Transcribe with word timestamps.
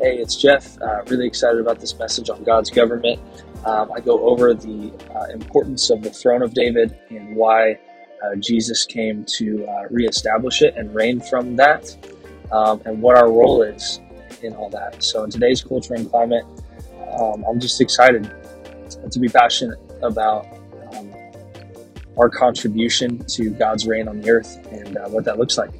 Hey, 0.00 0.18
it's 0.18 0.36
Jeff. 0.36 0.80
Uh, 0.80 1.02
really 1.08 1.26
excited 1.26 1.60
about 1.60 1.80
this 1.80 1.98
message 1.98 2.30
on 2.30 2.44
God's 2.44 2.70
government. 2.70 3.20
Um, 3.64 3.90
I 3.90 3.98
go 3.98 4.28
over 4.28 4.54
the 4.54 4.92
uh, 5.12 5.32
importance 5.32 5.90
of 5.90 6.02
the 6.02 6.10
throne 6.10 6.40
of 6.40 6.54
David 6.54 6.96
and 7.10 7.34
why 7.34 7.80
uh, 8.22 8.36
Jesus 8.36 8.84
came 8.84 9.24
to 9.24 9.66
uh, 9.66 9.88
reestablish 9.90 10.62
it 10.62 10.76
and 10.76 10.94
reign 10.94 11.18
from 11.18 11.56
that, 11.56 11.96
um, 12.52 12.80
and 12.84 13.02
what 13.02 13.16
our 13.16 13.28
role 13.28 13.62
is 13.62 13.98
in 14.40 14.54
all 14.54 14.70
that. 14.70 15.02
So, 15.02 15.24
in 15.24 15.30
today's 15.30 15.64
culture 15.64 15.94
and 15.94 16.08
climate, 16.08 16.44
um, 17.18 17.44
I'm 17.50 17.58
just 17.58 17.80
excited 17.80 18.32
to 19.10 19.18
be 19.18 19.28
passionate 19.28 19.80
about 20.02 20.46
um, 20.92 21.12
our 22.16 22.30
contribution 22.30 23.18
to 23.30 23.50
God's 23.50 23.84
reign 23.84 24.06
on 24.06 24.20
the 24.20 24.30
earth 24.30 24.64
and 24.70 24.96
uh, 24.96 25.08
what 25.08 25.24
that 25.24 25.38
looks 25.38 25.58
like. 25.58 25.72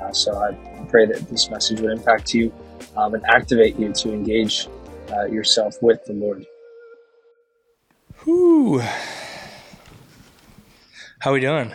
Uh, 0.00 0.12
so, 0.12 0.32
I 0.38 0.52
pray 0.88 1.06
that 1.06 1.28
this 1.28 1.50
message 1.50 1.80
would 1.80 1.90
impact 1.90 2.32
you 2.34 2.52
um, 2.96 3.14
and 3.14 3.24
activate 3.26 3.78
you 3.78 3.92
to 3.92 4.12
engage 4.12 4.68
uh, 5.12 5.24
yourself 5.24 5.76
with 5.82 6.04
the 6.04 6.12
Lord. 6.12 6.46
Whew. 8.24 8.82
How 11.20 11.32
we 11.32 11.40
doing? 11.40 11.72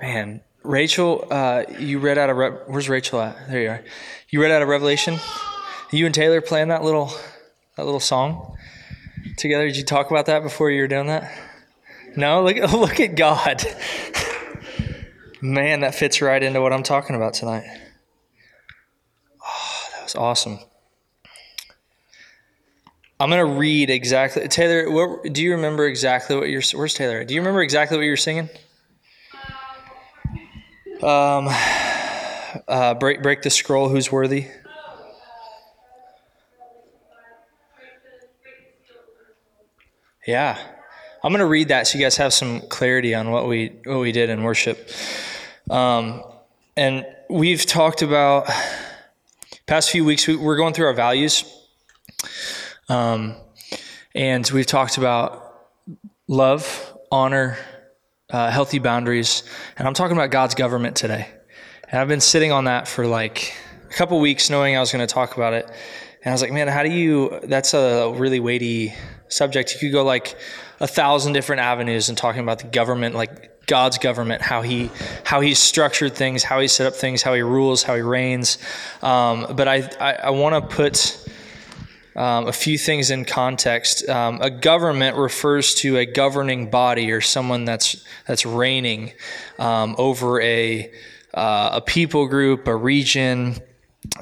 Man, 0.00 0.42
Rachel, 0.62 1.26
uh, 1.30 1.64
you 1.78 1.98
read 1.98 2.18
out 2.18 2.30
of 2.30 2.36
Re- 2.36 2.58
where's 2.66 2.88
Rachel 2.88 3.20
at? 3.20 3.48
There 3.48 3.62
you 3.62 3.68
are. 3.70 3.84
You 4.28 4.42
read 4.42 4.50
out 4.50 4.62
of 4.62 4.68
Revelation. 4.68 5.18
You 5.90 6.06
and 6.06 6.14
Taylor 6.14 6.40
playing 6.40 6.68
that 6.68 6.82
little 6.82 7.12
that 7.76 7.84
little 7.84 8.00
song 8.00 8.56
together. 9.36 9.66
Did 9.66 9.76
you 9.76 9.84
talk 9.84 10.10
about 10.10 10.26
that 10.26 10.42
before 10.42 10.70
you 10.70 10.82
were 10.82 10.88
doing 10.88 11.06
that? 11.06 11.32
No, 12.16 12.42
look 12.42 12.56
look 12.72 13.00
at 13.00 13.14
God. 13.14 13.64
Man, 15.40 15.80
that 15.80 15.94
fits 15.94 16.20
right 16.20 16.42
into 16.42 16.60
what 16.60 16.72
I'm 16.72 16.82
talking 16.82 17.14
about 17.14 17.34
tonight. 17.34 17.64
Awesome. 20.16 20.58
I'm 23.18 23.30
gonna 23.30 23.46
read 23.46 23.88
exactly. 23.88 24.46
Taylor, 24.48 24.90
what, 24.90 25.32
do 25.32 25.42
you 25.42 25.52
remember 25.52 25.86
exactly 25.86 26.36
what 26.36 26.50
you're? 26.50 26.62
Where's 26.74 26.94
Taylor? 26.94 27.24
Do 27.24 27.34
you 27.34 27.40
remember 27.40 27.62
exactly 27.62 27.96
what 27.96 28.04
you're 28.04 28.16
singing? 28.16 28.50
Um, 31.02 31.48
uh, 32.68 32.94
break 32.94 33.22
break 33.22 33.42
the 33.42 33.50
scroll. 33.50 33.88
Who's 33.88 34.12
worthy? 34.12 34.48
Yeah, 40.26 40.58
I'm 41.22 41.32
gonna 41.32 41.46
read 41.46 41.68
that 41.68 41.86
so 41.86 41.96
you 41.96 42.04
guys 42.04 42.16
have 42.18 42.34
some 42.34 42.60
clarity 42.68 43.14
on 43.14 43.30
what 43.30 43.48
we 43.48 43.78
what 43.84 44.00
we 44.00 44.12
did 44.12 44.28
in 44.28 44.42
worship. 44.42 44.90
Um, 45.70 46.22
and 46.76 47.06
we've 47.30 47.64
talked 47.64 48.02
about 48.02 48.50
past 49.66 49.90
few 49.90 50.04
weeks. 50.04 50.26
We, 50.28 50.36
we're 50.36 50.56
going 50.56 50.74
through 50.74 50.86
our 50.86 50.94
values. 50.94 51.44
Um, 52.88 53.34
and 54.14 54.48
we've 54.52 54.66
talked 54.66 54.96
about 54.96 55.42
love, 56.28 56.96
honor, 57.10 57.58
uh, 58.30 58.50
healthy 58.50 58.78
boundaries, 58.78 59.42
and 59.76 59.86
I'm 59.86 59.94
talking 59.94 60.16
about 60.16 60.30
God's 60.30 60.54
government 60.54 60.96
today. 60.96 61.28
And 61.88 62.00
I've 62.00 62.08
been 62.08 62.20
sitting 62.20 62.52
on 62.52 62.64
that 62.64 62.88
for 62.88 63.06
like 63.06 63.54
a 63.90 63.92
couple 63.92 64.18
weeks, 64.20 64.50
knowing 64.50 64.76
I 64.76 64.80
was 64.80 64.92
going 64.92 65.06
to 65.06 65.12
talk 65.12 65.36
about 65.36 65.52
it. 65.52 65.66
And 65.66 66.30
I 66.30 66.32
was 66.32 66.42
like, 66.42 66.52
man, 66.52 66.68
how 66.68 66.82
do 66.82 66.90
you? 66.90 67.40
That's 67.44 67.74
a 67.74 68.12
really 68.16 68.40
weighty 68.40 68.94
subject. 69.28 69.74
You 69.74 69.80
could 69.80 69.92
go 69.92 70.04
like 70.04 70.36
a 70.80 70.86
thousand 70.86 71.32
different 71.32 71.60
avenues 71.60 72.08
and 72.08 72.16
talking 72.16 72.42
about 72.42 72.58
the 72.60 72.66
government, 72.68 73.14
like 73.14 73.55
God's 73.66 73.98
government, 73.98 74.42
how 74.42 74.62
he 74.62 74.90
how 75.24 75.40
he's 75.40 75.58
structured 75.58 76.14
things, 76.14 76.44
how 76.44 76.60
he 76.60 76.68
set 76.68 76.86
up 76.86 76.94
things, 76.94 77.22
how 77.22 77.34
he 77.34 77.42
rules, 77.42 77.82
how 77.82 77.96
he 77.96 78.02
reigns. 78.02 78.58
Um, 79.02 79.54
but 79.56 79.68
I 79.68 79.90
I, 80.00 80.12
I 80.14 80.30
want 80.30 80.54
to 80.70 80.76
put 80.76 81.26
um, 82.16 82.46
a 82.46 82.52
few 82.52 82.78
things 82.78 83.10
in 83.10 83.24
context. 83.24 84.08
Um, 84.08 84.40
a 84.40 84.50
government 84.50 85.16
refers 85.16 85.74
to 85.76 85.98
a 85.98 86.06
governing 86.06 86.70
body 86.70 87.10
or 87.12 87.20
someone 87.20 87.64
that's 87.64 88.04
that's 88.26 88.46
reigning 88.46 89.12
um, 89.58 89.94
over 89.98 90.40
a 90.40 90.90
uh, 91.34 91.70
a 91.74 91.80
people 91.82 92.26
group, 92.26 92.66
a 92.66 92.74
region. 92.74 93.56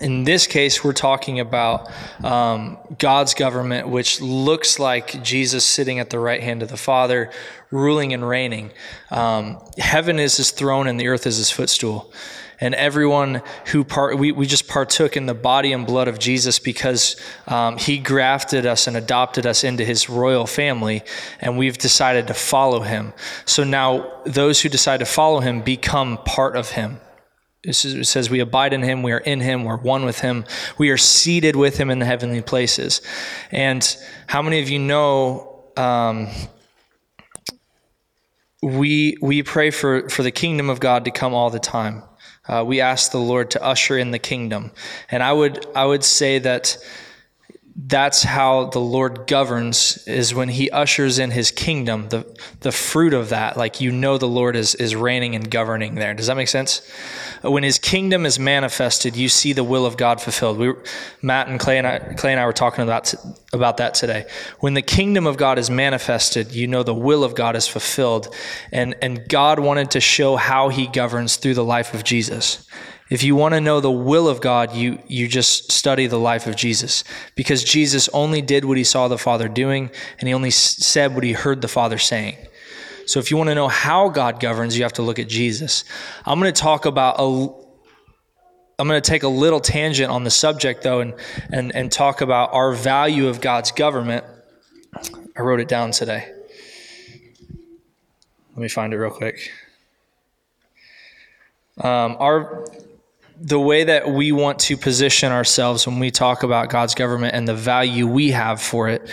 In 0.00 0.24
this 0.24 0.46
case, 0.46 0.82
we're 0.82 0.92
talking 0.92 1.40
about 1.40 1.90
um, 2.22 2.78
God's 2.98 3.34
government, 3.34 3.88
which 3.88 4.20
looks 4.20 4.78
like 4.78 5.22
Jesus 5.22 5.64
sitting 5.64 5.98
at 5.98 6.10
the 6.10 6.18
right 6.18 6.42
hand 6.42 6.62
of 6.62 6.68
the 6.68 6.76
Father, 6.76 7.30
ruling 7.70 8.12
and 8.12 8.26
reigning. 8.26 8.72
Um, 9.10 9.58
heaven 9.78 10.18
is 10.18 10.36
his 10.36 10.50
throne, 10.50 10.86
and 10.86 10.98
the 10.98 11.08
earth 11.08 11.26
is 11.26 11.36
his 11.36 11.50
footstool 11.50 12.12
and 12.60 12.74
everyone 12.74 13.42
who 13.66 13.84
part, 13.84 14.18
we, 14.18 14.32
we 14.32 14.46
just 14.46 14.68
partook 14.68 15.16
in 15.16 15.26
the 15.26 15.34
body 15.34 15.72
and 15.72 15.86
blood 15.86 16.08
of 16.08 16.18
Jesus 16.18 16.58
because 16.58 17.16
um, 17.46 17.76
he 17.76 17.98
grafted 17.98 18.66
us 18.66 18.86
and 18.86 18.96
adopted 18.96 19.46
us 19.46 19.64
into 19.64 19.84
his 19.84 20.08
royal 20.08 20.46
family, 20.46 21.02
and 21.40 21.58
we've 21.58 21.78
decided 21.78 22.26
to 22.28 22.34
follow 22.34 22.80
him. 22.80 23.12
So 23.44 23.64
now 23.64 24.22
those 24.24 24.60
who 24.62 24.68
decide 24.68 25.00
to 25.00 25.06
follow 25.06 25.40
him 25.40 25.62
become 25.62 26.18
part 26.24 26.56
of 26.56 26.70
him. 26.70 27.00
It 27.64 27.74
says, 27.74 28.30
We 28.30 28.40
abide 28.40 28.72
in 28.72 28.82
him, 28.82 29.02
we 29.02 29.12
are 29.12 29.18
in 29.18 29.40
him, 29.40 29.64
we're 29.64 29.76
one 29.76 30.04
with 30.04 30.20
him, 30.20 30.44
we 30.78 30.90
are 30.90 30.96
seated 30.96 31.56
with 31.56 31.78
him 31.78 31.90
in 31.90 31.98
the 31.98 32.06
heavenly 32.06 32.42
places. 32.42 33.00
And 33.50 33.96
how 34.26 34.42
many 34.42 34.60
of 34.60 34.68
you 34.68 34.78
know? 34.78 35.64
Um, 35.76 36.28
we 38.62 39.16
we 39.20 39.42
pray 39.42 39.70
for, 39.70 40.08
for 40.08 40.22
the 40.22 40.30
kingdom 40.30 40.70
of 40.70 40.80
God 40.80 41.04
to 41.04 41.10
come 41.10 41.34
all 41.34 41.50
the 41.50 41.58
time. 41.58 42.02
Uh, 42.46 42.64
we 42.66 42.80
ask 42.80 43.10
the 43.10 43.18
Lord 43.18 43.50
to 43.52 43.62
usher 43.62 43.96
in 43.96 44.10
the 44.10 44.18
kingdom. 44.18 44.70
And 45.10 45.22
I 45.22 45.32
would, 45.32 45.66
I 45.74 45.86
would 45.86 46.04
say 46.04 46.38
that 46.40 46.76
that's 47.76 48.22
how 48.22 48.66
the 48.66 48.78
Lord 48.78 49.26
governs 49.26 50.06
is 50.06 50.32
when 50.32 50.48
he 50.48 50.70
ushers 50.70 51.18
in 51.18 51.32
his 51.32 51.50
kingdom, 51.50 52.08
the, 52.08 52.24
the 52.60 52.70
fruit 52.70 53.12
of 53.12 53.30
that, 53.30 53.56
like 53.56 53.80
you 53.80 53.90
know 53.90 54.16
the 54.16 54.28
Lord 54.28 54.54
is, 54.54 54.76
is 54.76 54.94
reigning 54.94 55.34
and 55.34 55.50
governing 55.50 55.96
there. 55.96 56.14
Does 56.14 56.28
that 56.28 56.36
make 56.36 56.46
sense? 56.46 56.88
When 57.42 57.64
his 57.64 57.80
kingdom 57.80 58.26
is 58.26 58.38
manifested, 58.38 59.16
you 59.16 59.28
see 59.28 59.52
the 59.52 59.64
will 59.64 59.86
of 59.86 59.96
God 59.96 60.20
fulfilled. 60.20 60.58
We, 60.58 60.72
Matt 61.20 61.48
and 61.48 61.58
Clay 61.58 61.78
and 61.78 61.86
I, 61.86 61.98
Clay 62.16 62.30
and 62.30 62.40
I 62.40 62.46
were 62.46 62.52
talking 62.52 62.84
about, 62.84 63.12
about 63.52 63.78
that 63.78 63.94
today. 63.94 64.26
When 64.60 64.74
the 64.74 64.82
kingdom 64.82 65.26
of 65.26 65.36
God 65.36 65.58
is 65.58 65.68
manifested, 65.68 66.52
you 66.52 66.68
know 66.68 66.84
the 66.84 66.94
will 66.94 67.24
of 67.24 67.34
God 67.34 67.56
is 67.56 67.66
fulfilled. 67.66 68.32
And, 68.70 68.94
and 69.02 69.28
God 69.28 69.58
wanted 69.58 69.90
to 69.92 70.00
show 70.00 70.36
how 70.36 70.68
he 70.68 70.86
governs 70.86 71.36
through 71.36 71.54
the 71.54 71.64
life 71.64 71.92
of 71.92 72.04
Jesus. 72.04 72.68
If 73.14 73.22
you 73.22 73.36
want 73.36 73.54
to 73.54 73.60
know 73.60 73.78
the 73.78 73.92
will 73.92 74.26
of 74.26 74.40
God, 74.40 74.74
you, 74.74 74.98
you 75.06 75.28
just 75.28 75.70
study 75.70 76.08
the 76.08 76.18
life 76.18 76.48
of 76.48 76.56
Jesus 76.56 77.04
because 77.36 77.62
Jesus 77.62 78.08
only 78.08 78.42
did 78.42 78.64
what 78.64 78.76
he 78.76 78.82
saw 78.82 79.06
the 79.06 79.16
Father 79.16 79.46
doing 79.46 79.92
and 80.18 80.26
he 80.26 80.34
only 80.34 80.50
said 80.50 81.14
what 81.14 81.22
he 81.22 81.32
heard 81.32 81.60
the 81.60 81.68
Father 81.68 81.96
saying. 81.96 82.36
So 83.06 83.20
if 83.20 83.30
you 83.30 83.36
want 83.36 83.50
to 83.50 83.54
know 83.54 83.68
how 83.68 84.08
God 84.08 84.40
governs, 84.40 84.76
you 84.76 84.82
have 84.82 84.94
to 84.94 85.02
look 85.02 85.20
at 85.20 85.28
Jesus. 85.28 85.84
I'm 86.26 86.40
going 86.40 86.52
to 86.52 86.60
talk 86.60 86.86
about 86.86 87.14
a 87.20 87.54
I'm 88.80 88.88
going 88.88 89.00
to 89.00 89.08
take 89.08 89.22
a 89.22 89.28
little 89.28 89.60
tangent 89.60 90.10
on 90.10 90.24
the 90.24 90.30
subject 90.32 90.82
though 90.82 90.98
and 90.98 91.14
and 91.52 91.72
and 91.72 91.92
talk 91.92 92.20
about 92.20 92.52
our 92.52 92.72
value 92.72 93.28
of 93.28 93.40
God's 93.40 93.70
government. 93.70 94.24
I 95.38 95.42
wrote 95.42 95.60
it 95.60 95.68
down 95.68 95.92
today. 95.92 96.32
Let 98.50 98.58
me 98.58 98.68
find 98.68 98.92
it 98.92 98.96
real 98.96 99.12
quick. 99.12 99.52
Um, 101.78 102.16
our 102.18 102.66
the 103.36 103.58
way 103.58 103.84
that 103.84 104.08
we 104.08 104.30
want 104.30 104.60
to 104.60 104.76
position 104.76 105.32
ourselves 105.32 105.86
when 105.86 105.98
we 105.98 106.10
talk 106.10 106.44
about 106.44 106.70
God's 106.70 106.94
government 106.94 107.34
and 107.34 107.48
the 107.48 107.54
value 107.54 108.06
we 108.06 108.30
have 108.30 108.62
for 108.62 108.88
it 108.88 109.08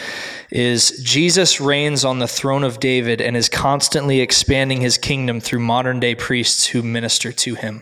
is 0.52 1.02
Jesus 1.04 1.59
reigns 1.59 2.06
on 2.06 2.20
the 2.20 2.28
throne 2.28 2.64
of 2.64 2.80
David 2.80 3.20
and 3.20 3.36
is 3.36 3.50
constantly 3.50 4.20
expanding 4.20 4.81
his 4.81 4.98
kingdom 4.98 5.40
through 5.40 5.60
modern 5.60 6.00
day 6.00 6.14
priests 6.14 6.68
who 6.68 6.84
minister 6.84 7.31
to 7.31 7.56
him. 7.56 7.81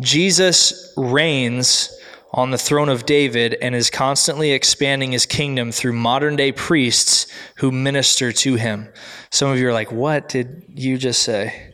Jesus 0.00 0.94
reigns 0.96 1.94
on 2.32 2.50
the 2.50 2.58
throne 2.58 2.88
of 2.88 3.04
David 3.04 3.54
and 3.60 3.74
is 3.74 3.90
constantly 3.90 4.52
expanding 4.52 5.12
his 5.12 5.26
kingdom 5.26 5.72
through 5.72 5.92
modern 5.92 6.36
day 6.36 6.52
priests 6.52 7.26
who 7.56 7.70
minister 7.70 8.32
to 8.32 8.54
him. 8.54 8.88
Some 9.30 9.50
of 9.50 9.58
you 9.58 9.68
are 9.68 9.74
like, 9.74 9.92
What 9.92 10.28
did 10.28 10.64
you 10.74 10.96
just 10.96 11.22
say? 11.22 11.69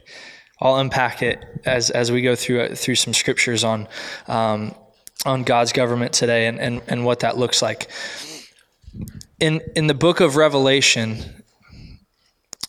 I'll 0.60 0.76
unpack 0.76 1.22
it 1.22 1.44
as 1.64 1.90
as 1.90 2.10
we 2.10 2.22
go 2.22 2.34
through 2.34 2.74
through 2.74 2.94
some 2.94 3.12
scriptures 3.12 3.64
on 3.64 3.88
um, 4.26 4.74
on 5.24 5.42
God's 5.42 5.72
government 5.72 6.12
today 6.12 6.46
and, 6.46 6.58
and 6.58 6.82
and 6.88 7.04
what 7.04 7.20
that 7.20 7.36
looks 7.36 7.62
like. 7.62 7.90
In 9.38 9.60
in 9.74 9.86
the 9.86 9.94
book 9.94 10.20
of 10.20 10.36
Revelation, 10.36 11.42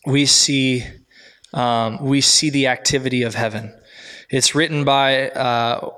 we 0.06 0.26
see 0.26 0.84
um, 1.54 2.04
we 2.04 2.20
see 2.20 2.50
the 2.50 2.66
activity 2.66 3.22
of 3.22 3.34
heaven. 3.34 3.74
It's 4.30 4.54
written 4.54 4.84
by 4.84 5.30
uh, 5.30 5.90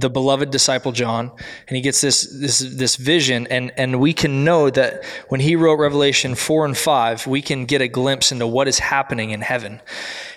the 0.00 0.10
beloved 0.10 0.50
disciple 0.50 0.92
John, 0.92 1.30
and 1.68 1.76
he 1.76 1.82
gets 1.82 2.00
this 2.00 2.22
this 2.22 2.58
this 2.58 2.96
vision, 2.96 3.46
and 3.48 3.72
and 3.76 4.00
we 4.00 4.12
can 4.12 4.44
know 4.44 4.70
that 4.70 5.04
when 5.28 5.40
he 5.40 5.56
wrote 5.56 5.74
Revelation 5.74 6.34
four 6.34 6.64
and 6.64 6.76
five, 6.76 7.26
we 7.26 7.42
can 7.42 7.66
get 7.66 7.80
a 7.80 7.88
glimpse 7.88 8.32
into 8.32 8.46
what 8.46 8.68
is 8.68 8.78
happening 8.78 9.30
in 9.30 9.40
heaven. 9.40 9.80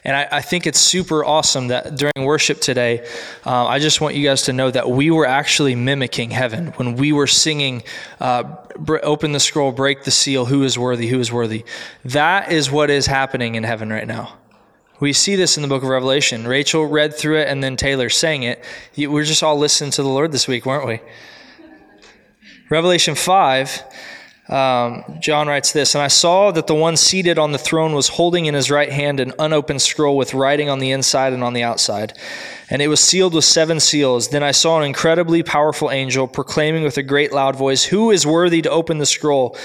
And 0.03 0.15
I, 0.15 0.27
I 0.31 0.41
think 0.41 0.67
it's 0.67 0.79
super 0.79 1.23
awesome 1.23 1.67
that 1.69 1.95
during 1.95 2.25
worship 2.25 2.59
today, 2.59 3.07
uh, 3.45 3.65
I 3.65 3.79
just 3.79 4.01
want 4.01 4.15
you 4.15 4.27
guys 4.27 4.41
to 4.43 4.53
know 4.53 4.69
that 4.69 4.89
we 4.89 5.09
were 5.09 5.25
actually 5.25 5.75
mimicking 5.75 6.31
heaven 6.31 6.67
when 6.75 6.95
we 6.95 7.13
were 7.13 7.27
singing, 7.27 7.83
uh, 8.19 8.43
"Open 9.03 9.31
the 9.31 9.39
scroll, 9.39 9.71
break 9.71 10.03
the 10.03 10.11
seal. 10.11 10.45
Who 10.45 10.63
is 10.63 10.77
worthy? 10.77 11.07
Who 11.07 11.19
is 11.19 11.31
worthy?" 11.31 11.63
That 12.03 12.51
is 12.51 12.69
what 12.69 12.89
is 12.89 13.07
happening 13.07 13.55
in 13.55 13.63
heaven 13.63 13.89
right 13.89 14.07
now. 14.07 14.37
We 15.03 15.11
see 15.11 15.35
this 15.35 15.57
in 15.57 15.63
the 15.63 15.67
book 15.67 15.83
of 15.83 15.89
Revelation. 15.89 16.47
Rachel 16.47 16.85
read 16.85 17.13
through 17.13 17.39
it 17.39 17.49
and 17.49 17.61
then 17.61 17.75
Taylor 17.75 18.07
sang 18.09 18.43
it. 18.43 18.63
We 18.95 19.07
are 19.07 19.25
just 19.25 19.43
all 19.43 19.57
listening 19.57 19.91
to 19.91 20.01
the 20.01 20.07
Lord 20.07 20.31
this 20.31 20.47
week, 20.47 20.65
weren't 20.65 20.87
we? 20.87 21.01
Revelation 22.69 23.13
5, 23.13 23.83
um, 24.47 25.03
John 25.19 25.49
writes 25.49 25.73
this 25.73 25.93
And 25.93 26.01
I 26.01 26.07
saw 26.07 26.51
that 26.51 26.67
the 26.67 26.73
one 26.73 26.95
seated 26.95 27.37
on 27.37 27.51
the 27.51 27.57
throne 27.57 27.91
was 27.91 28.07
holding 28.07 28.45
in 28.45 28.53
his 28.53 28.71
right 28.71 28.93
hand 28.93 29.19
an 29.19 29.33
unopened 29.39 29.81
scroll 29.81 30.15
with 30.15 30.33
writing 30.33 30.69
on 30.69 30.79
the 30.79 30.91
inside 30.91 31.33
and 31.33 31.43
on 31.43 31.51
the 31.51 31.63
outside. 31.63 32.17
And 32.69 32.81
it 32.81 32.87
was 32.87 33.01
sealed 33.01 33.33
with 33.33 33.43
seven 33.43 33.81
seals. 33.81 34.29
Then 34.29 34.41
I 34.41 34.51
saw 34.51 34.79
an 34.79 34.85
incredibly 34.85 35.43
powerful 35.43 35.91
angel 35.91 36.29
proclaiming 36.29 36.83
with 36.83 36.97
a 36.97 37.03
great 37.03 37.33
loud 37.33 37.57
voice, 37.57 37.83
Who 37.83 38.09
is 38.09 38.25
worthy 38.25 38.61
to 38.61 38.69
open 38.69 38.99
the 38.99 39.05
scroll? 39.05 39.57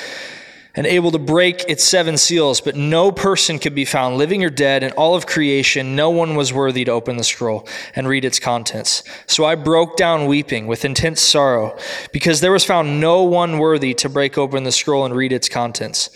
And 0.75 0.87
able 0.87 1.11
to 1.11 1.19
break 1.19 1.65
its 1.69 1.83
seven 1.83 2.17
seals, 2.17 2.61
but 2.61 2.77
no 2.77 3.11
person 3.11 3.59
could 3.59 3.75
be 3.75 3.85
found, 3.85 4.17
living 4.17 4.45
or 4.45 4.51
dead, 4.51 4.83
in 4.83 4.93
all 4.93 5.15
of 5.15 5.27
creation. 5.27 5.97
No 5.97 6.11
one 6.11 6.37
was 6.37 6.53
worthy 6.53 6.85
to 6.85 6.93
open 6.93 7.17
the 7.17 7.25
scroll 7.25 7.67
and 7.95 8.07
read 8.07 8.25
its 8.25 8.39
contents. 8.39 9.03
So 9.27 9.45
I 9.45 9.55
broke 9.55 9.97
down 9.97 10.27
weeping 10.27 10.67
with 10.67 10.85
intense 10.85 11.21
sorrow, 11.21 11.77
because 12.13 12.41
there 12.41 12.53
was 12.53 12.65
found 12.65 13.01
no 13.01 13.23
one 13.23 13.59
worthy 13.59 13.95
to 13.95 14.09
break 14.09 14.39
open 14.39 14.65
the 14.65 14.73
scroll 14.73 15.05
and 15.05 15.15
read 15.15 15.33
its 15.33 15.49
contents. 15.49 16.11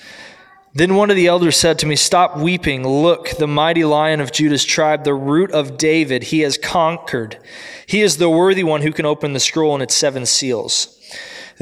Then 0.74 0.94
one 0.94 1.10
of 1.10 1.16
the 1.16 1.26
elders 1.26 1.56
said 1.58 1.78
to 1.80 1.86
me, 1.86 1.96
Stop 1.96 2.38
weeping. 2.38 2.86
Look, 2.86 3.36
the 3.36 3.46
mighty 3.46 3.84
lion 3.84 4.20
of 4.20 4.32
Judah's 4.32 4.64
tribe, 4.64 5.04
the 5.04 5.12
root 5.12 5.50
of 5.50 5.76
David, 5.76 6.24
he 6.24 6.40
has 6.40 6.56
conquered. 6.56 7.38
He 7.86 8.00
is 8.00 8.16
the 8.16 8.30
worthy 8.30 8.64
one 8.64 8.80
who 8.80 8.92
can 8.92 9.04
open 9.04 9.34
the 9.34 9.40
scroll 9.40 9.74
and 9.74 9.82
its 9.82 9.94
seven 9.94 10.24
seals. 10.24 10.98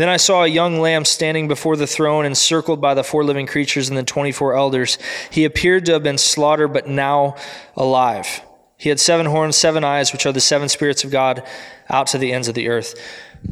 Then 0.00 0.08
I 0.08 0.17
saw 0.17 0.44
a 0.44 0.49
young 0.49 0.81
lamb 0.81 1.05
standing 1.05 1.47
before 1.47 1.76
the 1.76 1.87
throne, 1.87 2.25
encircled 2.25 2.81
by 2.81 2.94
the 2.94 3.05
four 3.05 3.23
living 3.23 3.47
creatures 3.47 3.91
and 3.91 3.99
the 3.99 4.02
24 4.02 4.55
elders. 4.55 4.97
He 5.31 5.44
appeared 5.44 5.85
to 5.85 5.93
have 5.93 6.02
been 6.02 6.17
slaughtered, 6.17 6.73
but 6.73 6.88
now 6.88 7.37
alive. 7.76 8.41
He 8.79 8.88
had 8.88 8.99
seven 8.99 9.26
horns, 9.26 9.56
seven 9.56 9.85
eyes, 9.85 10.11
which 10.11 10.25
are 10.25 10.32
the 10.32 10.41
seven 10.41 10.70
spirits 10.70 11.05
of 11.05 11.11
God 11.11 11.47
out 11.91 12.06
to 12.06 12.17
the 12.17 12.32
ends 12.32 12.49
of 12.49 12.55
the 12.55 12.70
earth. 12.70 12.99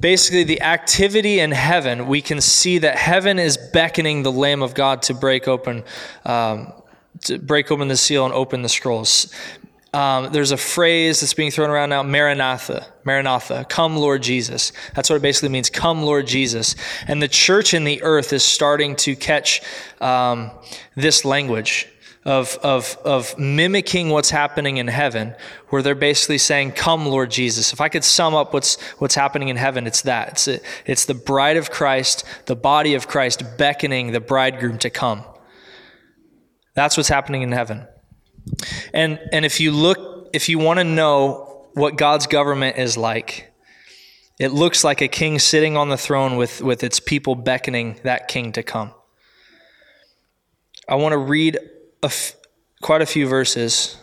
Basically, 0.00 0.42
the 0.42 0.62
activity 0.62 1.38
in 1.38 1.50
heaven, 1.50 2.06
we 2.06 2.22
can 2.22 2.40
see 2.40 2.78
that 2.78 2.96
heaven 2.96 3.38
is 3.38 3.58
beckoning 3.58 4.22
the 4.22 4.32
Lamb 4.32 4.62
of 4.62 4.72
God 4.72 5.02
to 5.02 5.12
break 5.12 5.48
open, 5.48 5.84
um, 6.24 6.72
to 7.24 7.38
break 7.38 7.70
open 7.70 7.88
the 7.88 7.96
seal 7.98 8.24
and 8.24 8.32
open 8.32 8.62
the 8.62 8.70
scrolls. 8.70 9.30
Um, 9.94 10.32
there's 10.32 10.52
a 10.52 10.58
phrase 10.58 11.20
that's 11.20 11.32
being 11.32 11.50
thrown 11.50 11.70
around 11.70 11.88
now, 11.88 12.02
Maranatha, 12.02 12.86
Maranatha, 13.04 13.64
come 13.68 13.96
Lord 13.96 14.22
Jesus. 14.22 14.72
That's 14.94 15.08
what 15.08 15.16
it 15.16 15.22
basically 15.22 15.48
means, 15.48 15.70
come 15.70 16.02
Lord 16.02 16.26
Jesus. 16.26 16.76
And 17.06 17.22
the 17.22 17.28
church 17.28 17.72
in 17.72 17.84
the 17.84 18.02
earth 18.02 18.34
is 18.34 18.44
starting 18.44 18.96
to 18.96 19.16
catch 19.16 19.62
um, 20.02 20.50
this 20.94 21.24
language 21.24 21.88
of, 22.26 22.58
of, 22.62 22.98
of 23.06 23.38
mimicking 23.38 24.10
what's 24.10 24.28
happening 24.28 24.76
in 24.76 24.88
heaven, 24.88 25.34
where 25.68 25.80
they're 25.80 25.94
basically 25.94 26.36
saying, 26.36 26.72
come 26.72 27.06
Lord 27.06 27.30
Jesus. 27.30 27.72
If 27.72 27.80
I 27.80 27.88
could 27.88 28.04
sum 28.04 28.34
up 28.34 28.52
what's, 28.52 28.78
what's 28.98 29.14
happening 29.14 29.48
in 29.48 29.56
heaven, 29.56 29.86
it's 29.86 30.02
that. 30.02 30.32
It's, 30.32 30.48
it, 30.48 30.62
it's 30.84 31.06
the 31.06 31.14
bride 31.14 31.56
of 31.56 31.70
Christ, 31.70 32.24
the 32.44 32.56
body 32.56 32.94
of 32.94 33.08
Christ 33.08 33.42
beckoning 33.56 34.12
the 34.12 34.20
bridegroom 34.20 34.76
to 34.80 34.90
come. 34.90 35.24
That's 36.74 36.98
what's 36.98 37.08
happening 37.08 37.40
in 37.40 37.52
heaven. 37.52 37.86
And 38.92 39.18
and 39.32 39.44
if 39.44 39.60
you 39.60 39.72
look 39.72 40.30
if 40.32 40.48
you 40.48 40.58
want 40.58 40.78
to 40.78 40.84
know 40.84 41.66
what 41.74 41.96
God's 41.96 42.26
government 42.26 42.76
is 42.76 42.96
like, 42.96 43.52
it 44.38 44.52
looks 44.52 44.84
like 44.84 45.00
a 45.00 45.08
king 45.08 45.38
sitting 45.38 45.76
on 45.76 45.88
the 45.88 45.96
throne 45.96 46.36
with, 46.36 46.60
with 46.62 46.84
its 46.84 47.00
people 47.00 47.34
beckoning 47.34 47.98
that 48.04 48.28
king 48.28 48.52
to 48.52 48.62
come. 48.62 48.92
I 50.88 50.94
want 50.94 51.12
to 51.12 51.18
read 51.18 51.56
a 52.02 52.06
f- 52.06 52.36
quite 52.80 53.02
a 53.02 53.06
few 53.06 53.26
verses 53.26 53.96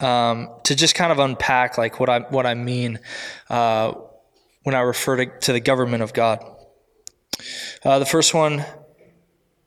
um, 0.00 0.48
to 0.64 0.74
just 0.74 0.94
kind 0.94 1.12
of 1.12 1.18
unpack 1.18 1.78
like 1.78 2.00
what 2.00 2.08
I 2.08 2.20
what 2.20 2.46
I 2.46 2.54
mean 2.54 2.98
uh, 3.48 3.92
when 4.62 4.74
I 4.74 4.80
refer 4.80 5.24
to, 5.24 5.38
to, 5.40 5.52
the 5.52 5.60
government 5.60 6.02
of 6.02 6.12
God. 6.12 6.44
Uh, 7.84 7.98
the 7.98 8.06
first 8.06 8.34
one, 8.34 8.64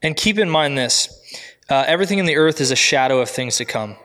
and 0.03 0.15
keep 0.15 0.37
in 0.37 0.49
mind 0.49 0.77
this 0.77 1.18
uh, 1.69 1.83
everything 1.87 2.19
in 2.19 2.25
the 2.25 2.35
earth 2.35 2.61
is 2.61 2.71
a 2.71 2.75
shadow 2.75 3.19
of 3.19 3.29
things 3.29 3.57
to 3.57 3.65
come. 3.65 3.95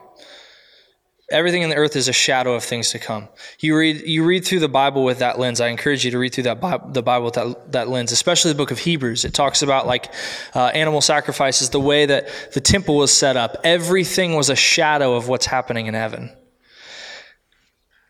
Everything 1.31 1.63
in 1.63 1.69
the 1.69 1.75
earth 1.75 1.95
is 1.95 2.07
a 2.07 2.13
shadow 2.13 2.53
of 2.53 2.63
things 2.63 2.91
to 2.91 2.99
come. 2.99 3.27
You 3.59 3.75
read, 3.75 4.01
you 4.05 4.23
read 4.23 4.45
through 4.45 4.59
the 4.59 4.69
Bible 4.69 5.03
with 5.03 5.19
that 5.19 5.39
lens. 5.39 5.59
I 5.59 5.69
encourage 5.69 6.05
you 6.05 6.11
to 6.11 6.19
read 6.19 6.33
through 6.35 6.43
that 6.43 6.61
Bible, 6.61 6.91
the 6.91 7.01
Bible 7.01 7.25
with 7.25 7.33
that, 7.33 7.71
that 7.71 7.89
lens, 7.89 8.11
especially 8.11 8.51
the 8.51 8.57
book 8.57 8.69
of 8.69 8.77
Hebrews. 8.77 9.25
It 9.25 9.33
talks 9.33 9.63
about 9.63 9.87
like 9.87 10.13
uh, 10.53 10.65
animal 10.67 11.01
sacrifices, 11.01 11.71
the 11.71 11.79
way 11.79 12.05
that 12.05 12.29
the 12.53 12.61
temple 12.61 12.97
was 12.97 13.11
set 13.11 13.37
up. 13.37 13.57
Everything 13.63 14.35
was 14.35 14.51
a 14.51 14.55
shadow 14.55 15.15
of 15.15 15.27
what's 15.27 15.47
happening 15.47 15.87
in 15.87 15.95
heaven. 15.95 16.31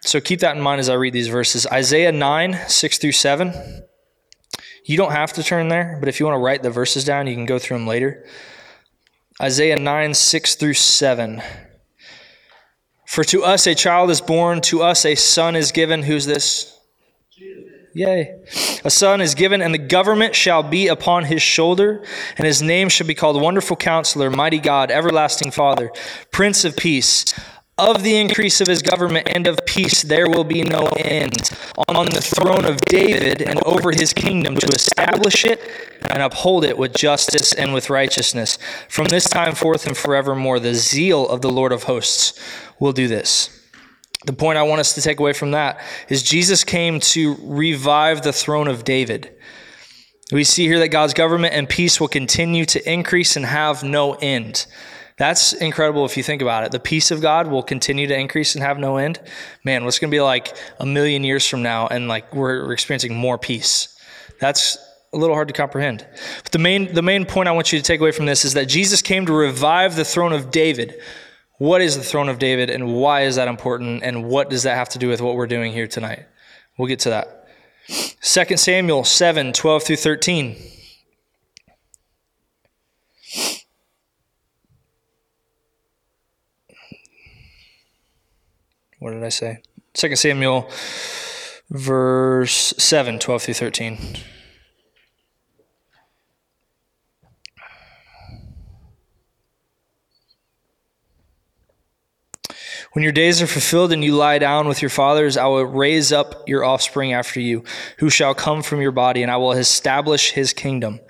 So 0.01 0.19
keep 0.19 0.41
that 0.41 0.57
in 0.57 0.61
mind 0.61 0.79
as 0.79 0.89
I 0.89 0.95
read 0.95 1.13
these 1.13 1.29
verses. 1.29 1.65
Isaiah 1.67 2.11
9, 2.11 2.59
6 2.67 2.97
through 2.97 3.13
7. 3.13 3.83
You 4.83 4.97
don't 4.97 5.13
have 5.13 5.31
to 5.33 5.41
turn 5.43 5.69
there, 5.69 5.97
but 6.01 6.09
if 6.09 6.19
you 6.19 6.25
want 6.25 6.35
to 6.35 6.43
write 6.43 6.63
the 6.63 6.69
verses 6.69 7.05
down, 7.05 7.27
you 7.27 7.33
can 7.33 7.45
go 7.45 7.57
through 7.57 7.77
them 7.77 7.87
later. 7.87 8.25
Isaiah 9.41 9.75
9, 9.75 10.13
6 10.13 10.55
through 10.55 10.75
7. 10.75 11.41
For 13.05 13.23
to 13.25 13.43
us 13.43 13.67
a 13.67 13.75
child 13.75 14.09
is 14.09 14.21
born, 14.21 14.61
to 14.61 14.81
us 14.81 15.05
a 15.05 15.15
son 15.15 15.55
is 15.55 15.71
given. 15.73 16.03
Who's 16.03 16.25
this? 16.25 16.79
Yay. 17.93 18.43
A 18.83 18.89
son 18.89 19.21
is 19.21 19.35
given, 19.35 19.61
and 19.61 19.73
the 19.73 19.79
government 19.79 20.35
shall 20.35 20.63
be 20.63 20.87
upon 20.87 21.25
his 21.25 21.41
shoulder, 21.41 22.03
and 22.37 22.45
his 22.45 22.61
name 22.61 22.89
shall 22.89 23.07
be 23.07 23.15
called 23.15 23.41
Wonderful 23.41 23.77
Counselor, 23.77 24.29
Mighty 24.29 24.59
God, 24.59 24.91
Everlasting 24.91 25.51
Father, 25.51 25.91
Prince 26.31 26.65
of 26.65 26.75
Peace. 26.75 27.33
Of 27.77 28.03
the 28.03 28.15
increase 28.15 28.61
of 28.61 28.67
his 28.67 28.81
government 28.81 29.27
and 29.35 29.47
of 29.47 29.65
peace 29.65 30.01
there 30.01 30.29
will 30.29 30.45
be 30.45 30.63
no 30.63 30.85
end. 30.95 31.49
On 31.89 32.05
the 32.05 32.21
throne 32.21 32.63
of 32.63 32.77
David 32.77 33.41
and 33.41 33.61
over 33.63 33.91
his 33.91 34.13
kingdom 34.13 34.55
to 34.55 34.67
establish 34.67 35.43
it 35.43 35.59
and 36.09 36.23
uphold 36.23 36.63
it 36.63 36.77
with 36.77 36.93
justice 36.93 37.51
and 37.53 37.73
with 37.73 37.89
righteousness. 37.89 38.57
From 38.87 39.07
this 39.07 39.29
time 39.29 39.55
forth 39.55 39.85
and 39.85 39.97
forevermore, 39.97 40.61
the 40.61 40.73
zeal 40.73 41.27
of 41.27 41.41
the 41.41 41.51
Lord 41.51 41.73
of 41.73 41.83
hosts 41.83 42.39
will 42.79 42.93
do 42.93 43.09
this. 43.09 43.49
The 44.25 44.31
point 44.31 44.57
I 44.57 44.63
want 44.63 44.79
us 44.79 44.95
to 44.95 45.01
take 45.01 45.19
away 45.19 45.33
from 45.33 45.51
that 45.51 45.81
is 46.07 46.23
Jesus 46.23 46.63
came 46.63 47.01
to 47.01 47.35
revive 47.41 48.21
the 48.21 48.31
throne 48.31 48.69
of 48.69 48.85
David. 48.85 49.35
We 50.31 50.45
see 50.45 50.65
here 50.65 50.79
that 50.79 50.87
God's 50.87 51.13
government 51.13 51.53
and 51.53 51.67
peace 51.67 51.99
will 51.99 52.07
continue 52.07 52.63
to 52.67 52.89
increase 52.89 53.35
and 53.35 53.45
have 53.45 53.83
no 53.83 54.13
end. 54.13 54.65
That's 55.17 55.53
incredible 55.53 56.05
if 56.05 56.17
you 56.17 56.23
think 56.23 56.41
about 56.41 56.65
it. 56.65 56.71
The 56.71 56.79
peace 56.79 57.09
of 57.09 57.21
God 57.21 57.47
will 57.47 57.63
continue 57.63 58.05
to 58.07 58.17
increase 58.17 58.53
and 58.53 58.63
have 58.63 58.77
no 58.77 58.97
end. 58.97 59.21
Man, 59.63 59.85
what's 59.85 59.97
going 59.97 60.11
to 60.11 60.15
be 60.15 60.21
like 60.21 60.55
a 60.79 60.85
million 60.85 61.23
years 61.23 61.47
from 61.47 61.61
now 61.61 61.87
and 61.87 62.09
like 62.09 62.33
we're, 62.35 62.65
we're 62.65 62.73
experiencing 62.73 63.15
more 63.15 63.37
peace? 63.37 63.97
That's 64.41 64.77
a 65.13 65.17
little 65.17 65.35
hard 65.35 65.47
to 65.47 65.53
comprehend. 65.53 66.05
But 66.43 66.51
the 66.51 66.59
main, 66.59 66.93
the 66.93 67.01
main 67.01 67.25
point 67.25 67.47
I 67.47 67.53
want 67.53 67.71
you 67.71 67.79
to 67.79 67.83
take 67.83 68.01
away 68.01 68.11
from 68.11 68.25
this 68.25 68.43
is 68.43 68.55
that 68.55 68.65
Jesus 68.65 69.01
came 69.01 69.25
to 69.27 69.33
revive 69.33 69.95
the 69.95 70.03
throne 70.03 70.33
of 70.33 70.51
David. 70.51 70.99
What 71.59 71.81
is 71.81 71.95
the 71.95 72.03
throne 72.03 72.27
of 72.27 72.37
David 72.37 72.69
and 72.69 72.93
why 72.93 73.21
is 73.21 73.37
that 73.37 73.47
important 73.47 74.03
and 74.03 74.25
what 74.25 74.49
does 74.49 74.63
that 74.63 74.75
have 74.75 74.89
to 74.89 74.99
do 74.99 75.07
with 75.07 75.21
what 75.21 75.35
we're 75.35 75.47
doing 75.47 75.71
here 75.71 75.87
tonight? 75.87 76.25
We'll 76.77 76.89
get 76.89 76.99
to 77.01 77.09
that. 77.11 77.47
2 77.87 78.57
Samuel 78.57 79.05
7 79.05 79.53
12 79.53 79.83
through 79.83 79.95
13. 79.95 80.57
What 88.99 89.11
did 89.11 89.23
I 89.23 89.29
say? 89.29 89.59
2 89.93 90.15
Samuel, 90.15 90.69
verse 91.69 92.73
7, 92.77 93.19
12 93.19 93.41
through 93.41 93.53
13. 93.53 93.97
When 102.95 103.03
your 103.03 103.11
days 103.11 103.41
are 103.41 103.47
fulfilled 103.47 103.91
and 103.91 104.01
you 104.05 104.15
lie 104.15 104.39
down 104.39 104.69
with 104.69 104.81
your 104.81 104.89
fathers, 104.89 105.35
I 105.35 105.47
will 105.47 105.65
raise 105.65 106.13
up 106.13 106.47
your 106.47 106.63
offspring 106.63 107.11
after 107.11 107.41
you, 107.41 107.65
who 107.97 108.09
shall 108.09 108.33
come 108.33 108.63
from 108.63 108.79
your 108.79 108.93
body, 108.93 109.21
and 109.21 109.29
I 109.29 109.35
will 109.35 109.51
establish 109.51 110.31
his 110.31 110.53
kingdom. 110.53 111.01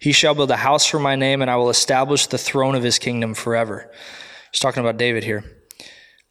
He 0.00 0.10
shall 0.10 0.34
build 0.34 0.50
a 0.50 0.56
house 0.56 0.84
for 0.84 0.98
my 0.98 1.14
name, 1.14 1.40
and 1.40 1.48
I 1.48 1.54
will 1.54 1.70
establish 1.70 2.26
the 2.26 2.38
throne 2.38 2.74
of 2.74 2.82
his 2.82 2.98
kingdom 2.98 3.34
forever. 3.34 3.88
He's 4.50 4.58
talking 4.58 4.80
about 4.80 4.96
David 4.96 5.22
here. 5.22 5.57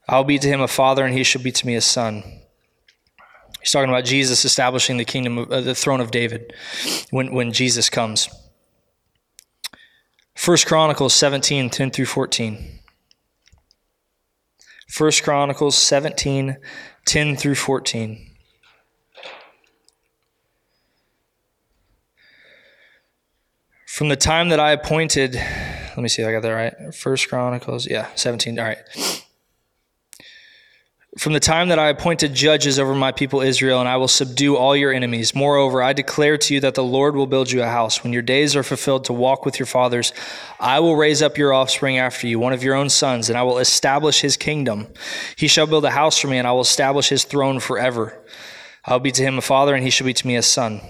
I 0.07 0.17
will 0.17 0.23
be 0.23 0.39
to 0.39 0.47
him 0.47 0.61
a 0.61 0.67
father, 0.67 1.05
and 1.05 1.13
he 1.13 1.23
shall 1.23 1.41
be 1.41 1.51
to 1.51 1.67
me 1.67 1.75
a 1.75 1.81
son. 1.81 2.23
He's 3.61 3.71
talking 3.71 3.89
about 3.89 4.05
Jesus 4.05 4.45
establishing 4.45 4.97
the 4.97 5.05
kingdom, 5.05 5.37
of, 5.37 5.51
uh, 5.51 5.61
the 5.61 5.75
throne 5.75 5.99
of 5.99 6.11
David, 6.11 6.53
when 7.09 7.33
when 7.33 7.51
Jesus 7.51 7.89
comes. 7.89 8.29
First 10.35 10.67
Chronicles 10.67 11.13
17, 11.13 11.69
10 11.69 11.91
through 11.91 12.05
14. 12.05 12.79
First 14.87 15.23
Chronicles 15.23 15.77
17, 15.77 16.57
10 17.05 17.35
through 17.35 17.55
14. 17.55 18.23
From 23.85 24.09
the 24.09 24.15
time 24.15 24.49
that 24.49 24.59
I 24.59 24.71
appointed, 24.71 25.33
let 25.35 25.97
me 25.97 26.07
see 26.07 26.21
if 26.21 26.27
I 26.27 26.31
got 26.31 26.43
that 26.43 26.51
right. 26.51 26.95
First 26.95 27.27
Chronicles, 27.27 27.87
yeah, 27.87 28.07
17. 28.15 28.59
All 28.59 28.65
right. 28.65 29.23
From 31.17 31.33
the 31.33 31.39
time 31.39 31.69
that 31.69 31.79
I 31.79 31.89
appointed 31.89 32.35
judges 32.35 32.77
over 32.77 32.93
my 32.93 33.11
people 33.11 33.41
Israel, 33.41 33.79
and 33.79 33.89
I 33.89 33.97
will 33.97 34.07
subdue 34.07 34.55
all 34.55 34.75
your 34.75 34.93
enemies. 34.93 35.33
Moreover, 35.33 35.81
I 35.81 35.91
declare 35.91 36.37
to 36.37 36.53
you 36.53 36.59
that 36.59 36.75
the 36.75 36.83
Lord 36.83 37.15
will 37.15 37.25
build 37.25 37.49
you 37.49 37.63
a 37.63 37.67
house. 37.67 38.03
When 38.03 38.13
your 38.13 38.21
days 38.21 38.55
are 38.55 38.61
fulfilled 38.61 39.05
to 39.05 39.13
walk 39.13 39.43
with 39.43 39.57
your 39.57 39.65
fathers, 39.65 40.13
I 40.59 40.79
will 40.79 40.95
raise 40.95 41.23
up 41.23 41.35
your 41.35 41.53
offspring 41.53 41.97
after 41.97 42.27
you, 42.27 42.37
one 42.37 42.53
of 42.53 42.61
your 42.61 42.75
own 42.75 42.89
sons, 42.89 43.29
and 43.29 43.37
I 43.37 43.41
will 43.41 43.57
establish 43.57 44.21
his 44.21 44.37
kingdom. 44.37 44.87
He 45.35 45.47
shall 45.47 45.65
build 45.65 45.85
a 45.85 45.91
house 45.91 46.19
for 46.19 46.27
me, 46.27 46.37
and 46.37 46.47
I 46.47 46.51
will 46.51 46.61
establish 46.61 47.09
his 47.09 47.23
throne 47.23 47.59
forever. 47.59 48.23
I 48.85 48.93
will 48.93 48.99
be 48.99 49.11
to 49.13 49.23
him 49.23 49.39
a 49.39 49.41
father, 49.41 49.73
and 49.73 49.83
he 49.83 49.89
shall 49.89 50.05
be 50.05 50.13
to 50.13 50.27
me 50.27 50.35
a 50.35 50.43
son. 50.43 50.81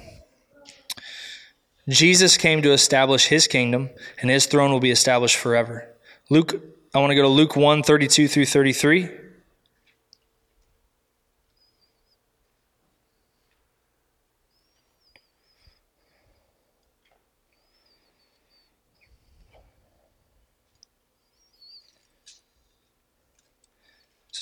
Jesus 1.88 2.36
came 2.36 2.62
to 2.64 2.74
establish 2.74 3.28
his 3.28 3.48
kingdom, 3.48 3.92
and 4.20 4.30
his 4.30 4.46
throne 4.46 4.74
will 4.74 4.82
be 4.82 4.92
established 4.92 5.38
forever. 5.38 5.88
Luke, 6.30 6.62
I 6.94 7.00
want 7.00 7.12
to 7.12 7.16
go 7.16 7.22
to 7.22 7.30
Luke 7.30 7.56
1 7.56 7.82
32 7.84 8.28
through 8.28 8.46
33. 8.46 9.27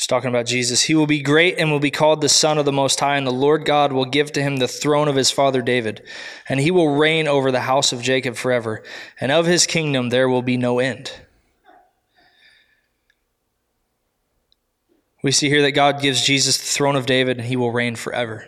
Talking 0.08 0.30
about 0.30 0.46
Jesus. 0.46 0.84
He 0.84 0.94
will 0.94 1.08
be 1.08 1.22
great 1.22 1.58
and 1.58 1.72
will 1.72 1.80
be 1.80 1.90
called 1.90 2.22
the 2.22 2.30
Son 2.30 2.60
of 2.60 2.66
the 2.66 2.72
Most 2.72 3.00
High, 3.00 3.18
and 3.18 3.26
the 3.26 3.32
Lord 3.32 3.66
God 3.66 3.92
will 3.92 4.06
give 4.06 4.32
to 4.34 4.42
him 4.42 4.58
the 4.58 4.68
throne 4.68 5.08
of 5.08 5.16
his 5.16 5.32
father 5.32 5.64
David, 5.64 6.04
and 6.48 6.60
he 6.60 6.70
will 6.70 6.96
reign 6.96 7.28
over 7.28 7.52
the 7.52 7.62
house 7.62 7.92
of 7.92 8.04
Jacob 8.04 8.36
forever, 8.36 8.84
and 9.20 9.32
of 9.32 9.48
his 9.48 9.66
kingdom 9.66 10.10
there 10.10 10.30
will 10.30 10.44
be 10.44 10.58
no 10.58 10.78
end. 10.78 11.12
We 15.24 15.32
see 15.32 15.50
here 15.50 15.64
that 15.64 15.72
God 15.72 16.02
gives 16.02 16.24
Jesus 16.24 16.60
the 16.60 16.66
throne 16.66 16.96
of 16.96 17.08
David, 17.08 17.38
and 17.38 17.48
he 17.48 17.56
will 17.56 17.72
reign 17.72 17.96
forever. 17.96 18.48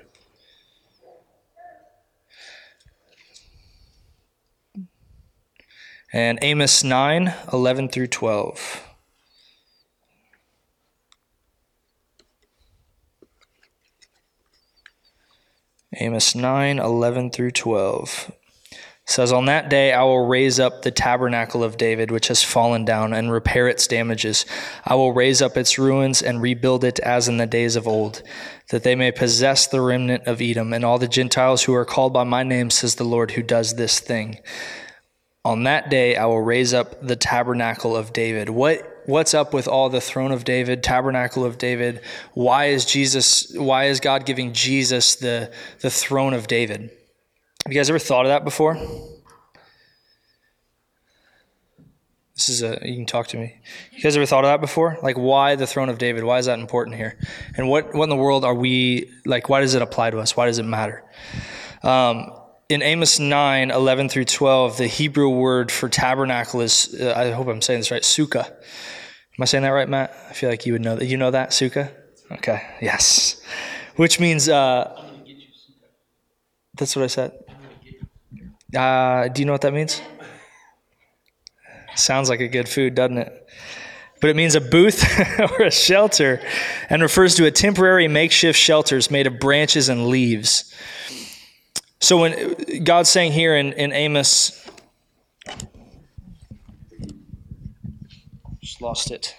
And 6.14 6.38
Amos 6.44 6.84
9 6.84 7.34
11 7.52 7.90
through 7.90 8.08
12. 8.08 8.84
Amos 16.00 16.36
9 16.36 16.80
11 16.80 17.32
through 17.32 17.52
12 17.52 18.32
says, 19.08 19.32
On 19.32 19.46
that 19.46 19.70
day 19.70 19.94
I 19.94 20.04
will 20.04 20.28
raise 20.28 20.60
up 20.60 20.82
the 20.82 20.92
tabernacle 20.92 21.64
of 21.64 21.78
David, 21.78 22.12
which 22.12 22.28
has 22.28 22.44
fallen 22.44 22.86
down, 22.86 23.14
and 23.14 23.32
repair 23.32 23.68
its 23.68 23.88
damages. 23.88 24.46
I 24.86 24.96
will 24.96 25.14
raise 25.14 25.42
up 25.42 25.58
its 25.58 25.80
ruins 25.80 26.22
and 26.22 26.42
rebuild 26.42 26.84
it 26.84 27.00
as 27.00 27.28
in 27.28 27.38
the 27.38 27.48
days 27.48 27.76
of 27.76 27.88
old, 27.88 28.22
that 28.70 28.84
they 28.84 28.96
may 28.96 29.12
possess 29.12 29.66
the 29.66 29.82
remnant 29.82 30.28
of 30.28 30.42
Edom 30.42 30.74
and 30.74 30.84
all 30.84 31.00
the 31.00 31.08
Gentiles 31.08 31.64
who 31.64 31.74
are 31.74 31.86
called 31.86 32.14
by 32.14 32.26
my 32.26 32.44
name, 32.44 32.70
says 32.70 32.96
the 32.96 33.06
Lord 33.06 33.32
who 33.32 33.42
does 33.42 33.76
this 33.76 34.00
thing. 34.00 34.40
On 35.46 35.64
that 35.64 35.90
day 35.90 36.18
I 36.18 36.26
will 36.26 36.42
raise 36.42 36.74
up 36.74 37.02
the 37.02 37.16
tabernacle 37.16 37.96
of 37.96 38.12
David. 38.12 38.50
What 38.50 38.97
what's 39.08 39.34
up 39.34 39.54
with 39.54 39.68
all 39.68 39.90
the 39.90 40.02
throne 40.02 40.32
of 40.32 40.44
David, 40.44 40.84
tabernacle 40.84 41.44
of 41.44 41.58
David? 41.58 42.02
Why 42.34 42.66
is 42.66 42.86
Jesus 42.86 43.52
why 43.56 43.86
is 43.86 44.00
God 44.00 44.26
giving 44.26 44.54
Jesus 44.54 45.16
the 45.16 45.52
the 45.82 45.90
throne 45.90 46.34
of 46.34 46.48
David? 46.48 46.82
Have 47.66 47.74
you 47.74 47.80
guys 47.80 47.90
ever 47.90 48.00
thought 48.00 48.26
of 48.26 48.30
that 48.30 48.44
before? 48.44 48.76
This 52.36 52.50
is 52.50 52.62
a 52.62 52.80
you 52.84 52.96
can 52.96 53.08
talk 53.08 53.28
to 53.28 53.38
me. 53.38 53.60
You 53.94 54.04
guys 54.04 54.16
ever 54.16 54.28
thought 54.28 54.44
of 54.44 54.50
that 54.50 54.62
before? 54.62 55.00
Like 55.02 55.18
why 55.18 55.56
the 55.56 55.66
throne 55.66 55.90
of 55.90 55.98
David? 55.98 56.24
Why 56.24 56.38
is 56.38 56.46
that 56.46 56.60
important 56.60 56.98
here? 56.98 57.18
And 57.56 57.68
what 57.68 57.96
what 57.96 58.04
in 58.04 58.10
the 58.10 58.16
world 58.16 58.46
are 58.46 58.54
we 58.54 59.12
like 59.26 59.50
why 59.50 59.62
does 59.62 59.74
it 59.74 59.82
apply 59.82 60.12
to 60.12 60.20
us? 60.20 60.38
Why 60.38 60.46
does 60.46 60.60
it 60.60 60.64
matter? 60.64 61.04
Um, 61.82 62.32
in 62.70 62.82
Amos 62.82 63.18
9, 63.18 63.72
11 63.72 64.10
through 64.10 64.26
12, 64.26 64.78
the 64.78 64.88
Hebrew 64.88 65.30
word 65.30 65.72
for 65.72 65.88
tabernacle 65.88 66.60
is, 66.60 66.94
uh, 67.00 67.14
I 67.16 67.32
hope 67.32 67.48
I'm 67.48 67.62
saying 67.62 67.80
this 67.80 67.92
right, 67.92 68.02
sukkah. 68.02 68.52
Am 69.38 69.44
I 69.44 69.46
saying 69.46 69.62
that 69.62 69.70
right, 69.70 69.88
Matt? 69.88 70.16
I 70.30 70.34
feel 70.34 70.50
like 70.50 70.66
you 70.66 70.74
would 70.74 70.82
know 70.82 70.96
that. 70.96 71.06
You 71.06 71.16
know 71.16 71.30
that, 71.30 71.52
Sukkah? 71.52 71.92
Okay, 72.32 72.60
yes. 72.82 73.40
Which 73.96 74.20
means, 74.20 74.50
uh, 74.50 75.06
that's 76.74 76.96
what 76.96 77.04
I 77.04 77.08
said. 77.08 77.34
Uh, 78.76 79.28
do 79.28 79.42
you 79.42 79.46
know 79.46 79.52
what 79.52 79.62
that 79.62 79.74
means? 79.74 80.02
Sounds 81.96 82.30
like 82.30 82.40
a 82.40 82.48
good 82.48 82.68
food, 82.68 82.96
doesn't 82.96 83.20
it? 83.20 83.48
But 84.22 84.32
it 84.32 84.36
means 84.36 84.56
a 84.56 84.62
booth 84.62 85.06
or 85.40 85.66
a 85.66 85.72
shelter 85.72 86.42
and 86.90 87.04
refers 87.04 87.36
to 87.36 87.46
a 87.46 87.52
temporary 87.52 88.08
makeshift 88.08 88.58
shelters 88.58 89.12
made 89.12 89.28
of 89.28 89.40
branches 89.40 89.88
and 89.88 90.08
leaves. 90.08 90.74
So 92.00 92.18
when 92.18 92.84
God's 92.84 93.10
saying 93.10 93.34
here 93.34 93.56
in, 93.56 93.74
in 93.74 93.92
Amos, 93.94 94.67
lost 98.82 99.12
it. 99.12 99.36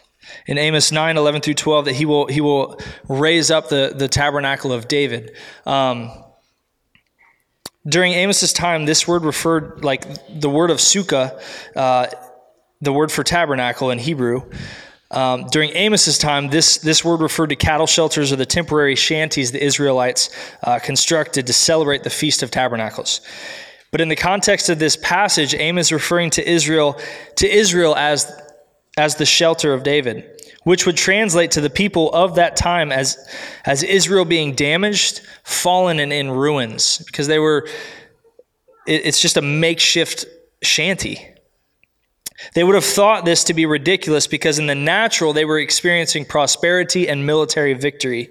In 0.47 0.59
Amos 0.59 0.93
9, 0.93 1.17
11 1.17 1.41
through 1.41 1.55
12, 1.55 1.87
that 1.87 1.95
he 1.95 2.05
will, 2.05 2.27
he 2.27 2.41
will 2.41 2.79
raise 3.09 3.51
up 3.51 3.69
the, 3.69 3.93
the 3.97 4.09
tabernacle 4.09 4.73
of 4.73 4.89
David. 4.89 5.35
Um, 5.65 6.11
during 7.89 8.13
Amos's 8.13 8.53
time, 8.53 8.85
this 8.85 9.09
word 9.09 9.25
referred, 9.25 9.85
like 9.85 10.05
the 10.29 10.51
word 10.51 10.71
of 10.71 10.79
sukkah, 10.79 11.41
uh, 11.75 12.09
the 12.81 12.93
word 12.93 13.11
for 13.11 13.25
tabernacle 13.25 13.91
in 13.91 13.99
Hebrew, 13.99 14.43
um, 15.11 15.47
during 15.47 15.75
Amos's 15.75 16.19
time, 16.19 16.49
this, 16.49 16.79
this 16.79 17.03
word 17.03 17.21
referred 17.21 17.49
to 17.49 17.57
cattle 17.57 17.87
shelters 17.87 18.31
or 18.31 18.37
the 18.37 18.45
temporary 18.45 18.95
shanties 18.95 19.53
the 19.53 19.65
Israelites 19.65 20.29
uh, 20.63 20.79
constructed 20.79 21.47
to 21.47 21.53
celebrate 21.55 22.03
the 22.03 22.11
Feast 22.11 22.43
of 22.43 22.51
Tabernacles. 22.51 23.23
But 23.91 24.03
in 24.03 24.09
the 24.11 24.17
context 24.17 24.69
of 24.69 24.79
this 24.79 24.97
passage, 24.97 25.55
Amos 25.55 25.87
is 25.87 25.93
referring 25.93 26.29
to 26.31 26.47
Israel 26.47 27.01
to 27.37 27.51
Israel 27.51 27.97
as, 27.97 28.31
as 28.99 29.17
the 29.17 29.27
shelter 29.27 29.73
of 29.73 29.83
David, 29.83 30.29
which 30.65 30.85
would 30.85 30.97
translate 30.97 31.53
to 31.53 31.61
the 31.61 31.71
people 31.71 32.13
of 32.13 32.35
that 32.35 32.57
time 32.57 32.93
as, 32.93 33.17
as 33.65 33.83
Israel 33.83 34.25
being 34.25 34.55
damaged, 34.55 35.21
fallen, 35.45 35.99
and 35.99 36.13
in 36.13 36.31
ruins, 36.31 36.99
because 37.07 37.27
they 37.27 37.39
were, 37.39 37.69
it, 38.87 39.07
it's 39.07 39.21
just 39.21 39.37
a 39.37 39.43
makeshift 39.43 40.27
shanty. 40.63 41.35
They 42.55 42.65
would 42.65 42.75
have 42.75 42.85
thought 42.85 43.25
this 43.25 43.45
to 43.45 43.55
be 43.55 43.67
ridiculous 43.67 44.27
because 44.27 44.59
in 44.59 44.67
the 44.67 44.75
natural 44.75 45.33
they 45.33 45.45
were 45.45 45.59
experiencing 45.59 46.25
prosperity 46.25 47.09
and 47.09 47.27
military 47.27 47.75
victory. 47.75 48.31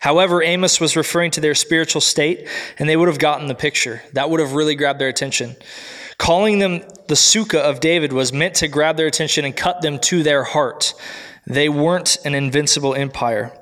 However, 0.00 0.42
Amos 0.42 0.80
was 0.80 0.96
referring 0.96 1.30
to 1.32 1.40
their 1.40 1.54
spiritual 1.54 2.00
state, 2.00 2.48
and 2.78 2.88
they 2.88 2.96
would 2.96 3.08
have 3.08 3.18
gotten 3.18 3.46
the 3.46 3.54
picture. 3.54 4.02
That 4.12 4.30
would 4.30 4.40
have 4.40 4.52
really 4.52 4.74
grabbed 4.74 5.00
their 5.00 5.08
attention. 5.08 5.56
Calling 6.18 6.58
them 6.58 6.80
the 7.06 7.14
Sukkah 7.14 7.60
of 7.60 7.80
David 7.80 8.12
was 8.12 8.32
meant 8.32 8.56
to 8.56 8.68
grab 8.68 8.96
their 8.96 9.06
attention 9.06 9.44
and 9.44 9.56
cut 9.56 9.80
them 9.80 9.98
to 10.00 10.22
their 10.22 10.44
heart. 10.44 10.94
They 11.46 11.68
weren't 11.68 12.18
an 12.24 12.34
invincible 12.34 12.94
empire. 12.94 13.52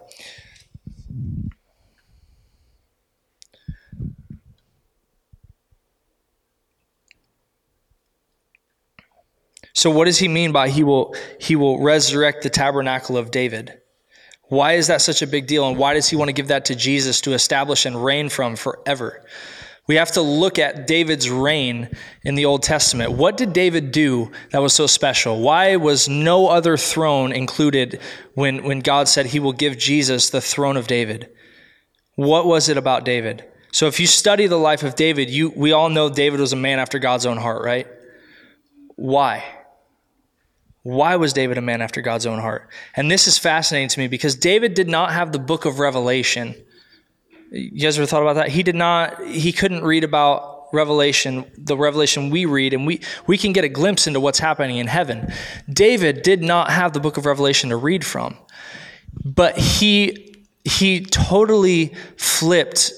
So 9.77 9.91
what 9.91 10.07
does 10.07 10.19
he 10.19 10.27
mean 10.27 10.53
by 10.53 10.71
he 10.71 10.83
will 10.83 11.15
he 11.39 11.55
will 11.55 11.79
resurrect 11.79 12.43
the 12.43 12.49
tabernacle 12.49 13.19
of 13.19 13.31
David? 13.31 13.79
Why 14.45 14.73
is 14.73 14.87
that 14.87 15.03
such 15.03 15.21
a 15.21 15.27
big 15.27 15.47
deal 15.47 15.69
and 15.69 15.77
why 15.77 15.93
does 15.93 16.09
he 16.09 16.17
want 16.17 16.31
to 16.31 16.33
give 16.33 16.49
that 16.49 16.65
to 16.65 16.75
Jesus 16.75 17.21
to 17.21 17.35
establish 17.35 17.85
and 17.85 18.03
reign 18.03 18.31
from 18.31 18.57
forever? 18.57 19.23
We 19.89 19.95
have 19.97 20.11
to 20.13 20.21
look 20.21 20.59
at 20.59 20.87
David's 20.87 21.31
reign 21.31 21.89
in 22.25 22.35
the 22.35 22.45
Old 22.45 22.65
Testament. 22.65 23.13
What 23.13 23.37
did 23.37 23.53
David 23.53 23.93
do 23.93 24.33
that 24.51 24.61
was 24.61 24.73
so 24.73 24.89
special? 24.89 25.41
Why 25.41 25.77
was 25.77 26.09
no 26.09 26.49
other 26.49 26.77
throne 26.77 27.31
included 27.31 28.01
when, 28.35 28.65
when 28.65 28.81
God 28.81 29.07
said 29.07 29.27
he 29.27 29.39
will 29.39 29.53
give 29.53 29.79
Jesus 29.79 30.31
the 30.31 30.41
throne 30.41 30.77
of 30.77 30.89
David? 30.89 31.29
What 32.17 32.47
was 32.47 32.69
it 32.69 32.77
about 32.77 33.05
David? 33.05 33.45
So 33.71 33.87
if 33.87 34.01
you 34.01 34.09
study 34.09 34.49
the 34.49 34.59
life 34.59 34.83
of 34.83 34.97
David, 34.97 35.31
you 35.31 35.51
we 35.51 35.73
all 35.73 35.91
know 35.91 36.09
David 36.09 36.41
was 36.41 36.53
a 36.53 36.57
man 36.57 36.79
after 36.79 36.99
God's 36.99 37.27
own 37.27 37.37
heart, 37.37 37.63
right? 37.63 37.87
Why? 38.97 39.45
Why 40.83 41.17
was 41.17 41.33
David 41.33 41.59
a 41.59 41.63
man 41.63 41.83
after 41.83 42.01
God's 42.01 42.27
own 42.27 42.39
heart? 42.41 42.71
And 42.97 43.11
this 43.11 43.29
is 43.29 43.39
fascinating 43.39 43.89
to 43.91 44.01
me 44.01 44.09
because 44.09 44.35
David 44.35 44.75
did 44.75 44.89
not 44.89 45.13
have 45.13 45.31
the 45.31 45.39
book 45.39 45.65
of 45.65 45.79
Revelation 45.79 46.55
You 47.51 47.83
guys 47.83 47.99
ever 47.99 48.07
thought 48.07 48.23
about 48.23 48.35
that? 48.35 48.49
He 48.49 48.63
did 48.63 48.75
not, 48.75 49.25
he 49.25 49.53
couldn't 49.53 49.85
read 49.85 50.05
about 50.05 50.55
revelation 50.73 51.45
the 51.57 51.77
revelation 51.77 52.29
we 52.29 52.45
read 52.45 52.75
and 52.75 52.85
we 52.85 53.01
we 53.29 53.39
can 53.39 53.53
get 53.53 53.63
a 53.63 53.69
glimpse 53.69 54.09
into 54.09 54.19
what's 54.19 54.41
happening 54.41 54.79
in 54.79 54.89
heaven 54.89 55.33
david 55.73 56.23
did 56.23 56.43
not 56.43 56.71
have 56.71 56.93
the 56.93 56.99
book 56.99 57.17
of 57.17 57.25
revelation 57.25 57.71
to 57.71 57.77
read 57.77 58.05
from 58.05 58.37
but 59.25 59.57
he 59.57 60.35
he 60.65 61.01
totally 61.01 61.95
flipped 62.17 62.93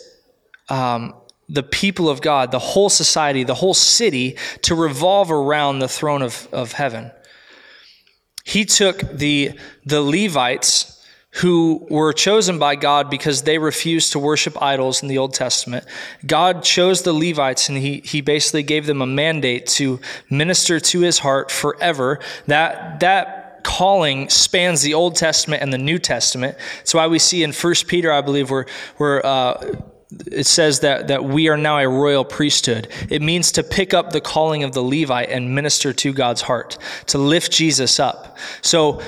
um, 0.71 1.15
the 1.49 1.63
people 1.63 2.09
of 2.09 2.21
God, 2.21 2.51
the 2.51 2.59
whole 2.59 2.89
society, 2.89 3.45
the 3.45 3.55
whole 3.55 3.75
city 3.75 4.37
to 4.63 4.75
revolve 4.75 5.31
around 5.31 5.79
the 5.79 5.89
throne 5.89 6.23
of, 6.23 6.49
of 6.53 6.73
heaven. 6.73 7.11
He 8.45 8.65
took 8.65 9.01
the, 9.01 9.53
the 9.85 10.01
Levites 10.01 10.98
who 11.39 11.87
were 11.89 12.13
chosen 12.13 12.59
by 12.59 12.75
God 12.75 13.09
because 13.11 13.43
they 13.43 13.59
refused 13.59 14.13
to 14.13 14.19
worship 14.19 14.61
idols 14.61 15.03
in 15.03 15.09
the 15.09 15.19
Old 15.19 15.35
Testament. 15.35 15.85
God 16.27 16.65
chose 16.65 17.03
the 17.03 17.13
Levites 17.13 17.69
and 17.69 17.79
he, 17.79 18.01
he 18.05 18.21
basically 18.21 18.65
gave 18.65 18.87
them 18.87 19.01
a 19.01 19.07
mandate 19.07 19.67
to 19.69 20.01
minister 20.29 20.81
to 20.81 21.01
his 21.01 21.21
heart 21.21 21.51
forever. 21.51 22.19
That, 22.47 23.01
that 23.01 23.63
calling 23.63 24.29
spans 24.29 24.83
the 24.83 24.95
Old 24.95 25.15
Testament 25.15 25.63
and 25.63 25.73
the 25.73 25.79
New 25.79 25.99
Testament. 25.99 26.59
That's 26.79 26.95
why 26.95 27.07
we 27.07 27.21
see 27.21 27.45
in 27.45 27.53
First 27.53 27.87
Peter, 27.87 28.11
I 28.11 28.21
believe, 28.21 28.51
where, 28.51 28.67
where 28.97 29.25
uh, 29.25 29.77
it 30.27 30.47
says 30.47 30.81
that, 30.81 31.07
that 31.07 31.23
we 31.23 31.49
are 31.49 31.57
now 31.57 31.79
a 31.79 31.89
royal 31.89 32.25
priesthood. 32.25 32.89
It 33.11 33.23
means 33.23 33.53
to 33.53 33.63
pick 33.63 33.95
up 33.95 34.11
the 34.11 34.21
calling 34.21 34.65
of 34.65 34.73
the 34.73 34.83
Levite 34.83 35.29
and 35.29 35.55
minister 35.55 35.93
to 35.93 36.13
God's 36.13 36.43
heart, 36.43 36.79
to 37.07 37.19
lift 37.19 37.53
Jesus 37.53 38.01
up. 38.01 38.39
So 38.63 39.01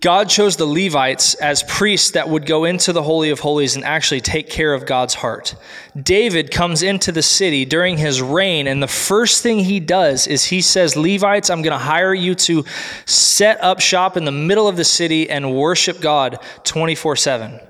God 0.00 0.28
chose 0.28 0.56
the 0.56 0.66
Levites 0.66 1.34
as 1.34 1.62
priests 1.62 2.10
that 2.10 2.28
would 2.28 2.44
go 2.44 2.64
into 2.64 2.92
the 2.92 3.02
Holy 3.02 3.30
of 3.30 3.40
Holies 3.40 3.76
and 3.76 3.84
actually 3.84 4.20
take 4.20 4.50
care 4.50 4.74
of 4.74 4.84
God's 4.84 5.14
heart. 5.14 5.54
David 6.00 6.50
comes 6.50 6.82
into 6.82 7.12
the 7.12 7.22
city 7.22 7.64
during 7.64 7.96
his 7.96 8.20
reign, 8.20 8.66
and 8.66 8.82
the 8.82 8.88
first 8.88 9.42
thing 9.42 9.60
he 9.60 9.80
does 9.80 10.26
is 10.26 10.44
he 10.44 10.60
says, 10.60 10.96
Levites, 10.96 11.48
I'm 11.48 11.62
going 11.62 11.72
to 11.72 11.78
hire 11.78 12.12
you 12.12 12.34
to 12.34 12.64
set 13.06 13.62
up 13.62 13.80
shop 13.80 14.18
in 14.18 14.26
the 14.26 14.32
middle 14.32 14.68
of 14.68 14.76
the 14.76 14.84
city 14.84 15.30
and 15.30 15.54
worship 15.54 16.00
God 16.00 16.40
24 16.64 17.16
7. 17.16 17.60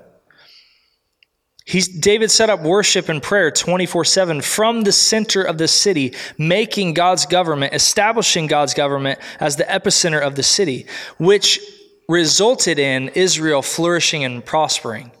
He's, 1.63 1.89
David 1.89 2.31
set 2.31 2.49
up 2.49 2.61
worship 2.61 3.09
and 3.09 3.21
prayer 3.21 3.51
24 3.51 4.05
7 4.05 4.41
from 4.41 4.83
the 4.83 4.91
center 4.91 5.43
of 5.43 5.57
the 5.57 5.67
city, 5.67 6.13
making 6.37 6.93
God's 6.93 7.25
government, 7.25 7.73
establishing 7.73 8.47
God's 8.47 8.73
government 8.73 9.19
as 9.39 9.55
the 9.55 9.65
epicenter 9.65 10.21
of 10.21 10.35
the 10.35 10.43
city, 10.43 10.87
which 11.17 11.59
resulted 12.07 12.79
in 12.79 13.09
Israel 13.09 13.61
flourishing 13.61 14.23
and 14.23 14.45
prospering. 14.45 15.11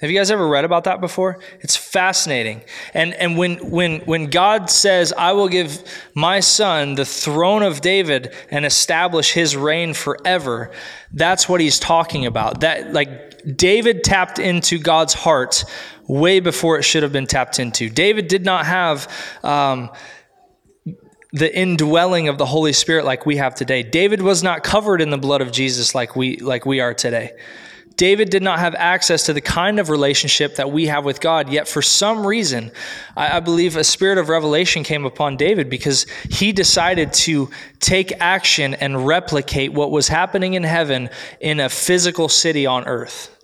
Have 0.00 0.08
you 0.08 0.16
guys 0.16 0.30
ever 0.30 0.48
read 0.48 0.64
about 0.64 0.84
that 0.84 1.02
before? 1.02 1.40
It's 1.60 1.76
fascinating. 1.76 2.62
And, 2.94 3.12
and 3.12 3.36
when, 3.36 3.58
when, 3.70 4.00
when 4.00 4.30
God 4.30 4.70
says, 4.70 5.12
I 5.12 5.32
will 5.32 5.48
give 5.48 5.82
my 6.14 6.40
son 6.40 6.94
the 6.94 7.04
throne 7.04 7.62
of 7.62 7.82
David 7.82 8.34
and 8.50 8.64
establish 8.64 9.32
his 9.32 9.54
reign 9.54 9.92
forever, 9.92 10.70
that's 11.12 11.50
what 11.50 11.60
he's 11.60 11.78
talking 11.78 12.24
about. 12.24 12.60
That, 12.60 12.94
like, 12.94 13.56
David 13.56 14.02
tapped 14.02 14.38
into 14.38 14.78
God's 14.78 15.12
heart 15.12 15.64
way 16.06 16.40
before 16.40 16.78
it 16.78 16.82
should 16.82 17.02
have 17.02 17.12
been 17.12 17.26
tapped 17.26 17.58
into. 17.58 17.90
David 17.90 18.26
did 18.26 18.44
not 18.44 18.64
have, 18.64 19.06
um, 19.42 19.90
the 21.32 21.56
indwelling 21.56 22.28
of 22.28 22.38
the 22.38 22.46
Holy 22.46 22.72
Spirit 22.72 23.04
like 23.04 23.26
we 23.26 23.36
have 23.36 23.54
today. 23.54 23.82
David 23.82 24.22
was 24.22 24.42
not 24.42 24.64
covered 24.64 25.00
in 25.00 25.10
the 25.10 25.18
blood 25.18 25.40
of 25.40 25.52
Jesus 25.52 25.94
like 25.94 26.16
we 26.16 26.36
like 26.38 26.66
we 26.66 26.80
are 26.80 26.94
today. 26.94 27.32
David 27.96 28.30
did 28.30 28.42
not 28.42 28.60
have 28.60 28.74
access 28.76 29.26
to 29.26 29.34
the 29.34 29.42
kind 29.42 29.78
of 29.78 29.90
relationship 29.90 30.56
that 30.56 30.72
we 30.72 30.86
have 30.86 31.04
with 31.04 31.20
God, 31.20 31.50
yet 31.50 31.68
for 31.68 31.82
some 31.82 32.26
reason, 32.26 32.72
I, 33.14 33.36
I, 33.36 33.40
believe 33.40 33.76
a 33.76 33.84
spirit 33.84 34.16
of 34.16 34.30
revelation 34.30 34.84
came 34.84 35.04
upon 35.04 35.36
David 35.36 35.68
because 35.68 36.06
he 36.30 36.52
decided 36.52 37.12
to 37.12 37.50
take 37.78 38.12
action 38.18 38.72
and 38.72 39.06
replicate 39.06 39.74
what 39.74 39.90
was 39.90 40.08
happening 40.08 40.54
in 40.54 40.62
heaven 40.62 41.10
in 41.40 41.60
a 41.60 41.68
physical 41.68 42.30
city 42.30 42.64
on 42.64 42.86
earth. 42.86 43.36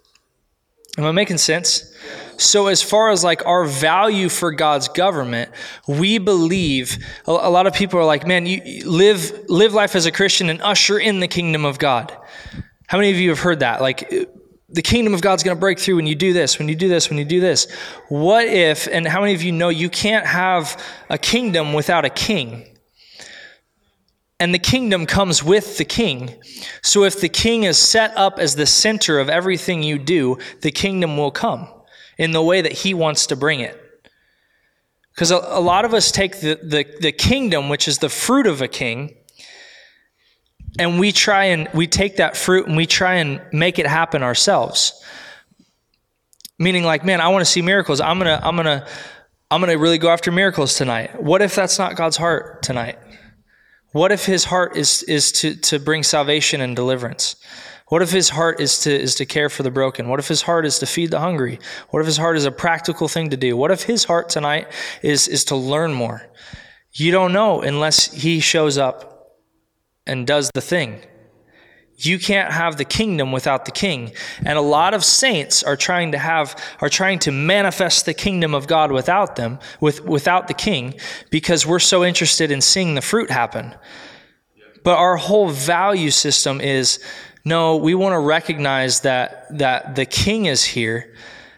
Am 0.96 1.04
I 1.04 1.12
making 1.12 1.36
sense? 1.36 1.94
So, 2.38 2.66
as 2.66 2.82
far 2.82 3.10
as 3.10 3.24
like 3.24 3.46
our 3.46 3.64
value 3.64 4.28
for 4.28 4.52
God's 4.52 4.88
government, 4.88 5.50
we 5.86 6.18
believe 6.18 6.98
a, 7.26 7.32
lot 7.32 7.66
of 7.66 7.72
people 7.72 7.98
are 7.98 8.04
like, 8.04 8.26
man, 8.26 8.46
you 8.46 8.84
live 8.84 9.48
live 9.48 9.72
life 9.72 9.96
as 9.96 10.06
a 10.06 10.12
Christian 10.12 10.50
and 10.50 10.60
usher 10.60 10.98
in 10.98 11.20
the 11.20 11.28
kingdom 11.28 11.64
of 11.64 11.78
God. 11.78 12.14
How 12.88 12.98
many 12.98 13.10
of 13.10 13.16
you 13.16 13.30
have 13.30 13.40
heard 13.40 13.60
that? 13.60 13.80
Like, 13.80 14.12
uh, 14.12 14.26
the 14.68 14.82
kingdom 14.82 15.14
of 15.14 15.22
God's 15.22 15.42
going 15.42 15.56
to 15.56 15.60
break 15.60 15.78
through 15.78 15.96
when 15.96 16.06
you 16.06 16.14
do 16.14 16.32
this, 16.32 16.58
when 16.58 16.68
you 16.68 16.74
do 16.74 16.88
this, 16.88 17.08
when 17.08 17.18
you 17.18 17.24
do 17.24 17.40
this. 17.40 17.70
What 18.08 18.46
if, 18.46 18.86
and 18.88 19.06
how 19.06 19.20
many 19.20 19.34
of 19.34 19.42
you 19.42 19.52
know 19.52 19.68
you 19.68 19.88
can't 19.88 20.26
have 20.26 20.82
a 21.08 21.16
kingdom 21.16 21.72
without 21.72 22.04
a 22.04 22.10
king? 22.10 22.66
And 24.38 24.52
the 24.52 24.58
kingdom 24.58 25.06
comes 25.06 25.42
with 25.42 25.78
the 25.78 25.84
king. 25.84 26.34
So 26.82 27.04
if 27.04 27.20
the 27.20 27.28
king 27.28 27.62
is 27.62 27.78
set 27.78 28.14
up 28.16 28.38
as 28.38 28.56
the 28.56 28.66
center 28.66 29.18
of 29.18 29.30
everything 29.30 29.82
you 29.82 29.98
do, 29.98 30.36
the 30.60 30.72
kingdom 30.72 31.16
will 31.16 31.30
come 31.30 31.68
in 32.16 32.30
the 32.32 32.42
way 32.42 32.60
that 32.60 32.72
he 32.72 32.94
wants 32.94 33.26
to 33.26 33.36
bring 33.36 33.60
it. 33.60 33.80
Because 35.14 35.30
a, 35.30 35.36
a, 35.36 35.60
lot 35.60 35.84
of 35.84 35.94
us 35.94 36.10
take 36.12 36.40
the, 36.40 36.58
the, 36.62 36.86
the 37.00 37.12
kingdom, 37.12 37.68
which 37.68 37.88
is 37.88 37.98
the 37.98 38.08
fruit 38.08 38.46
of 38.46 38.60
a 38.60 38.68
king, 38.68 39.16
and 40.78 41.00
we 41.00 41.10
try 41.10 41.44
and 41.44 41.68
we 41.72 41.86
take 41.86 42.16
that 42.16 42.36
fruit 42.36 42.66
and 42.66 42.76
we 42.76 42.84
try 42.84 43.14
and 43.14 43.40
make 43.52 43.78
it 43.78 43.86
happen 43.86 44.22
ourselves. 44.22 45.02
Meaning 46.58 46.84
like, 46.84 47.04
man, 47.04 47.20
I 47.20 47.28
want 47.28 47.44
to 47.44 47.50
see 47.50 47.62
miracles. 47.62 48.00
I'm 48.00 48.18
to 48.20 48.46
I'm 48.46 48.56
to 48.56 48.86
I'm 49.50 49.62
to 49.62 49.74
really 49.74 49.98
go 49.98 50.10
after 50.10 50.30
miracles 50.30 50.74
tonight. 50.74 51.22
What 51.22 51.40
if 51.40 51.54
that's 51.54 51.78
not 51.78 51.96
God's 51.96 52.16
heart 52.16 52.62
tonight? 52.62 52.98
What 53.92 54.12
if 54.12 54.26
his 54.26 54.44
heart 54.44 54.76
is 54.76 55.02
is 55.04 55.32
to 55.32 55.56
to 55.56 55.78
bring 55.78 56.02
salvation 56.02 56.60
and 56.60 56.76
deliverance? 56.76 57.36
What 57.88 58.02
if 58.02 58.10
his 58.10 58.30
heart 58.30 58.60
is 58.60 58.80
to 58.80 58.92
is 58.92 59.14
to 59.16 59.26
care 59.26 59.48
for 59.48 59.62
the 59.62 59.70
broken? 59.70 60.08
What 60.08 60.18
if 60.18 60.26
his 60.26 60.42
heart 60.42 60.66
is 60.66 60.80
to 60.80 60.86
feed 60.86 61.12
the 61.12 61.20
hungry? 61.20 61.60
What 61.90 62.00
if 62.00 62.06
his 62.06 62.16
heart 62.16 62.36
is 62.36 62.44
a 62.44 62.50
practical 62.50 63.06
thing 63.06 63.30
to 63.30 63.36
do? 63.36 63.56
What 63.56 63.70
if 63.70 63.82
his 63.82 64.04
heart 64.04 64.28
tonight 64.28 64.68
is 65.02 65.28
is 65.28 65.44
to 65.46 65.56
learn 65.56 65.94
more? 65.94 66.28
You 66.92 67.12
don't 67.12 67.32
know 67.32 67.60
unless 67.60 68.12
he 68.12 68.40
shows 68.40 68.76
up 68.76 69.38
and 70.06 70.26
does 70.26 70.50
the 70.52 70.60
thing. 70.60 71.00
You 71.98 72.18
can't 72.18 72.52
have 72.52 72.76
the 72.76 72.84
kingdom 72.84 73.32
without 73.32 73.64
the 73.64 73.70
king. 73.70 74.12
And 74.44 74.58
a 74.58 74.62
lot 74.62 74.92
of 74.92 75.04
saints 75.04 75.62
are 75.62 75.76
trying 75.76 76.12
to 76.12 76.18
have 76.18 76.60
are 76.80 76.88
trying 76.88 77.20
to 77.20 77.30
manifest 77.30 78.04
the 78.04 78.14
kingdom 78.14 78.52
of 78.52 78.66
God 78.66 78.90
without 78.90 79.36
them, 79.36 79.60
with 79.80 80.04
without 80.04 80.48
the 80.48 80.54
king, 80.54 80.94
because 81.30 81.64
we're 81.64 81.78
so 81.78 82.04
interested 82.04 82.50
in 82.50 82.60
seeing 82.60 82.96
the 82.96 83.00
fruit 83.00 83.30
happen. 83.30 83.74
But 84.82 84.98
our 84.98 85.16
whole 85.16 85.48
value 85.48 86.10
system 86.10 86.60
is 86.60 86.98
no, 87.46 87.76
we 87.76 87.94
want 87.94 88.12
to 88.12 88.18
recognize 88.18 89.02
that, 89.02 89.46
that 89.56 89.94
the 89.94 90.04
king 90.04 90.46
is 90.46 90.64
here 90.64 91.14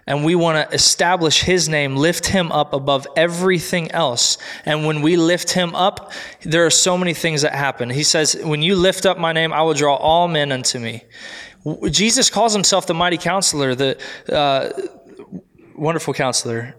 and 0.06 0.22
we 0.22 0.34
want 0.34 0.68
to 0.68 0.74
establish 0.74 1.40
his 1.40 1.66
name, 1.66 1.96
lift 1.96 2.26
him 2.26 2.52
up 2.52 2.74
above 2.74 3.06
everything 3.16 3.90
else. 3.92 4.36
And 4.66 4.84
when 4.84 5.00
we 5.00 5.16
lift 5.16 5.52
him 5.52 5.74
up, 5.74 6.12
there 6.42 6.66
are 6.66 6.70
so 6.70 6.98
many 6.98 7.14
things 7.14 7.40
that 7.40 7.54
happen. 7.54 7.88
He 7.88 8.02
says, 8.02 8.36
When 8.44 8.60
you 8.60 8.76
lift 8.76 9.06
up 9.06 9.18
my 9.18 9.32
name, 9.32 9.50
I 9.50 9.62
will 9.62 9.72
draw 9.72 9.96
all 9.96 10.28
men 10.28 10.52
unto 10.52 10.78
me. 10.78 11.04
Jesus 11.90 12.28
calls 12.28 12.52
himself 12.52 12.86
the 12.86 12.92
mighty 12.92 13.16
counselor, 13.16 13.74
the 13.74 13.98
uh, 14.30 14.68
wonderful 15.74 16.12
counselor, 16.12 16.76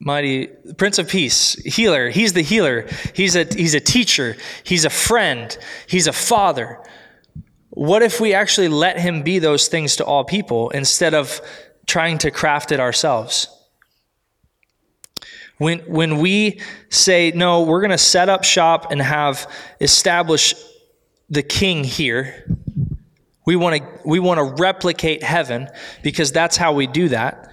mighty 0.00 0.48
prince 0.78 0.98
of 0.98 1.06
peace 1.06 1.52
healer 1.66 2.08
he's 2.08 2.32
the 2.32 2.40
healer 2.40 2.88
he's 3.14 3.36
a 3.36 3.44
he's 3.44 3.74
a 3.74 3.80
teacher 3.80 4.34
he's 4.64 4.86
a 4.86 4.90
friend 4.90 5.58
he's 5.86 6.06
a 6.06 6.12
father 6.12 6.80
what 7.70 8.02
if 8.02 8.20
we 8.20 8.34
actually 8.34 8.68
let 8.68 8.98
him 8.98 9.22
be 9.22 9.38
those 9.38 9.68
things 9.68 9.96
to 9.96 10.04
all 10.04 10.24
people 10.24 10.70
instead 10.70 11.14
of 11.14 11.40
trying 11.86 12.18
to 12.18 12.30
craft 12.30 12.72
it 12.72 12.80
ourselves? 12.80 13.48
When, 15.58 15.80
when 15.80 16.18
we 16.18 16.60
say, 16.88 17.32
no, 17.34 17.62
we're 17.62 17.80
going 17.80 17.90
to 17.90 17.98
set 17.98 18.28
up 18.28 18.44
shop 18.44 18.90
and 18.90 19.00
have 19.00 19.50
establish 19.80 20.54
the 21.28 21.42
king 21.42 21.84
here, 21.84 22.46
we 23.46 23.56
want 23.56 23.76
to 23.76 24.00
we 24.04 24.20
want 24.20 24.38
to 24.38 24.62
replicate 24.62 25.22
heaven 25.22 25.68
because 26.02 26.32
that's 26.32 26.56
how 26.56 26.72
we 26.72 26.86
do 26.86 27.08
that. 27.08 27.49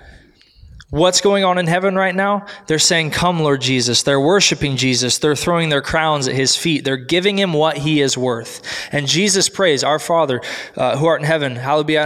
What's 0.89 1.19
going 1.19 1.43
on 1.43 1.58
in 1.58 1.67
heaven 1.67 1.95
right 1.95 2.15
now? 2.15 2.45
They're 2.67 2.80
saying, 2.80 3.12
Come, 3.12 3.41
Lord 3.41 3.60
Jesus. 3.60 4.04
They're 4.04 4.21
worshiping 4.21 4.78
Jesus. 4.78 5.17
They're 5.17 5.36
throwing 5.36 5.67
their 5.67 5.82
crowns 5.82 6.30
at 6.30 6.36
his 6.36 6.56
feet. 6.56 6.86
They're 6.86 6.95
giving 6.95 7.38
him 7.38 7.52
what 7.52 7.80
he 7.80 8.00
is 8.00 8.17
worth. 8.17 8.62
And 8.93 9.06
Jesus 9.06 9.50
prays, 9.50 9.84
Our 9.84 10.00
Father, 10.00 10.41
uh, 10.78 10.95
who 10.95 11.06
art 11.06 11.19
in 11.19 11.28
heaven, 11.28 11.58
hallowed 11.58 11.88
be, 11.88 12.02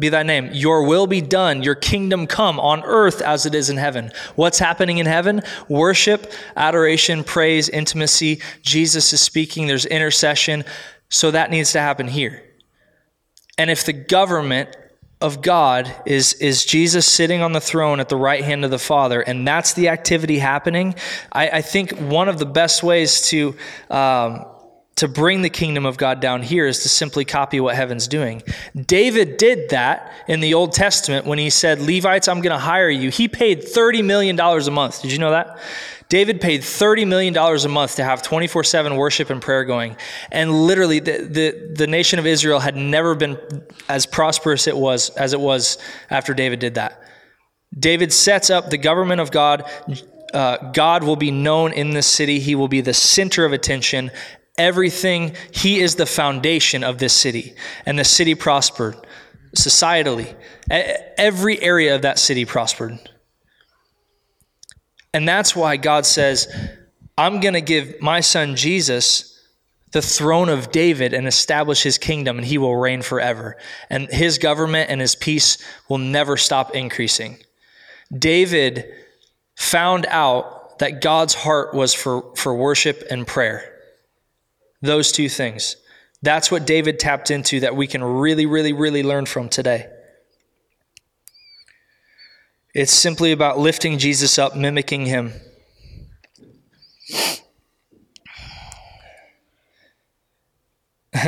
be 0.00 0.08
thy 0.08 0.24
name. 0.24 0.50
Your 0.52 0.84
will 0.84 1.06
be 1.06 1.20
done. 1.20 1.62
Your 1.62 1.76
kingdom 1.76 2.26
come 2.26 2.58
on 2.58 2.82
earth 2.82 3.22
as 3.22 3.46
it 3.46 3.54
is 3.54 3.70
in 3.70 3.76
heaven. 3.76 4.10
What's 4.34 4.58
happening 4.58 4.98
in 4.98 5.06
heaven? 5.06 5.42
Worship, 5.68 6.32
adoration, 6.56 7.22
praise, 7.22 7.68
intimacy. 7.68 8.40
Jesus 8.60 9.12
is 9.12 9.20
speaking. 9.20 9.68
There's 9.68 9.86
intercession. 9.86 10.64
So 11.10 11.30
that 11.30 11.52
needs 11.52 11.70
to 11.72 11.80
happen 11.80 12.08
here. 12.08 12.42
And 13.56 13.70
if 13.70 13.86
the 13.86 13.92
government 13.92 14.76
of 15.20 15.40
God 15.40 15.94
is, 16.04 16.34
is 16.34 16.64
Jesus 16.64 17.06
sitting 17.06 17.40
on 17.40 17.52
the 17.52 17.60
throne 17.60 18.00
at 18.00 18.08
the 18.08 18.16
right 18.16 18.44
hand 18.44 18.64
of 18.64 18.70
the 18.70 18.78
Father, 18.78 19.20
and 19.20 19.46
that's 19.48 19.72
the 19.72 19.88
activity 19.88 20.38
happening. 20.38 20.94
I, 21.32 21.48
I 21.48 21.62
think 21.62 21.92
one 21.92 22.28
of 22.28 22.38
the 22.38 22.46
best 22.46 22.82
ways 22.82 23.22
to, 23.28 23.56
um, 23.88 24.44
to 24.96 25.08
bring 25.08 25.40
the 25.40 25.48
kingdom 25.48 25.86
of 25.86 25.96
God 25.96 26.20
down 26.20 26.42
here 26.42 26.66
is 26.66 26.82
to 26.82 26.90
simply 26.90 27.24
copy 27.24 27.60
what 27.60 27.76
heaven's 27.76 28.08
doing. 28.08 28.42
David 28.74 29.38
did 29.38 29.70
that 29.70 30.12
in 30.28 30.40
the 30.40 30.52
Old 30.52 30.72
Testament 30.72 31.24
when 31.24 31.38
he 31.38 31.48
said, 31.48 31.80
Levites, 31.80 32.28
I'm 32.28 32.42
going 32.42 32.52
to 32.52 32.58
hire 32.58 32.90
you. 32.90 33.10
He 33.10 33.26
paid 33.26 33.62
$30 33.62 34.04
million 34.04 34.38
a 34.38 34.70
month. 34.70 35.00
Did 35.00 35.12
you 35.12 35.18
know 35.18 35.30
that? 35.30 35.58
David 36.08 36.40
paid 36.40 36.60
$30 36.60 37.06
million 37.06 37.36
a 37.36 37.68
month 37.68 37.96
to 37.96 38.04
have 38.04 38.22
24 38.22 38.62
7 38.64 38.96
worship 38.96 39.30
and 39.30 39.42
prayer 39.42 39.64
going. 39.64 39.96
And 40.30 40.52
literally, 40.52 41.00
the, 41.00 41.18
the, 41.18 41.72
the, 41.74 41.86
nation 41.86 42.18
of 42.18 42.26
Israel 42.26 42.60
had 42.60 42.76
never 42.76 43.14
been 43.14 43.38
as 43.88 44.06
prosperous 44.06 44.68
it 44.68 44.76
was 44.76 45.10
as 45.10 45.32
it 45.32 45.40
was 45.40 45.78
after 46.08 46.32
David 46.32 46.60
did 46.60 46.74
that. 46.74 47.02
David 47.76 48.12
sets 48.12 48.50
up 48.50 48.70
the 48.70 48.78
government 48.78 49.20
of 49.20 49.30
God. 49.32 49.68
Uh, 50.32 50.70
God 50.72 51.02
will 51.02 51.16
be 51.16 51.30
known 51.30 51.72
in 51.72 51.90
this 51.90 52.06
city, 52.06 52.38
He 52.38 52.54
will 52.54 52.68
be 52.68 52.80
the 52.80 52.94
center 52.94 53.44
of 53.44 53.52
attention. 53.52 54.10
Everything, 54.58 55.34
He 55.50 55.80
is 55.80 55.96
the 55.96 56.06
foundation 56.06 56.84
of 56.84 56.98
this 56.98 57.12
city. 57.12 57.54
And 57.84 57.98
the 57.98 58.04
city 58.04 58.34
prospered 58.34 58.96
societally. 59.56 60.34
Every 60.70 61.60
area 61.60 61.94
of 61.96 62.02
that 62.02 62.18
city 62.18 62.44
prospered. 62.44 62.98
And 65.16 65.26
that's 65.26 65.56
why 65.56 65.78
God 65.78 66.04
says, 66.04 66.46
I'm 67.16 67.40
going 67.40 67.54
to 67.54 67.62
give 67.62 68.02
my 68.02 68.20
son 68.20 68.54
Jesus 68.54 69.42
the 69.92 70.02
throne 70.02 70.50
of 70.50 70.70
David 70.70 71.14
and 71.14 71.26
establish 71.26 71.82
his 71.82 71.96
kingdom, 71.96 72.36
and 72.36 72.46
he 72.46 72.58
will 72.58 72.76
reign 72.76 73.00
forever. 73.00 73.56
And 73.88 74.10
his 74.10 74.36
government 74.36 74.90
and 74.90 75.00
his 75.00 75.14
peace 75.14 75.56
will 75.88 75.96
never 75.96 76.36
stop 76.36 76.76
increasing. 76.76 77.38
David 78.12 78.92
found 79.54 80.04
out 80.10 80.80
that 80.80 81.00
God's 81.00 81.32
heart 81.32 81.72
was 81.72 81.94
for, 81.94 82.34
for 82.36 82.54
worship 82.54 83.02
and 83.10 83.26
prayer. 83.26 83.72
Those 84.82 85.12
two 85.12 85.30
things. 85.30 85.76
That's 86.20 86.50
what 86.50 86.66
David 86.66 86.98
tapped 86.98 87.30
into 87.30 87.60
that 87.60 87.74
we 87.74 87.86
can 87.86 88.04
really, 88.04 88.44
really, 88.44 88.74
really 88.74 89.02
learn 89.02 89.24
from 89.24 89.48
today. 89.48 89.86
It's 92.78 92.92
simply 92.92 93.32
about 93.32 93.58
lifting 93.58 93.96
Jesus 93.96 94.38
up, 94.38 94.54
mimicking 94.54 95.06
him. 95.06 95.32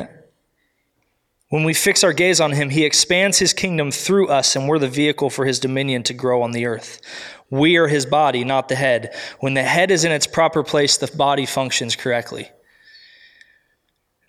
when 1.48 1.64
we 1.64 1.72
fix 1.72 2.04
our 2.04 2.12
gaze 2.12 2.38
on 2.38 2.52
him, 2.52 2.68
he 2.68 2.84
expands 2.84 3.38
his 3.38 3.54
kingdom 3.54 3.90
through 3.90 4.28
us, 4.28 4.56
and 4.56 4.68
we're 4.68 4.78
the 4.78 4.88
vehicle 4.88 5.30
for 5.30 5.46
his 5.46 5.58
dominion 5.58 6.02
to 6.02 6.12
grow 6.12 6.42
on 6.42 6.52
the 6.52 6.66
earth. 6.66 7.00
We 7.48 7.78
are 7.78 7.88
his 7.88 8.04
body, 8.04 8.44
not 8.44 8.68
the 8.68 8.74
head. 8.74 9.16
When 9.40 9.54
the 9.54 9.62
head 9.62 9.90
is 9.90 10.04
in 10.04 10.12
its 10.12 10.26
proper 10.26 10.62
place, 10.62 10.98
the 10.98 11.10
body 11.16 11.46
functions 11.46 11.96
correctly. 11.96 12.50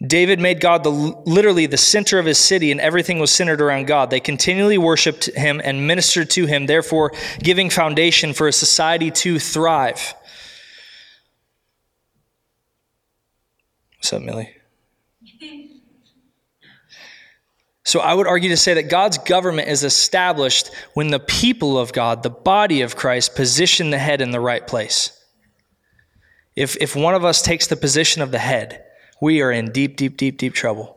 David 0.05 0.39
made 0.39 0.61
God 0.61 0.83
the, 0.83 0.89
literally 0.89 1.65
the 1.65 1.77
center 1.77 2.19
of 2.19 2.25
his 2.25 2.37
city, 2.37 2.71
and 2.71 2.79
everything 2.79 3.19
was 3.19 3.31
centered 3.31 3.59
around 3.59 3.87
God. 3.87 4.09
They 4.09 4.21
continually 4.21 4.77
worshiped 4.77 5.25
him 5.35 5.59
and 5.61 5.87
ministered 5.87 6.29
to 6.31 6.45
him, 6.45 6.67
therefore, 6.67 7.11
giving 7.39 7.69
foundation 7.69 8.33
for 8.33 8.47
a 8.47 8.53
society 8.53 9.11
to 9.11 9.39
thrive. 9.39 10.15
What's 13.97 14.13
up, 14.13 14.21
Millie? 14.21 14.55
So 17.83 17.99
I 17.99 18.13
would 18.13 18.27
argue 18.27 18.49
to 18.49 18.57
say 18.57 18.75
that 18.75 18.83
God's 18.83 19.17
government 19.17 19.67
is 19.67 19.83
established 19.83 20.71
when 20.93 21.07
the 21.07 21.19
people 21.19 21.77
of 21.77 21.91
God, 21.91 22.23
the 22.23 22.29
body 22.29 22.81
of 22.81 22.95
Christ, 22.95 23.35
position 23.35 23.89
the 23.89 23.97
head 23.97 24.21
in 24.21 24.31
the 24.31 24.39
right 24.39 24.65
place. 24.65 25.11
If, 26.55 26.77
if 26.77 26.95
one 26.95 27.15
of 27.15 27.25
us 27.25 27.41
takes 27.41 27.67
the 27.67 27.75
position 27.75 28.21
of 28.21 28.31
the 28.31 28.39
head, 28.39 28.85
we 29.21 29.41
are 29.41 29.51
in 29.51 29.71
deep, 29.71 29.97
deep, 29.97 30.17
deep, 30.17 30.37
deep 30.37 30.53
trouble. 30.53 30.95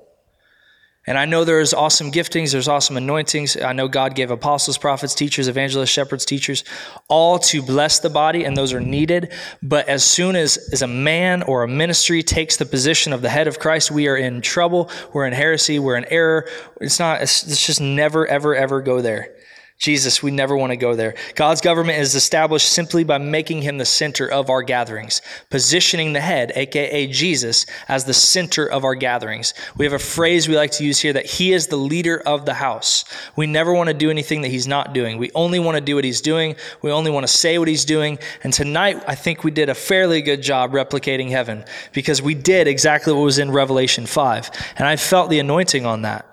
And 1.04 1.18
I 1.18 1.24
know 1.24 1.44
there's 1.44 1.74
awesome 1.74 2.12
giftings, 2.12 2.52
there's 2.52 2.68
awesome 2.68 2.96
anointings. 2.96 3.56
I 3.56 3.72
know 3.72 3.88
God 3.88 4.14
gave 4.14 4.30
apostles, 4.30 4.78
prophets, 4.78 5.16
teachers, 5.16 5.48
evangelists, 5.48 5.90
shepherds, 5.90 6.24
teachers, 6.24 6.62
all 7.08 7.40
to 7.40 7.60
bless 7.60 7.98
the 7.98 8.08
body, 8.08 8.44
and 8.44 8.56
those 8.56 8.72
are 8.72 8.80
needed. 8.80 9.32
But 9.64 9.88
as 9.88 10.04
soon 10.04 10.36
as, 10.36 10.58
as 10.72 10.80
a 10.80 10.86
man 10.86 11.42
or 11.42 11.64
a 11.64 11.68
ministry 11.68 12.22
takes 12.22 12.56
the 12.56 12.66
position 12.66 13.12
of 13.12 13.20
the 13.20 13.30
head 13.30 13.48
of 13.48 13.58
Christ, 13.58 13.90
we 13.90 14.06
are 14.06 14.16
in 14.16 14.42
trouble, 14.42 14.90
we're 15.12 15.26
in 15.26 15.32
heresy, 15.32 15.80
we're 15.80 15.96
in 15.96 16.04
error. 16.04 16.48
It's 16.80 17.00
not, 17.00 17.20
it's, 17.20 17.42
it's 17.48 17.66
just 17.66 17.80
never, 17.80 18.24
ever, 18.24 18.54
ever 18.54 18.80
go 18.80 19.00
there. 19.00 19.34
Jesus, 19.82 20.22
we 20.22 20.30
never 20.30 20.56
want 20.56 20.70
to 20.70 20.76
go 20.76 20.94
there. 20.94 21.16
God's 21.34 21.60
government 21.60 21.98
is 21.98 22.14
established 22.14 22.68
simply 22.68 23.02
by 23.02 23.18
making 23.18 23.62
him 23.62 23.78
the 23.78 23.84
center 23.84 24.28
of 24.28 24.48
our 24.48 24.62
gatherings, 24.62 25.20
positioning 25.50 26.12
the 26.12 26.20
head, 26.20 26.52
aka 26.54 27.08
Jesus, 27.08 27.66
as 27.88 28.04
the 28.04 28.14
center 28.14 28.64
of 28.64 28.84
our 28.84 28.94
gatherings. 28.94 29.54
We 29.76 29.84
have 29.84 29.92
a 29.92 29.98
phrase 29.98 30.46
we 30.46 30.54
like 30.54 30.70
to 30.72 30.84
use 30.84 31.00
here 31.00 31.12
that 31.12 31.26
he 31.26 31.52
is 31.52 31.66
the 31.66 31.74
leader 31.74 32.22
of 32.24 32.46
the 32.46 32.54
house. 32.54 33.04
We 33.34 33.48
never 33.48 33.74
want 33.74 33.88
to 33.88 33.94
do 33.94 34.08
anything 34.08 34.42
that 34.42 34.52
he's 34.52 34.68
not 34.68 34.92
doing. 34.94 35.18
We 35.18 35.32
only 35.34 35.58
want 35.58 35.76
to 35.76 35.80
do 35.80 35.96
what 35.96 36.04
he's 36.04 36.20
doing. 36.20 36.54
We 36.80 36.92
only 36.92 37.10
want 37.10 37.26
to 37.26 37.32
say 37.32 37.58
what 37.58 37.66
he's 37.66 37.84
doing. 37.84 38.20
And 38.44 38.52
tonight, 38.52 39.02
I 39.08 39.16
think 39.16 39.42
we 39.42 39.50
did 39.50 39.68
a 39.68 39.74
fairly 39.74 40.22
good 40.22 40.42
job 40.42 40.70
replicating 40.70 41.30
heaven 41.30 41.64
because 41.92 42.22
we 42.22 42.36
did 42.36 42.68
exactly 42.68 43.12
what 43.12 43.22
was 43.22 43.40
in 43.40 43.50
Revelation 43.50 44.06
5. 44.06 44.48
And 44.76 44.86
I 44.86 44.94
felt 44.94 45.28
the 45.28 45.40
anointing 45.40 45.84
on 45.84 46.02
that. 46.02 46.31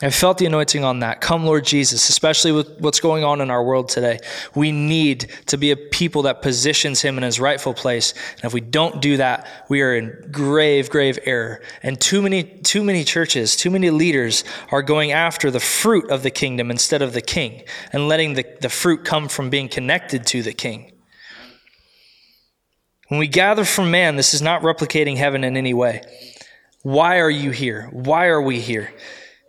I 0.00 0.10
felt 0.10 0.38
the 0.38 0.46
anointing 0.46 0.84
on 0.84 1.00
that. 1.00 1.20
Come, 1.20 1.44
Lord 1.44 1.64
Jesus, 1.64 2.08
especially 2.08 2.52
with 2.52 2.80
what's 2.80 3.00
going 3.00 3.24
on 3.24 3.40
in 3.40 3.50
our 3.50 3.64
world 3.64 3.88
today. 3.88 4.20
We 4.54 4.70
need 4.70 5.32
to 5.46 5.56
be 5.56 5.72
a 5.72 5.76
people 5.76 6.22
that 6.22 6.40
positions 6.40 7.02
him 7.02 7.16
in 7.16 7.24
his 7.24 7.40
rightful 7.40 7.74
place. 7.74 8.14
And 8.36 8.44
if 8.44 8.52
we 8.52 8.60
don't 8.60 9.02
do 9.02 9.16
that, 9.16 9.48
we 9.68 9.82
are 9.82 9.96
in 9.96 10.28
grave, 10.30 10.88
grave 10.88 11.18
error. 11.24 11.62
And 11.82 12.00
too 12.00 12.22
many, 12.22 12.44
too 12.44 12.84
many 12.84 13.02
churches, 13.02 13.56
too 13.56 13.70
many 13.70 13.90
leaders 13.90 14.44
are 14.70 14.82
going 14.82 15.10
after 15.10 15.50
the 15.50 15.58
fruit 15.58 16.08
of 16.10 16.22
the 16.22 16.30
kingdom 16.30 16.70
instead 16.70 17.02
of 17.02 17.12
the 17.12 17.22
king 17.22 17.64
and 17.92 18.06
letting 18.06 18.34
the, 18.34 18.44
the 18.60 18.68
fruit 18.68 19.04
come 19.04 19.26
from 19.28 19.50
being 19.50 19.68
connected 19.68 20.24
to 20.26 20.42
the 20.42 20.52
king. 20.52 20.92
When 23.08 23.18
we 23.18 23.26
gather 23.26 23.64
from 23.64 23.90
man, 23.90 24.14
this 24.14 24.32
is 24.32 24.42
not 24.42 24.62
replicating 24.62 25.16
heaven 25.16 25.42
in 25.42 25.56
any 25.56 25.74
way. 25.74 26.02
Why 26.82 27.18
are 27.18 27.30
you 27.30 27.50
here? 27.50 27.88
Why 27.90 28.26
are 28.26 28.40
we 28.40 28.60
here? 28.60 28.92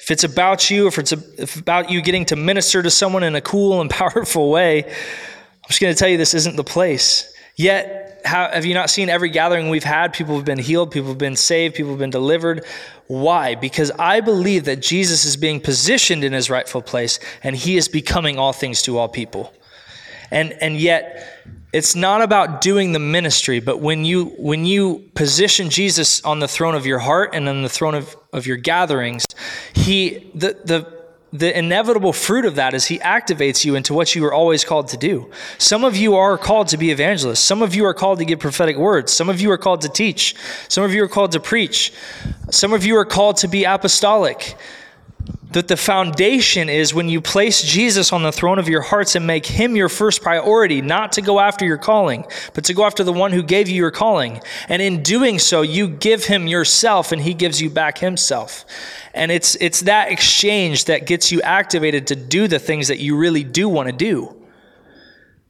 If 0.10 0.14
it's 0.14 0.24
about 0.24 0.72
you, 0.72 0.88
if 0.88 0.98
it's 0.98 1.12
about 1.56 1.92
you 1.92 2.02
getting 2.02 2.26
to 2.26 2.36
minister 2.36 2.82
to 2.82 2.90
someone 2.90 3.22
in 3.22 3.36
a 3.36 3.42
cool 3.42 3.80
and 3.80 3.90
powerful 3.92 4.50
way, 4.50 4.84
I'm 4.84 5.68
just 5.68 5.80
going 5.80 5.94
to 5.94 6.00
tell 6.00 6.10
you 6.10 6.18
this 6.18 6.34
isn't 6.34 6.56
the 6.56 6.64
place. 6.64 7.32
Yet, 7.56 8.20
have 8.26 8.66
you 8.66 8.74
not 8.74 8.90
seen 8.90 9.10
every 9.10 9.30
gathering 9.30 9.70
we've 9.70 9.84
had? 9.84 10.14
People 10.14 10.36
have 10.36 10.46
been 10.46 10.58
healed, 10.58 10.90
people 10.90 11.10
have 11.10 11.20
been 11.20 11.36
saved, 11.36 11.76
people 11.76 11.92
have 11.92 12.00
been 12.00 12.10
delivered. 12.10 12.66
Why? 13.06 13.54
Because 13.54 13.92
I 14.00 14.22
believe 14.22 14.66
that 14.66 14.82
Jesus 14.82 15.26
is 15.26 15.38
being 15.38 15.62
positioned 15.62 16.24
in 16.24 16.34
his 16.34 16.50
rightful 16.50 16.82
place 16.82 17.20
and 17.44 17.56
he 17.56 17.78
is 17.78 17.88
becoming 17.88 18.40
all 18.40 18.52
things 18.52 18.82
to 18.84 18.98
all 18.98 19.10
people. 19.10 19.54
And, 20.32 20.54
and 20.54 20.76
yet, 20.76 21.46
it's 21.72 21.94
not 21.94 22.24
about 22.24 22.62
doing 22.62 22.94
the 22.94 23.00
ministry, 23.00 23.60
but 23.60 23.80
when 23.80 24.06
you 24.06 24.26
when 24.40 24.66
you 24.66 25.08
position 25.14 25.70
Jesus 25.70 26.24
on 26.24 26.40
the 26.40 26.48
throne 26.48 26.74
of 26.74 26.88
your 26.88 26.98
heart 26.98 27.36
and 27.36 27.48
on 27.48 27.62
the 27.62 27.70
throne 27.70 27.94
of, 27.94 28.16
of 28.34 28.46
your 28.48 28.58
gatherings, 28.58 29.26
he 29.74 30.32
the 30.36 30.58
the 30.64 31.00
the 31.32 31.56
inevitable 31.58 32.12
fruit 32.12 32.46
of 32.46 32.56
that 32.56 32.74
is 32.74 32.88
he 32.88 32.98
activates 33.00 33.64
you 33.64 33.76
into 33.76 33.94
what 33.94 34.16
you 34.16 34.24
were 34.24 34.34
always 34.34 34.66
called 34.66 34.88
to 34.88 34.98
do. 34.98 35.30
Some 35.60 35.84
of 35.84 35.96
you 35.96 36.16
are 36.16 36.40
called 36.40 36.70
to 36.70 36.78
be 36.78 36.90
evangelists. 36.90 37.42
Some 37.42 37.62
of 37.62 37.76
you 37.76 37.86
are 37.86 37.94
called 37.94 38.18
to 38.20 38.26
give 38.26 38.40
prophetic 38.40 38.78
words. 38.78 39.14
Some 39.14 39.30
of 39.30 39.40
you 39.40 39.52
are 39.52 39.58
called 39.58 39.82
to 39.82 39.90
teach. 39.90 40.36
Some 40.68 40.84
of 40.84 40.92
you 40.92 41.04
are 41.04 41.08
called 41.08 41.32
to 41.34 41.40
preach. 41.40 41.94
Some 42.50 42.74
of 42.74 42.84
you 42.84 42.98
are 42.98 43.06
called 43.06 43.38
to 43.38 43.48
be 43.48 43.64
apostolic 43.64 44.58
that 45.52 45.68
the 45.68 45.78
foundation 45.78 46.70
is 46.70 46.94
when 46.94 47.10
you 47.10 47.22
place 47.22 47.64
Jesus 47.64 48.14
on 48.14 48.22
the 48.22 48.32
throne 48.32 48.60
of 48.60 48.70
your 48.70 48.82
hearts 48.82 49.16
and 49.16 49.26
make 49.26 49.46
him 49.46 49.76
your 49.76 49.90
first 49.90 50.22
priority, 50.22 50.82
not 50.82 51.14
to 51.14 51.22
go 51.22 51.40
after 51.40 51.66
your 51.66 51.78
calling, 51.78 52.26
but 52.54 52.66
to 52.66 52.74
go 52.74 52.86
after 52.86 53.04
the 53.04 53.14
one 53.14 53.32
who 53.32 53.42
gave 53.42 53.68
you 53.68 53.76
your 53.76 53.90
calling. 53.90 54.42
And 54.68 54.82
in 54.82 55.02
doing 55.02 55.40
so, 55.40 55.64
you 55.64 55.88
give 55.88 56.26
him 56.26 56.46
yourself 56.46 57.12
and 57.12 57.22
he 57.22 57.34
gives 57.34 57.62
you 57.62 57.70
back 57.70 57.98
himself. 57.98 58.64
And 59.14 59.32
it's 59.32 59.56
it's 59.56 59.82
that 59.82 60.12
exchange 60.12 60.86
that 60.86 61.08
gets 61.08 61.32
you 61.32 61.42
activated 61.42 62.08
to 62.08 62.16
do 62.16 62.48
the 62.48 62.60
things 62.60 62.90
that 62.90 63.00
you 63.00 63.18
really 63.18 63.44
do 63.44 63.68
want 63.68 63.90
to 63.90 63.96
do. 63.96 64.36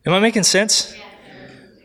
Am 0.05 0.13
I 0.13 0.19
making 0.19 0.43
sense? 0.43 0.95
Yeah. 0.97 1.08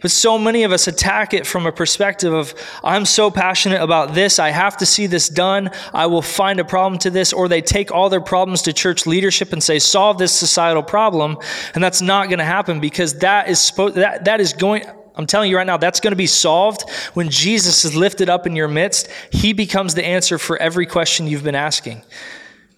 But 0.04 0.10
so 0.10 0.36
many 0.36 0.64
of 0.64 0.70
us 0.70 0.86
attack 0.86 1.32
it 1.32 1.46
from 1.46 1.64
a 1.64 1.72
perspective 1.72 2.30
of, 2.30 2.54
I'm 2.84 3.06
so 3.06 3.30
passionate 3.30 3.80
about 3.80 4.12
this, 4.12 4.38
I 4.38 4.50
have 4.50 4.76
to 4.76 4.84
see 4.84 5.06
this 5.06 5.30
done, 5.30 5.70
I 5.94 6.04
will 6.04 6.20
find 6.20 6.60
a 6.60 6.64
problem 6.66 6.98
to 6.98 7.10
this, 7.10 7.32
or 7.32 7.48
they 7.48 7.62
take 7.62 7.90
all 7.90 8.10
their 8.10 8.20
problems 8.20 8.60
to 8.64 8.74
church 8.74 9.06
leadership 9.06 9.54
and 9.54 9.62
say, 9.62 9.78
solve 9.78 10.18
this 10.18 10.30
societal 10.30 10.82
problem. 10.82 11.38
And 11.74 11.82
that's 11.82 12.02
not 12.02 12.28
going 12.28 12.38
to 12.38 12.44
happen 12.44 12.80
because 12.80 13.20
that 13.20 13.48
is 13.48 13.58
supposed, 13.58 13.94
that, 13.94 14.26
that 14.26 14.42
is 14.42 14.52
going, 14.52 14.84
I'm 15.14 15.24
telling 15.24 15.48
you 15.48 15.56
right 15.56 15.66
now, 15.66 15.78
that's 15.78 16.00
going 16.00 16.12
to 16.12 16.16
be 16.16 16.26
solved 16.26 16.82
when 17.14 17.30
Jesus 17.30 17.86
is 17.86 17.96
lifted 17.96 18.28
up 18.28 18.46
in 18.46 18.54
your 18.54 18.68
midst. 18.68 19.08
He 19.30 19.54
becomes 19.54 19.94
the 19.94 20.04
answer 20.04 20.36
for 20.36 20.58
every 20.58 20.84
question 20.84 21.28
you've 21.28 21.44
been 21.44 21.54
asking. 21.54 22.02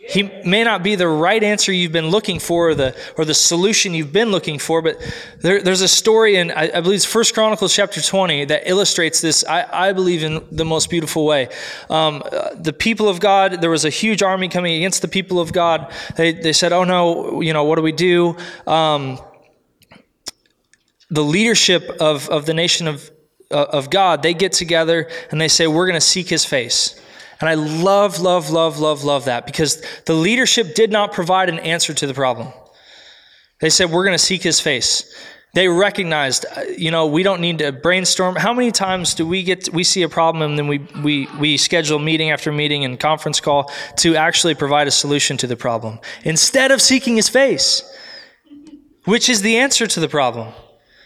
He 0.09 0.23
may 0.45 0.63
not 0.63 0.83
be 0.83 0.95
the 0.95 1.09
right 1.09 1.43
answer 1.43 1.73
you've 1.73 1.93
been 1.93 2.09
looking 2.09 2.39
for 2.39 2.71
or 2.71 2.75
the, 2.75 2.97
or 3.17 3.25
the 3.25 3.35
solution 3.35 3.93
you've 3.93 4.13
been 4.13 4.31
looking 4.31 4.59
for, 4.59 4.81
but 4.81 4.99
there, 5.41 5.61
there's 5.61 5.81
a 5.81 5.89
story 5.89 6.37
in, 6.37 6.51
I, 6.53 6.71
I, 6.75 6.81
believe 6.81 6.97
it's 6.97 7.05
First 7.05 7.35
Chronicles 7.35 7.75
chapter 7.75 8.01
20 8.01 8.45
that 8.47 8.69
illustrates 8.69 9.21
this, 9.21 9.45
I, 9.45 9.89
I 9.89 9.93
believe, 9.93 10.23
in 10.23 10.47
the 10.53 10.65
most 10.65 10.91
beautiful 10.91 11.27
way. 11.27 11.49
Um, 11.91 12.23
the 12.55 12.73
people 12.73 13.09
of 13.09 13.19
God, 13.19 13.61
there 13.61 13.71
was 13.71 13.85
a 13.85 13.91
huge 13.91 14.23
army 14.23 14.49
coming 14.49 14.77
against 14.77 15.03
the 15.03 15.09
people 15.09 15.41
of 15.41 15.53
God. 15.53 15.93
They, 16.17 16.33
they 16.33 16.53
said, 16.53 16.73
oh 16.73 16.85
no, 16.85 17.41
you 17.41 17.53
know, 17.53 17.65
what 17.65 17.77
do 17.77 17.83
we 17.83 17.93
do? 17.93 18.37
Um, 18.67 19.19
the 21.11 21.23
leadership 21.23 21.91
of, 22.01 22.29
of 22.29 22.47
the 22.47 22.55
nation 22.55 22.87
of, 22.87 23.11
uh, 23.51 23.65
of 23.65 23.91
God, 23.91 24.23
they 24.23 24.35
get 24.35 24.53
together 24.53 25.09
and 25.31 25.41
they 25.41 25.49
say, 25.49 25.67
we're 25.67 25.87
going 25.87 25.99
to 25.99 26.07
seek 26.07 26.29
his 26.29 26.45
face. 26.45 27.01
And 27.41 27.49
I 27.49 27.55
love, 27.55 28.21
love, 28.21 28.51
love, 28.51 28.79
love, 28.79 29.05
love 29.05 29.27
that 29.27 29.47
because 29.47 29.83
the 30.07 30.15
leadership 30.15 30.75
did 30.75 30.91
not 30.91 31.13
provide 31.13 31.49
an 31.49 31.59
answer 31.59 31.93
to 31.93 32.07
the 32.07 32.15
problem. 32.15 32.53
They 33.61 33.71
said, 33.71 33.91
We're 33.91 34.05
going 34.05 34.17
to 34.17 34.25
seek 34.25 34.43
his 34.43 34.61
face. 34.61 35.15
They 35.57 35.69
recognized, 35.69 36.45
uh, 36.55 36.65
you 36.77 36.91
know, 36.91 37.07
we 37.07 37.23
don't 37.23 37.41
need 37.41 37.61
to 37.61 37.73
brainstorm. 37.73 38.37
How 38.37 38.53
many 38.53 38.71
times 38.71 39.15
do 39.15 39.27
we 39.27 39.43
get, 39.43 39.73
we 39.73 39.85
see 39.85 40.03
a 40.03 40.09
problem 40.09 40.43
and 40.43 40.59
then 40.59 40.69
we, 40.69 40.87
we, 41.03 41.29
we 41.39 41.57
schedule 41.57 41.99
meeting 41.99 42.31
after 42.31 42.53
meeting 42.53 42.85
and 42.85 43.01
conference 43.01 43.41
call 43.41 43.71
to 43.99 44.17
actually 44.17 44.55
provide 44.55 44.87
a 44.87 44.91
solution 44.91 45.39
to 45.39 45.47
the 45.47 45.57
problem 45.57 45.99
instead 46.25 46.73
of 46.73 46.83
seeking 46.83 47.17
his 47.17 47.31
face, 47.31 47.83
which 49.05 49.31
is 49.31 49.41
the 49.41 49.57
answer 49.57 49.87
to 49.87 49.99
the 49.99 50.09
problem? 50.09 50.53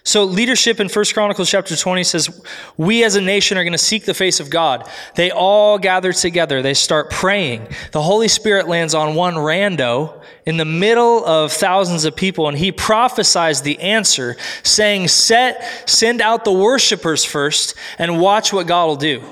So 0.03 0.25
leadership 0.25 0.81
in 0.81 0.89
First 0.89 1.13
Chronicles 1.13 1.51
chapter 1.51 1.77
20 1.77 2.05
says, 2.05 2.43
we 2.79 3.05
as 3.05 3.17
a 3.17 3.21
nation 3.21 3.59
are 3.59 3.65
going 3.65 3.73
to 3.73 3.79
seek 3.79 4.07
the 4.07 4.15
face 4.15 4.41
of 4.41 4.49
God. 4.49 4.89
They 5.15 5.31
all 5.31 5.79
gather 5.79 6.13
together. 6.13 6.63
They 6.63 6.75
start 6.75 7.11
praying. 7.11 7.69
The 7.93 8.03
Holy 8.03 8.29
Spirit 8.29 8.67
lands 8.67 8.95
on 8.95 9.15
one 9.15 9.35
rando 9.35 10.23
in 10.47 10.57
the 10.57 10.65
middle 10.65 11.25
of 11.25 11.53
thousands 11.53 12.05
of 12.07 12.17
people 12.17 12.49
and 12.49 12.57
he 12.57 12.73
prophesies 12.73 13.61
the 13.61 13.79
answer 13.81 14.37
saying, 14.63 15.09
set, 15.09 15.89
send 15.89 16.23
out 16.23 16.45
the 16.45 16.53
worshipers 16.53 17.25
first 17.25 17.75
and 17.99 18.21
watch 18.21 18.53
what 18.53 18.67
God 18.67 18.87
will 18.87 18.97
do. 18.97 19.23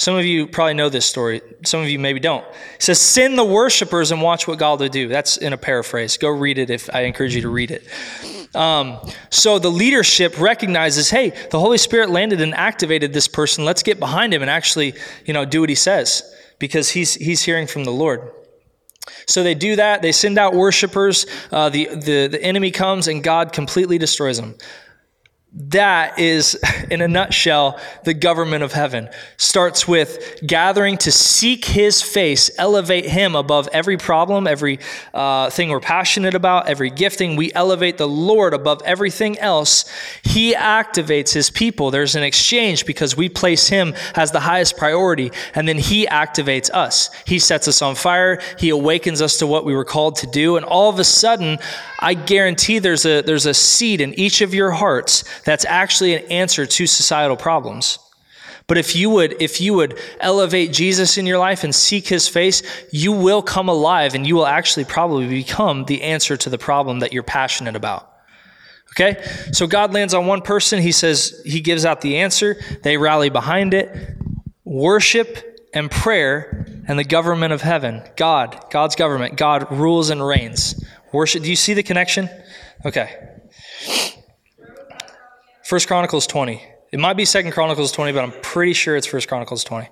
Some 0.00 0.14
of 0.14 0.24
you 0.24 0.46
probably 0.46 0.72
know 0.72 0.88
this 0.88 1.04
story. 1.04 1.42
Some 1.62 1.82
of 1.82 1.90
you 1.90 1.98
maybe 1.98 2.20
don't. 2.20 2.42
It 2.76 2.82
says, 2.82 2.98
send 2.98 3.36
the 3.36 3.44
worshipers 3.44 4.10
and 4.10 4.22
watch 4.22 4.48
what 4.48 4.58
God 4.58 4.80
will 4.80 4.88
do. 4.88 5.08
That's 5.08 5.36
in 5.36 5.52
a 5.52 5.58
paraphrase. 5.58 6.16
Go 6.16 6.30
read 6.30 6.56
it 6.56 6.70
if 6.70 6.88
I 6.94 7.02
encourage 7.02 7.34
you 7.34 7.42
to 7.42 7.50
read 7.50 7.70
it. 7.70 7.86
Um, 8.56 8.96
so 9.28 9.58
the 9.58 9.68
leadership 9.68 10.40
recognizes, 10.40 11.10
hey, 11.10 11.34
the 11.50 11.60
Holy 11.60 11.76
Spirit 11.76 12.08
landed 12.08 12.40
and 12.40 12.54
activated 12.54 13.12
this 13.12 13.28
person. 13.28 13.66
Let's 13.66 13.82
get 13.82 14.00
behind 14.00 14.32
him 14.32 14.40
and 14.40 14.50
actually, 14.50 14.94
you 15.26 15.34
know, 15.34 15.44
do 15.44 15.60
what 15.60 15.68
he 15.68 15.74
says 15.74 16.22
because 16.58 16.88
he's 16.88 17.12
he's 17.16 17.42
hearing 17.42 17.66
from 17.66 17.84
the 17.84 17.92
Lord. 17.92 18.32
So 19.26 19.42
they 19.42 19.54
do 19.54 19.76
that. 19.76 20.00
They 20.00 20.12
send 20.12 20.38
out 20.38 20.54
worshipers. 20.54 21.26
Uh, 21.52 21.68
the, 21.68 21.88
the 21.94 22.26
the 22.26 22.42
enemy 22.42 22.70
comes 22.70 23.06
and 23.06 23.22
God 23.22 23.52
completely 23.52 23.98
destroys 23.98 24.40
them. 24.40 24.54
That 25.52 26.20
is, 26.20 26.56
in 26.90 27.00
a 27.00 27.08
nutshell, 27.08 27.80
the 28.04 28.14
government 28.14 28.62
of 28.62 28.72
heaven. 28.72 29.08
Starts 29.36 29.88
with 29.88 30.40
gathering 30.46 30.96
to 30.98 31.10
seek 31.10 31.64
his 31.64 32.00
face, 32.02 32.50
elevate 32.56 33.04
him 33.04 33.34
above 33.34 33.68
every 33.72 33.96
problem, 33.96 34.46
every 34.46 34.78
uh, 35.12 35.50
thing 35.50 35.70
we're 35.70 35.80
passionate 35.80 36.34
about, 36.34 36.68
every 36.68 36.90
gifting. 36.90 37.34
We 37.34 37.52
elevate 37.52 37.98
the 37.98 38.06
Lord 38.06 38.54
above 38.54 38.80
everything 38.84 39.38
else. 39.38 39.90
He 40.22 40.54
activates 40.54 41.32
his 41.32 41.50
people. 41.50 41.90
There's 41.90 42.14
an 42.14 42.22
exchange 42.22 42.86
because 42.86 43.16
we 43.16 43.28
place 43.28 43.66
him 43.66 43.94
as 44.14 44.30
the 44.30 44.40
highest 44.40 44.76
priority, 44.76 45.32
and 45.54 45.66
then 45.66 45.78
he 45.78 46.06
activates 46.06 46.70
us. 46.70 47.10
He 47.26 47.40
sets 47.40 47.66
us 47.66 47.82
on 47.82 47.96
fire. 47.96 48.40
He 48.58 48.68
awakens 48.68 49.20
us 49.20 49.38
to 49.38 49.48
what 49.48 49.64
we 49.64 49.74
were 49.74 49.84
called 49.84 50.16
to 50.16 50.28
do. 50.28 50.56
And 50.56 50.64
all 50.64 50.88
of 50.90 51.00
a 51.00 51.04
sudden, 51.04 51.58
I 51.98 52.14
guarantee 52.14 52.78
there's 52.78 53.04
a, 53.04 53.22
there's 53.22 53.46
a 53.46 53.54
seed 53.54 54.00
in 54.00 54.14
each 54.14 54.40
of 54.40 54.54
your 54.54 54.70
hearts 54.70 55.24
that's 55.44 55.64
actually 55.64 56.14
an 56.14 56.24
answer 56.30 56.66
to 56.66 56.86
societal 56.86 57.36
problems. 57.36 57.98
But 58.66 58.78
if 58.78 58.94
you 58.94 59.10
would, 59.10 59.42
if 59.42 59.60
you 59.60 59.74
would 59.74 59.98
elevate 60.20 60.72
Jesus 60.72 61.18
in 61.18 61.26
your 61.26 61.38
life 61.38 61.64
and 61.64 61.74
seek 61.74 62.06
his 62.06 62.28
face, 62.28 62.62
you 62.92 63.10
will 63.10 63.42
come 63.42 63.68
alive 63.68 64.14
and 64.14 64.24
you 64.24 64.36
will 64.36 64.46
actually 64.46 64.84
probably 64.84 65.26
become 65.26 65.86
the 65.86 66.02
answer 66.02 66.36
to 66.36 66.48
the 66.48 66.56
problem 66.56 67.00
that 67.00 67.12
you're 67.12 67.24
passionate 67.24 67.74
about. 67.74 68.10
Okay? 68.92 69.20
So 69.52 69.66
God 69.66 69.92
lands 69.92 70.14
on 70.14 70.26
one 70.26 70.40
person. 70.40 70.80
He 70.80 70.92
says, 70.92 71.42
He 71.44 71.60
gives 71.60 71.84
out 71.84 72.00
the 72.00 72.18
answer. 72.18 72.60
They 72.82 72.96
rally 72.96 73.28
behind 73.28 73.74
it. 73.74 74.14
Worship 74.64 75.68
and 75.74 75.90
prayer 75.90 76.66
and 76.86 76.96
the 76.96 77.04
government 77.04 77.52
of 77.52 77.62
heaven. 77.62 78.02
God, 78.16 78.66
God's 78.70 78.94
government. 78.94 79.36
God 79.36 79.70
rules 79.72 80.10
and 80.10 80.24
reigns. 80.24 80.80
Worship. 81.12 81.42
Do 81.42 81.50
you 81.50 81.56
see 81.56 81.74
the 81.74 81.82
connection? 81.82 82.28
Okay. 82.84 83.30
First 85.70 85.86
Chronicles 85.86 86.26
20. 86.26 86.60
It 86.90 86.98
might 86.98 87.16
be 87.16 87.24
Second 87.24 87.52
Chronicles 87.52 87.92
20, 87.92 88.10
but 88.10 88.24
I'm 88.24 88.32
pretty 88.42 88.72
sure 88.72 88.96
it's 88.96 89.06
First 89.06 89.28
Chronicles 89.28 89.62
20. 89.62 89.88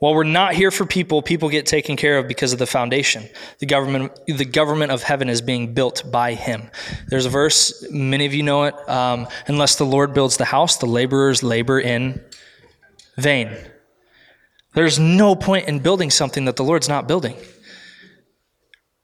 While 0.00 0.14
we're 0.16 0.24
not 0.24 0.54
here 0.54 0.72
for 0.72 0.86
people, 0.86 1.22
people 1.22 1.48
get 1.48 1.66
taken 1.66 1.94
care 1.94 2.18
of 2.18 2.26
because 2.26 2.52
of 2.52 2.58
the 2.58 2.66
foundation. 2.66 3.22
The 3.60 3.66
government, 3.66 4.10
the 4.26 4.44
government 4.44 4.90
of 4.90 5.04
heaven 5.04 5.28
is 5.28 5.40
being 5.40 5.72
built 5.72 6.02
by 6.10 6.34
Him. 6.34 6.68
There's 7.06 7.26
a 7.26 7.30
verse, 7.30 7.86
many 7.92 8.26
of 8.26 8.34
you 8.34 8.42
know 8.42 8.64
it. 8.64 8.74
Um, 8.88 9.28
Unless 9.46 9.76
the 9.76 9.86
Lord 9.86 10.14
builds 10.14 10.36
the 10.36 10.46
house, 10.46 10.78
the 10.78 10.86
laborers 10.86 11.44
labor 11.44 11.78
in 11.78 12.20
vain. 13.16 13.56
There's 14.74 14.98
no 14.98 15.34
point 15.34 15.68
in 15.68 15.78
building 15.78 16.10
something 16.10 16.44
that 16.44 16.56
the 16.56 16.64
Lord's 16.64 16.88
not 16.88 17.08
building. 17.08 17.36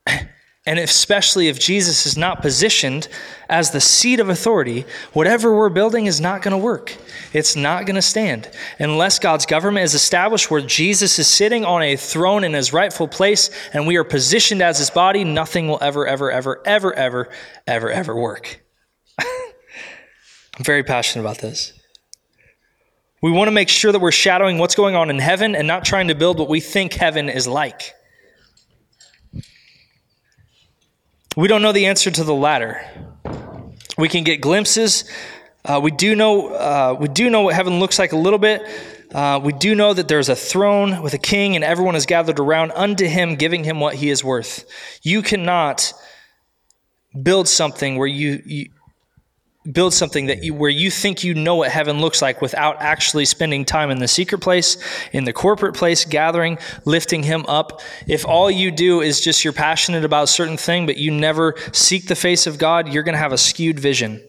And 0.63 0.77
especially 0.77 1.47
if 1.47 1.59
Jesus 1.59 2.05
is 2.05 2.15
not 2.15 2.43
positioned 2.43 3.07
as 3.49 3.71
the 3.71 3.81
seat 3.81 4.19
of 4.19 4.29
authority, 4.29 4.85
whatever 5.11 5.57
we're 5.57 5.69
building 5.69 6.05
is 6.05 6.21
not 6.21 6.43
going 6.43 6.51
to 6.51 6.57
work. 6.57 6.95
It's 7.33 7.55
not 7.55 7.87
going 7.87 7.95
to 7.95 8.01
stand. 8.01 8.47
Unless 8.77 9.17
God's 9.17 9.47
government 9.47 9.85
is 9.85 9.95
established 9.95 10.51
where 10.51 10.61
Jesus 10.61 11.17
is 11.17 11.27
sitting 11.27 11.65
on 11.65 11.81
a 11.81 11.95
throne 11.95 12.43
in 12.43 12.53
his 12.53 12.73
rightful 12.73 13.07
place 13.07 13.49
and 13.73 13.87
we 13.87 13.97
are 13.97 14.03
positioned 14.03 14.61
as 14.61 14.77
his 14.77 14.91
body, 14.91 15.23
nothing 15.23 15.67
will 15.67 15.79
ever, 15.81 16.05
ever, 16.05 16.31
ever, 16.31 16.61
ever, 16.63 16.93
ever, 16.93 17.29
ever, 17.65 17.89
ever 17.89 18.15
work. 18.15 18.63
I'm 19.19 19.25
very 20.59 20.83
passionate 20.83 21.23
about 21.23 21.39
this. 21.39 21.73
We 23.21 23.29
want 23.29 23.47
to 23.47 23.51
make 23.51 23.69
sure 23.69 23.91
that 23.91 23.99
we're 23.99 24.11
shadowing 24.11 24.57
what's 24.57 24.73
going 24.73 24.95
on 24.95 25.11
in 25.11 25.19
heaven 25.19 25.55
and 25.55 25.67
not 25.67 25.85
trying 25.85 26.07
to 26.07 26.15
build 26.15 26.39
what 26.39 26.49
we 26.49 26.59
think 26.59 26.93
heaven 26.93 27.29
is 27.29 27.47
like. 27.47 27.93
We 31.37 31.47
don't 31.47 31.61
know 31.61 31.71
the 31.71 31.85
answer 31.85 32.09
to 32.09 32.23
the 32.23 32.33
latter. 32.33 32.83
We 33.95 34.09
can 34.09 34.23
get 34.23 34.41
glimpses. 34.41 35.05
Uh, 35.63 35.79
we 35.81 35.91
do 35.91 36.15
know 36.15 36.47
uh, 36.47 36.97
we 36.99 37.07
do 37.07 37.29
know 37.29 37.41
what 37.41 37.53
heaven 37.53 37.79
looks 37.79 37.99
like 37.99 38.11
a 38.11 38.17
little 38.17 38.39
bit. 38.39 38.63
Uh, 39.13 39.39
we 39.43 39.53
do 39.53 39.75
know 39.75 39.93
that 39.93 40.07
there's 40.07 40.29
a 40.29 40.35
throne 40.35 41.03
with 41.03 41.13
a 41.13 41.19
king, 41.19 41.55
and 41.55 41.63
everyone 41.63 41.95
is 41.95 42.05
gathered 42.05 42.39
around 42.39 42.71
unto 42.71 43.05
him, 43.05 43.35
giving 43.35 43.63
him 43.63 43.79
what 43.79 43.93
he 43.93 44.09
is 44.09 44.23
worth. 44.23 44.65
You 45.03 45.21
cannot 45.21 45.93
build 47.21 47.47
something 47.47 47.97
where 47.97 48.07
you, 48.07 48.41
you 48.45 48.69
build 49.71 49.93
something 49.93 50.25
that 50.25 50.43
you, 50.43 50.53
where 50.53 50.69
you 50.69 50.89
think 50.89 51.23
you 51.23 51.33
know 51.33 51.55
what 51.55 51.69
heaven 51.69 51.99
looks 51.99 52.21
like 52.21 52.41
without 52.41 52.81
actually 52.81 53.25
spending 53.25 53.63
time 53.63 53.91
in 53.91 53.99
the 53.99 54.07
secret 54.07 54.39
place, 54.39 54.77
in 55.13 55.23
the 55.25 55.33
corporate 55.33 55.75
place, 55.75 56.03
gathering, 56.03 56.57
lifting 56.85 57.21
him 57.23 57.45
up. 57.47 57.81
If 58.07 58.25
all 58.25 58.49
you 58.49 58.71
do 58.71 59.01
is 59.01 59.21
just 59.21 59.43
you're 59.43 59.53
passionate 59.53 60.03
about 60.03 60.23
a 60.23 60.27
certain 60.27 60.57
thing, 60.57 60.85
but 60.87 60.97
you 60.97 61.11
never 61.11 61.55
seek 61.73 62.07
the 62.07 62.15
face 62.15 62.47
of 62.47 62.57
God, 62.57 62.91
you're 62.91 63.03
going 63.03 63.13
to 63.13 63.19
have 63.19 63.33
a 63.33 63.37
skewed 63.37 63.79
vision. 63.79 64.23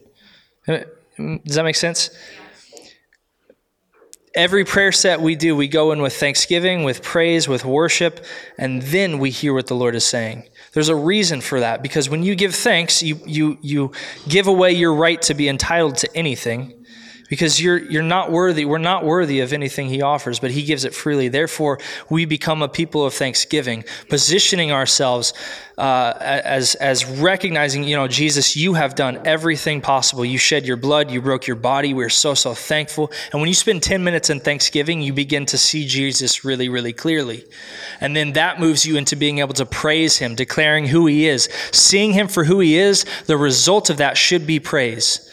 Uh, 0.67 0.79
does 1.17 1.55
that 1.55 1.63
make 1.63 1.75
sense? 1.75 2.11
Every 4.35 4.65
prayer 4.65 4.91
set 4.91 5.21
we 5.21 5.35
do, 5.35 5.55
we 5.55 5.67
go 5.67 5.91
in 5.91 6.01
with 6.01 6.15
thanksgiving, 6.15 6.83
with 6.83 7.03
praise, 7.03 7.47
with 7.47 7.63
worship, 7.63 8.25
and 8.57 8.81
then 8.81 9.19
we 9.19 9.29
hear 9.29 9.53
what 9.53 9.67
the 9.67 9.75
Lord 9.75 9.93
is 9.93 10.05
saying. 10.05 10.49
There's 10.73 10.89
a 10.89 10.95
reason 10.95 11.39
for 11.39 11.59
that 11.59 11.83
because 11.83 12.09
when 12.09 12.23
you 12.23 12.33
give 12.33 12.55
thanks, 12.55 13.03
you, 13.03 13.19
you, 13.25 13.59
you 13.61 13.91
give 14.27 14.47
away 14.47 14.71
your 14.71 14.95
right 14.95 15.21
to 15.23 15.35
be 15.35 15.47
entitled 15.47 15.97
to 15.97 16.17
anything 16.17 16.82
because 17.33 17.59
you're, 17.59 17.79
you're 17.79 18.03
not 18.03 18.31
worthy. 18.31 18.63
We're 18.63 18.77
not 18.77 19.03
worthy 19.03 19.39
of 19.39 19.53
anything 19.53 19.89
he 19.89 20.03
offers, 20.03 20.39
but 20.39 20.51
he 20.51 20.61
gives 20.61 20.85
it 20.85 20.93
freely. 20.93 21.29
Therefore, 21.29 21.79
we 22.07 22.25
become 22.25 22.61
a 22.61 22.67
people 22.67 23.07
of 23.07 23.15
thanksgiving, 23.15 23.85
positioning 24.07 24.71
ourselves 24.71 25.33
uh, 25.75 26.13
as, 26.19 26.75
as 26.75 27.03
recognizing, 27.05 27.85
you 27.85 27.95
know, 27.95 28.07
Jesus, 28.07 28.55
you 28.55 28.75
have 28.75 28.93
done 28.93 29.19
everything 29.25 29.81
possible. 29.81 30.23
You 30.23 30.37
shed 30.37 30.67
your 30.67 30.77
blood, 30.77 31.09
you 31.09 31.23
broke 31.23 31.47
your 31.47 31.55
body. 31.55 31.95
We're 31.95 32.09
so, 32.09 32.35
so 32.35 32.53
thankful. 32.53 33.11
And 33.31 33.41
when 33.41 33.47
you 33.47 33.55
spend 33.55 33.81
10 33.81 34.03
minutes 34.03 34.29
in 34.29 34.39
thanksgiving, 34.39 35.01
you 35.01 35.11
begin 35.11 35.47
to 35.47 35.57
see 35.57 35.87
Jesus 35.87 36.45
really, 36.45 36.69
really 36.69 36.93
clearly. 36.93 37.45
And 37.99 38.15
then 38.15 38.33
that 38.33 38.59
moves 38.59 38.85
you 38.85 38.95
into 38.95 39.15
being 39.15 39.39
able 39.39 39.55
to 39.55 39.65
praise 39.65 40.19
him, 40.19 40.35
declaring 40.35 40.85
who 40.85 41.07
he 41.07 41.27
is, 41.27 41.49
seeing 41.71 42.13
him 42.13 42.27
for 42.27 42.43
who 42.43 42.59
he 42.59 42.77
is. 42.77 43.07
The 43.25 43.37
result 43.37 43.89
of 43.89 43.97
that 43.97 44.17
should 44.17 44.45
be 44.45 44.59
praise. 44.59 45.31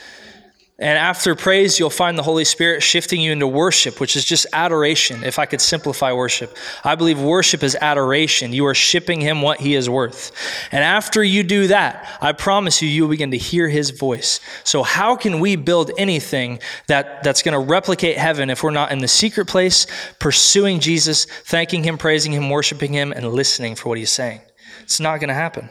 And 0.81 0.97
after 0.97 1.35
praise, 1.35 1.79
you'll 1.79 1.91
find 1.91 2.17
the 2.17 2.23
Holy 2.23 2.47
Spirit 2.47 2.83
shifting 2.83 3.21
you 3.21 3.33
into 3.33 3.47
worship, 3.47 4.01
which 4.01 4.17
is 4.17 4.25
just 4.25 4.47
adoration, 4.55 5.23
if 5.23 5.39
I 5.39 5.45
could 5.45 5.61
simplify 5.61 6.11
worship. 6.11 6.57
I 6.83 6.95
believe 6.95 7.21
worship 7.21 7.63
is 7.63 7.77
adoration. 7.79 8.55
You 8.55 8.65
are 8.65 8.75
shipping 8.75 9.21
Him 9.21 9.43
what 9.43 9.61
He 9.61 9.75
is 9.75 9.91
worth. 9.91 10.33
And 10.73 10.83
after 10.83 11.23
you 11.23 11.43
do 11.43 11.67
that, 11.67 12.19
I 12.23 12.33
promise 12.33 12.81
you, 12.81 12.89
you'll 12.89 13.09
begin 13.09 13.31
to 13.33 13.37
hear 13.37 13.69
His 13.69 13.91
voice. 13.91 14.41
So, 14.65 14.83
how 14.83 15.17
can 15.17 15.39
we 15.39 15.55
build 15.55 15.91
anything 15.99 16.61
that, 16.87 17.23
that's 17.23 17.43
going 17.43 17.53
to 17.53 17.59
replicate 17.59 18.17
heaven 18.17 18.49
if 18.49 18.63
we're 18.63 18.71
not 18.71 18.91
in 18.91 19.01
the 19.01 19.09
secret 19.09 19.49
place, 19.49 19.87
pursuing 20.19 20.81
Jesus, 20.81 21.27
thanking 21.27 21.85
Him, 21.85 21.99
praising 21.99 22.33
Him, 22.33 22.49
worshiping 22.49 22.95
Him, 22.95 23.13
and 23.13 23.29
listening 23.29 23.75
for 23.75 23.91
what 23.91 23.99
He's 23.99 24.11
saying? 24.11 24.41
It's 24.83 24.99
not 24.99 25.21
going 25.21 25.29
to 25.29 25.35
happen. 25.35 25.69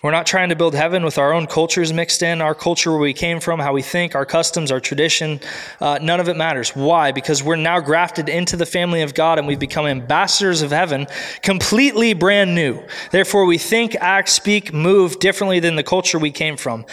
We're 0.00 0.12
not 0.12 0.26
trying 0.26 0.50
to 0.50 0.56
build 0.56 0.76
heaven 0.76 1.04
with 1.04 1.18
our 1.18 1.32
own 1.32 1.48
cultures 1.48 1.92
mixed 1.92 2.22
in, 2.22 2.40
our 2.40 2.54
culture 2.54 2.92
where 2.92 3.00
we 3.00 3.12
came 3.12 3.40
from, 3.40 3.58
how 3.58 3.72
we 3.72 3.82
think, 3.82 4.14
our 4.14 4.24
customs, 4.24 4.70
our 4.70 4.78
tradition. 4.78 5.40
Uh, 5.80 5.98
none 6.00 6.20
of 6.20 6.28
it 6.28 6.36
matters. 6.36 6.70
Why? 6.70 7.10
Because 7.10 7.42
we're 7.42 7.56
now 7.56 7.80
grafted 7.80 8.28
into 8.28 8.56
the 8.56 8.64
family 8.64 9.02
of 9.02 9.14
God 9.14 9.38
and 9.38 9.48
we've 9.48 9.58
become 9.58 9.86
ambassadors 9.86 10.62
of 10.62 10.70
heaven, 10.70 11.08
completely 11.42 12.14
brand 12.14 12.54
new. 12.54 12.80
Therefore, 13.10 13.44
we 13.44 13.58
think, 13.58 13.96
act, 13.96 14.28
speak, 14.28 14.72
move 14.72 15.18
differently 15.18 15.58
than 15.58 15.74
the 15.74 15.82
culture 15.82 16.20
we 16.20 16.30
came 16.30 16.56
from. 16.56 16.86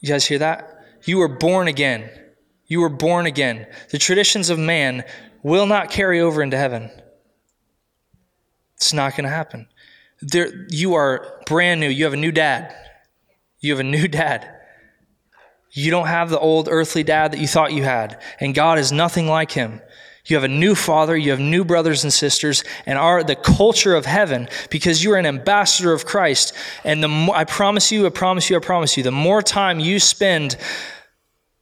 You 0.00 0.08
guys 0.10 0.26
hear 0.26 0.38
that? 0.40 0.84
You 1.04 1.16
were 1.16 1.28
born 1.28 1.66
again. 1.66 2.10
You 2.66 2.80
were 2.80 2.90
born 2.90 3.24
again. 3.24 3.66
The 3.88 3.98
traditions 3.98 4.50
of 4.50 4.58
man 4.58 5.04
will 5.42 5.64
not 5.64 5.90
carry 5.90 6.20
over 6.20 6.42
into 6.42 6.58
heaven. 6.58 6.90
It's 8.76 8.92
not 8.92 9.12
going 9.12 9.24
to 9.24 9.30
happen 9.30 9.66
there, 10.24 10.66
you 10.70 10.94
are 10.94 11.40
brand 11.46 11.80
new. 11.80 11.88
You 11.88 12.04
have 12.04 12.12
a 12.12 12.18
new 12.18 12.32
dad. 12.32 12.74
You 13.60 13.72
have 13.72 13.80
a 13.80 13.84
new 13.84 14.08
dad. 14.08 14.50
You 15.70 15.90
don't 15.90 16.06
have 16.06 16.30
the 16.30 16.38
old 16.38 16.68
earthly 16.70 17.02
dad 17.02 17.32
that 17.32 17.40
you 17.40 17.48
thought 17.48 17.72
you 17.72 17.82
had. 17.82 18.20
And 18.40 18.54
God 18.54 18.78
is 18.78 18.92
nothing 18.92 19.26
like 19.26 19.52
him. 19.52 19.80
You 20.26 20.36
have 20.36 20.44
a 20.44 20.48
new 20.48 20.74
father, 20.74 21.14
you 21.14 21.32
have 21.32 21.40
new 21.40 21.64
brothers 21.66 22.02
and 22.02 22.12
sisters, 22.12 22.64
and 22.86 22.98
are 22.98 23.22
the 23.22 23.36
culture 23.36 23.94
of 23.94 24.06
heaven 24.06 24.48
because 24.70 25.04
you 25.04 25.12
are 25.12 25.18
an 25.18 25.26
ambassador 25.26 25.92
of 25.92 26.06
Christ. 26.06 26.54
And 26.82 27.02
the 27.02 27.08
more, 27.08 27.36
I 27.36 27.44
promise 27.44 27.92
you, 27.92 28.06
I 28.06 28.08
promise 28.08 28.48
you, 28.48 28.56
I 28.56 28.60
promise 28.60 28.96
you, 28.96 29.02
the 29.02 29.10
more 29.12 29.42
time 29.42 29.80
you 29.80 29.98
spend 29.98 30.56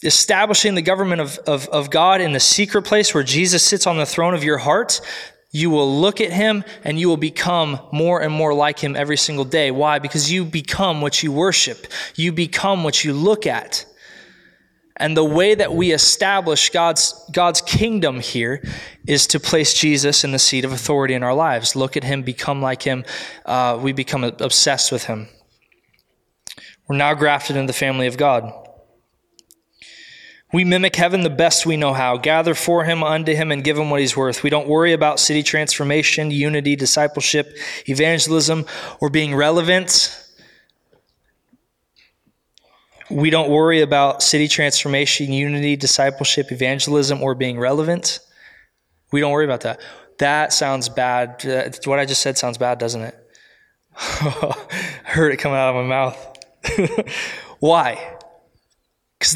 establishing 0.05 0.77
the 0.77 0.83
government 0.83 1.21
of, 1.21 1.39
of, 1.39 1.69
of 1.71 1.91
God 1.91 2.21
in 2.21 2.33
the 2.33 2.41
secret 2.41 2.83
place 2.83 3.13
where 3.13 3.25
Jesus 3.25 3.65
sits 3.65 3.87
on 3.87 3.97
the 3.97 4.07
throne 4.07 4.35
of 4.35 4.45
your 4.45 4.59
heart, 4.59 5.01
you 5.53 5.69
will 5.69 6.01
look 6.01 6.21
at 6.21 6.33
him 6.33 6.65
and 6.83 6.99
you 6.99 7.09
will 7.09 7.19
become 7.19 7.79
more 7.93 8.23
and 8.23 8.33
more 8.33 8.55
like 8.55 8.79
him 8.79 8.97
every 8.97 9.19
single 9.19 9.45
day. 9.45 9.71
Why? 9.71 9.99
Because 9.99 10.33
you 10.33 10.47
become 10.47 11.03
what 11.03 11.23
you 11.23 11.31
worship, 11.31 11.87
you 12.17 12.33
become 12.33 12.83
what 12.83 13.05
you 13.05 13.13
look 13.13 13.47
at. 13.47 13.85
And 14.97 15.17
the 15.17 15.25
way 15.25 15.55
that 15.55 15.75
we 15.75 15.93
establish 15.93 16.71
God's, 16.71 17.15
God's 17.33 17.61
kingdom 17.61 18.21
here 18.21 18.63
is 19.07 19.27
to 19.29 19.41
place 19.41 19.75
Jesus 19.75 20.23
in 20.23 20.33
the 20.33 20.39
seat 20.39 20.65
of 20.65 20.73
authority 20.73 21.15
in 21.15 21.23
our 21.23 21.35
lives. 21.35 21.75
Look 21.75 21.97
at 21.97 22.05
him, 22.05 22.23
become 22.23 22.63
like 22.63 22.83
him. 22.83 23.05
Uh, 23.45 23.79
we 23.81 23.93
become 23.93 24.23
obsessed 24.23 24.93
with 24.93 25.05
him. 25.05 25.29
We're 26.89 26.97
now 26.97 27.15
grafted 27.15 27.57
in 27.57 27.67
the 27.67 27.73
family 27.73 28.07
of 28.07 28.17
God. 28.17 28.53
We 30.53 30.65
mimic 30.65 30.97
heaven 30.97 31.23
the 31.23 31.31
best 31.31 31.65
we 31.65 31.79
know 31.79 31.95
how, 31.95 32.19
gather 32.19 32.55
for 32.55 32.85
him, 32.85 33.03
unto 33.03 33.35
him, 33.35 33.51
and 33.51 33.65
give 33.65 33.79
him 33.79 33.89
what 33.89 34.01
he's 34.01 34.17
worth. 34.17 34.43
We 34.43 34.51
don't 34.51 34.69
worry 34.69 34.93
about 34.93 35.19
city 35.19 35.43
transformation, 35.43 36.31
unity, 36.31 36.77
discipleship, 36.77 37.57
evangelism, 37.87 38.67
or 39.01 39.09
being 39.09 39.35
relevant. 39.35 40.19
We 43.11 43.31
don't 43.31 43.49
worry 43.49 43.81
about 43.81 44.23
city 44.23 44.47
transformation, 44.47 45.33
unity, 45.33 45.75
discipleship, 45.77 46.53
evangelism, 46.53 47.23
or 47.23 47.35
being 47.35 47.59
relevant. 47.59 48.21
We 49.11 49.21
don't 49.21 49.33
worry 49.33 49.47
about 49.47 49.63
that. 49.63 49.81
That 50.19 50.53
sounds 50.53 50.91
bad. 50.91 51.47
Uh, 51.47 51.71
what 51.85 51.99
I 51.99 52.05
just 52.05 52.21
said 52.21 52.37
sounds 52.37 52.59
bad, 52.59 52.79
doesn't 52.79 53.01
it? 53.01 53.15
I 53.97 54.55
heard 55.05 55.33
it 55.33 55.39
coming 55.39 55.59
out 55.59 55.75
of 55.75 55.77
my 55.77 55.89
mouth. 55.89 56.39
Why? 57.59 58.19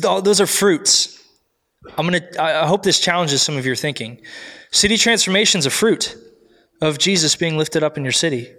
Those 0.01 0.41
are 0.41 0.47
fruits. 0.47 1.23
I'm 1.97 2.07
gonna. 2.07 2.23
I 2.39 2.67
hope 2.67 2.83
this 2.83 3.01
challenges 3.01 3.43
some 3.43 3.57
of 3.57 3.67
your 3.67 3.77
thinking. 3.77 4.21
City 4.71 4.97
transformation 4.97 5.59
is 5.59 5.67
a 5.67 5.71
fruit 5.71 6.17
of 6.81 6.99
Jesus 6.99 7.37
being 7.37 7.57
lifted 7.57 7.83
up 7.83 7.97
in 7.97 8.03
your 8.03 8.13
city. 8.13 8.53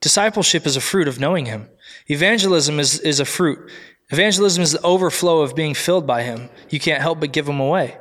Discipleship 0.00 0.66
is 0.66 0.76
a 0.76 0.80
fruit 0.80 1.08
of 1.08 1.20
knowing 1.20 1.46
Him. 1.46 1.68
Evangelism 2.08 2.80
is, 2.80 2.98
is 3.00 3.20
a 3.20 3.24
fruit. 3.24 3.70
Evangelism 4.10 4.62
is 4.62 4.72
the 4.72 4.82
overflow 4.82 5.40
of 5.40 5.54
being 5.54 5.74
filled 5.74 6.06
by 6.06 6.22
Him. 6.22 6.50
You 6.70 6.80
can't 6.80 7.00
help 7.00 7.20
but 7.20 7.32
give 7.32 7.48
Him 7.48 7.60
away. 7.60 7.98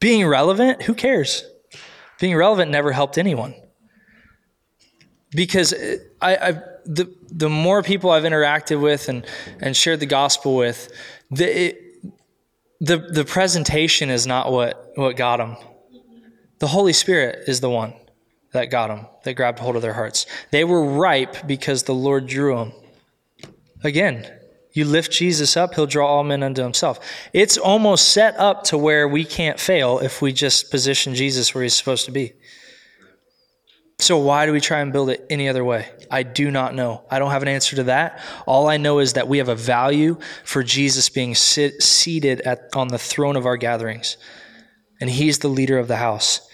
Being 0.00 0.26
relevant, 0.26 0.82
who 0.82 0.94
cares? 0.94 1.44
Being 2.18 2.36
relevant 2.36 2.70
never 2.70 2.92
helped 2.92 3.18
anyone. 3.18 3.54
Because 5.30 5.72
uh, 5.72 5.96
I, 6.20 6.36
I 6.36 6.62
the 6.86 7.12
the 7.30 7.48
more 7.48 7.82
people 7.82 8.10
I've 8.10 8.24
interacted 8.24 8.80
with 8.80 9.08
and 9.08 9.26
and 9.60 9.76
shared 9.76 10.00
the 10.00 10.06
gospel 10.06 10.56
with, 10.56 10.90
the 11.30 11.66
it, 11.66 11.82
the 12.80 12.98
the 12.98 13.24
presentation 13.24 14.10
is 14.10 14.26
not 14.26 14.52
what 14.52 14.92
what 14.94 15.16
got 15.16 15.38
them. 15.38 15.56
The 16.58 16.68
Holy 16.68 16.92
Spirit 16.92 17.44
is 17.48 17.60
the 17.60 17.70
one 17.70 17.92
that 18.52 18.70
got 18.70 18.88
them, 18.88 19.06
that 19.24 19.34
grabbed 19.34 19.58
hold 19.58 19.76
of 19.76 19.82
their 19.82 19.92
hearts. 19.92 20.26
They 20.50 20.64
were 20.64 20.82
ripe 20.82 21.46
because 21.46 21.82
the 21.82 21.94
Lord 21.94 22.26
drew 22.26 22.56
them. 22.56 22.72
Again, 23.84 24.30
you 24.72 24.84
lift 24.84 25.12
Jesus 25.12 25.56
up, 25.56 25.74
he'll 25.74 25.86
draw 25.86 26.06
all 26.06 26.24
men 26.24 26.42
unto 26.42 26.62
himself. 26.62 26.98
It's 27.32 27.56
almost 27.56 28.08
set 28.08 28.38
up 28.38 28.64
to 28.64 28.78
where 28.78 29.08
we 29.08 29.24
can't 29.24 29.60
fail 29.60 29.98
if 29.98 30.20
we 30.20 30.32
just 30.32 30.70
position 30.70 31.14
Jesus 31.14 31.54
where 31.54 31.62
he's 31.62 31.74
supposed 31.74 32.04
to 32.06 32.10
be. 32.10 32.32
So, 33.98 34.18
why 34.18 34.44
do 34.44 34.52
we 34.52 34.60
try 34.60 34.80
and 34.80 34.92
build 34.92 35.08
it 35.08 35.24
any 35.30 35.48
other 35.48 35.64
way? 35.64 35.88
I 36.10 36.22
do 36.22 36.50
not 36.50 36.74
know. 36.74 37.02
I 37.10 37.18
don't 37.18 37.30
have 37.30 37.42
an 37.42 37.48
answer 37.48 37.76
to 37.76 37.84
that. 37.84 38.20
All 38.46 38.68
I 38.68 38.76
know 38.76 38.98
is 38.98 39.14
that 39.14 39.26
we 39.26 39.38
have 39.38 39.48
a 39.48 39.54
value 39.54 40.18
for 40.44 40.62
Jesus 40.62 41.08
being 41.08 41.34
sit, 41.34 41.82
seated 41.82 42.42
at, 42.42 42.68
on 42.74 42.88
the 42.88 42.98
throne 42.98 43.36
of 43.36 43.46
our 43.46 43.56
gatherings, 43.56 44.18
and 45.00 45.08
He's 45.08 45.38
the 45.38 45.48
leader 45.48 45.78
of 45.78 45.88
the 45.88 45.96
house. 45.96 46.46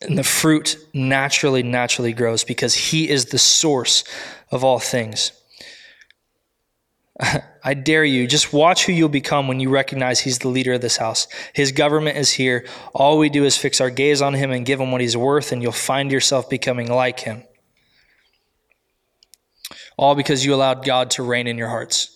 And 0.00 0.16
the 0.16 0.24
fruit 0.24 0.78
naturally, 0.94 1.62
naturally 1.62 2.14
grows 2.14 2.42
because 2.42 2.74
He 2.74 3.08
is 3.08 3.26
the 3.26 3.38
source 3.38 4.02
of 4.50 4.64
all 4.64 4.78
things. 4.78 5.32
I 7.20 7.74
dare 7.74 8.04
you, 8.04 8.26
just 8.26 8.52
watch 8.52 8.86
who 8.86 8.92
you'll 8.92 9.08
become 9.08 9.48
when 9.48 9.58
you 9.58 9.70
recognize 9.70 10.20
he's 10.20 10.38
the 10.38 10.48
leader 10.48 10.74
of 10.74 10.80
this 10.80 10.96
house. 10.96 11.26
His 11.52 11.72
government 11.72 12.16
is 12.16 12.32
here. 12.32 12.64
All 12.94 13.18
we 13.18 13.28
do 13.28 13.44
is 13.44 13.56
fix 13.56 13.80
our 13.80 13.90
gaze 13.90 14.22
on 14.22 14.34
him 14.34 14.52
and 14.52 14.64
give 14.64 14.80
him 14.80 14.92
what 14.92 15.00
he's 15.00 15.16
worth, 15.16 15.50
and 15.50 15.62
you'll 15.62 15.72
find 15.72 16.12
yourself 16.12 16.48
becoming 16.48 16.90
like 16.90 17.20
him. 17.20 17.42
All 19.96 20.14
because 20.14 20.44
you 20.44 20.54
allowed 20.54 20.84
God 20.84 21.10
to 21.12 21.24
reign 21.24 21.48
in 21.48 21.58
your 21.58 21.68
hearts. 21.68 22.14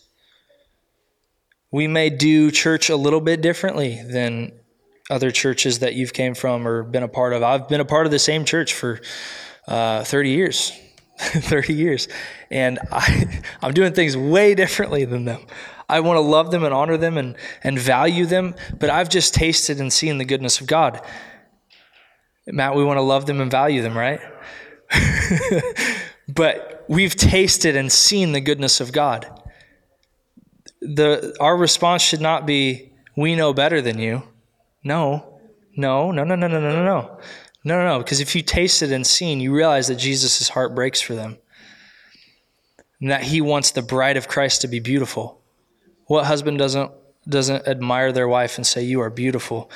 We 1.73 1.89
may 1.89 2.11
do 2.11 2.51
church 2.51 2.89
a 2.89 2.97
little 2.97 3.21
bit 3.21 3.41
differently 3.41 4.01
than 4.03 4.53
other 5.11 5.31
churches 5.31 5.81
that 5.81 5.95
you've 5.95 6.13
came 6.13 6.35
from 6.35 6.67
or 6.69 6.85
been 6.85 7.03
a 7.03 7.09
part 7.09 7.33
of. 7.33 7.43
I've 7.43 7.69
been 7.69 7.81
a 7.81 7.85
part 7.85 8.07
of 8.07 8.13
the 8.13 8.19
same 8.19 8.45
church 8.45 8.73
for 8.73 9.01
uh, 9.67 10.05
30 10.05 10.31
years. 10.31 10.73
30 11.31 11.75
years. 11.75 12.09
And 12.51 12.79
I, 12.91 13.41
I'm 13.63 13.73
doing 13.73 13.93
things 13.93 14.17
way 14.17 14.55
differently 14.55 15.05
than 15.05 15.25
them. 15.25 15.41
I 15.89 16.01
want 16.01 16.17
to 16.17 16.21
love 16.21 16.51
them 16.51 16.65
and 16.65 16.75
honor 16.75 16.97
them 16.97 17.17
and, 17.19 17.37
and 17.63 17.79
value 17.79 18.27
them, 18.27 18.55
but 18.79 18.91
I've 18.91 19.09
just 19.09 19.35
tasted 19.35 19.81
and 19.81 19.93
seen 19.93 20.19
the 20.19 20.25
goodness 20.25 20.61
of 20.61 20.67
God. 20.67 21.01
Matt, 22.47 22.75
we 22.75 22.85
want 22.85 22.97
to 22.97 23.03
love 23.03 23.27
them 23.27 23.41
and 23.41 23.51
value 23.51 23.83
them, 23.83 23.97
right? 23.97 24.21
but 26.29 26.85
we've 26.89 27.15
tasted 27.15 27.77
and 27.77 27.93
seen 27.93 28.33
the 28.33 28.41
goodness 28.41 28.81
of 28.81 28.91
God. 28.91 29.27
The, 30.81 31.37
our 31.39 31.57
response 31.57 32.03
should 32.03 32.21
not 32.21 32.47
be, 32.47 32.93
we 33.17 33.37
know 33.37 33.53
better 33.53 33.81
than 33.81 33.99
you. 33.99 34.23
No, 34.83 35.41
no, 35.77 36.11
no, 36.11 36.25
no, 36.25 36.35
no, 36.35 36.49
no, 36.49 36.59
no, 36.59 36.85
no. 36.85 37.21
No, 37.65 37.79
no, 37.79 37.85
no. 37.85 37.99
Because 37.99 38.21
if 38.21 38.35
you 38.35 38.43
taste 38.43 38.83
it 38.83 38.91
and 38.91 39.07
seen, 39.07 39.41
you 39.41 39.55
realize 39.55 39.89
that 39.89 39.97
Jesus' 39.97 40.49
heart 40.49 40.75
breaks 40.75 41.01
for 41.01 41.15
them. 41.15 41.39
And 43.01 43.11
that 43.11 43.25
he 43.25 43.41
wants 43.41 43.71
the 43.71 43.83
bride 43.83 44.17
of 44.17 44.29
Christ 44.29 44.61
to 44.61 44.69
be 44.69 44.81
beautiful. 44.81 45.41
What 46.07 46.27
husband 46.27 46.59
doesn't 46.59 46.91
doesn't 47.29 47.69
admire 47.69 48.13
their 48.13 48.29
wife 48.29 48.57
and 48.59 48.67
say, 48.67 48.83
You 48.83 49.01
are 49.01 49.11
beautiful, 49.11 49.71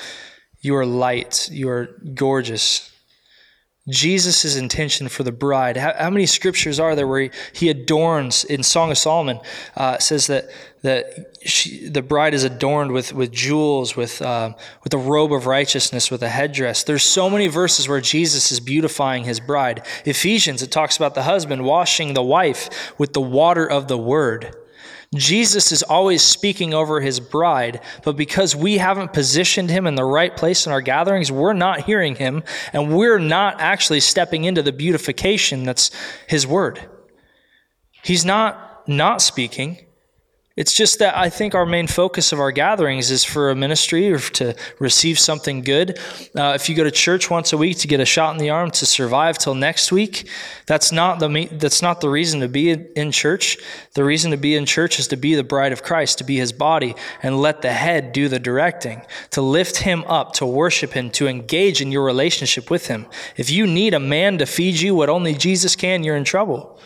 you 0.59 0.75
are 0.75 0.85
light, 0.85 1.49
you 1.51 1.69
are 1.69 1.89
gorgeous. 2.13 2.91
Jesus' 3.89 4.57
intention 4.57 5.07
for 5.07 5.23
the 5.23 5.31
bride. 5.31 5.77
How, 5.77 5.93
how, 5.97 6.09
many 6.09 6.25
scriptures 6.25 6.79
are 6.79 6.95
there 6.95 7.07
where 7.07 7.21
he, 7.21 7.31
he 7.53 7.69
adorns 7.69 8.43
in 8.43 8.61
Song 8.63 8.91
of 8.91 8.97
Solomon 8.97 9.39
uh, 9.75 9.97
says 9.99 10.27
that 10.27 10.49
that 10.81 11.37
she, 11.43 11.87
the 11.89 12.01
bride 12.01 12.33
is 12.33 12.43
adorned 12.43 12.91
with 12.91 13.13
with 13.13 13.31
jewels, 13.31 13.95
with 13.95 14.21
uh, 14.21 14.53
with 14.83 14.93
a 14.93 14.97
robe 14.97 15.31
of 15.31 15.45
righteousness, 15.45 16.11
with 16.11 16.21
a 16.21 16.29
headdress. 16.29 16.83
There's 16.83 17.03
so 17.03 17.29
many 17.29 17.47
verses 17.47 17.87
where 17.87 18.01
Jesus 18.01 18.51
is 18.51 18.59
beautifying 18.59 19.23
his 19.23 19.39
bride. 19.39 19.85
Ephesians 20.05 20.61
it 20.61 20.71
talks 20.71 20.97
about 20.97 21.15
the 21.15 21.23
husband 21.23 21.63
washing 21.63 22.13
the 22.13 22.23
wife 22.23 22.93
with 22.97 23.13
the 23.13 23.21
water 23.21 23.65
of 23.65 23.87
the 23.87 23.97
word. 23.97 24.55
Jesus 25.15 25.71
is 25.71 25.83
always 25.83 26.21
speaking 26.21 26.73
over 26.73 26.99
his 26.99 27.19
bride, 27.21 27.81
but 28.03 28.17
because 28.17 28.55
we 28.55 28.77
haven't 28.77 29.13
positioned 29.13 29.69
him 29.69 29.87
in 29.87 29.95
the 29.95 30.03
right 30.03 30.35
place 30.35 30.65
in 30.65 30.73
our 30.73 30.81
gatherings, 30.81 31.31
we're 31.31 31.53
not 31.53 31.81
hearing 31.85 32.15
him, 32.15 32.43
and 32.73 32.93
we're 32.95 33.19
not 33.19 33.61
actually 33.61 34.01
stepping 34.01 34.43
into 34.43 34.61
the 34.61 34.73
beautification 34.73 35.63
that's 35.63 35.91
his 36.27 36.45
word. 36.45 36.89
He's 38.03 38.25
not 38.25 38.87
not 38.87 39.21
speaking. 39.21 39.86
It's 40.57 40.73
just 40.73 40.97
that 40.97 41.15
I 41.15 41.29
think 41.29 41.53
our 41.53 41.67
main 41.67 41.85
focus 41.85 42.31
of 42.31 42.39
our 42.39 42.51
gatherings 42.51 43.11
is 43.11 43.23
for 43.23 43.51
a 43.51 43.55
ministry 43.55 44.11
or 44.11 44.17
to 44.17 44.55
receive 44.79 45.19
something 45.19 45.61
good. 45.61 45.99
Uh, 46.35 46.53
if 46.55 46.67
you 46.67 46.73
go 46.73 46.83
to 46.83 46.89
church 46.89 47.29
once 47.29 47.53
a 47.53 47.57
week 47.57 47.77
to 47.77 47.87
get 47.87 47.99
a 47.99 48.05
shot 48.05 48.33
in 48.33 48.39
the 48.39 48.49
arm 48.49 48.71
to 48.71 48.85
survive 48.87 49.37
till 49.37 49.53
next 49.53 49.91
week, 49.91 50.27
that's 50.65 50.91
not 50.91 51.19
the 51.19 51.47
that's 51.51 51.83
not 51.83 52.01
the 52.01 52.09
reason 52.09 52.39
to 52.39 52.47
be 52.47 52.71
in 52.71 53.11
church. 53.11 53.59
The 53.93 54.03
reason 54.03 54.31
to 54.31 54.37
be 54.37 54.55
in 54.55 54.65
church 54.65 54.97
is 54.97 55.07
to 55.09 55.15
be 55.15 55.35
the 55.35 55.43
bride 55.43 55.73
of 55.73 55.83
Christ, 55.83 56.17
to 56.17 56.23
be 56.23 56.37
His 56.37 56.51
body, 56.51 56.95
and 57.21 57.39
let 57.39 57.61
the 57.61 57.71
head 57.71 58.11
do 58.11 58.27
the 58.27 58.39
directing, 58.39 59.03
to 59.31 59.43
lift 59.43 59.77
Him 59.77 60.03
up, 60.05 60.33
to 60.33 60.45
worship 60.47 60.93
Him, 60.93 61.11
to 61.11 61.27
engage 61.27 61.83
in 61.83 61.91
your 61.91 62.03
relationship 62.03 62.71
with 62.71 62.87
Him. 62.87 63.05
If 63.35 63.51
you 63.51 63.67
need 63.67 63.93
a 63.93 63.99
man 63.99 64.39
to 64.39 64.47
feed 64.47 64.79
you 64.79 64.95
what 64.95 65.09
only 65.09 65.35
Jesus 65.35 65.75
can, 65.75 66.03
you're 66.03 66.17
in 66.17 66.23
trouble. 66.23 66.79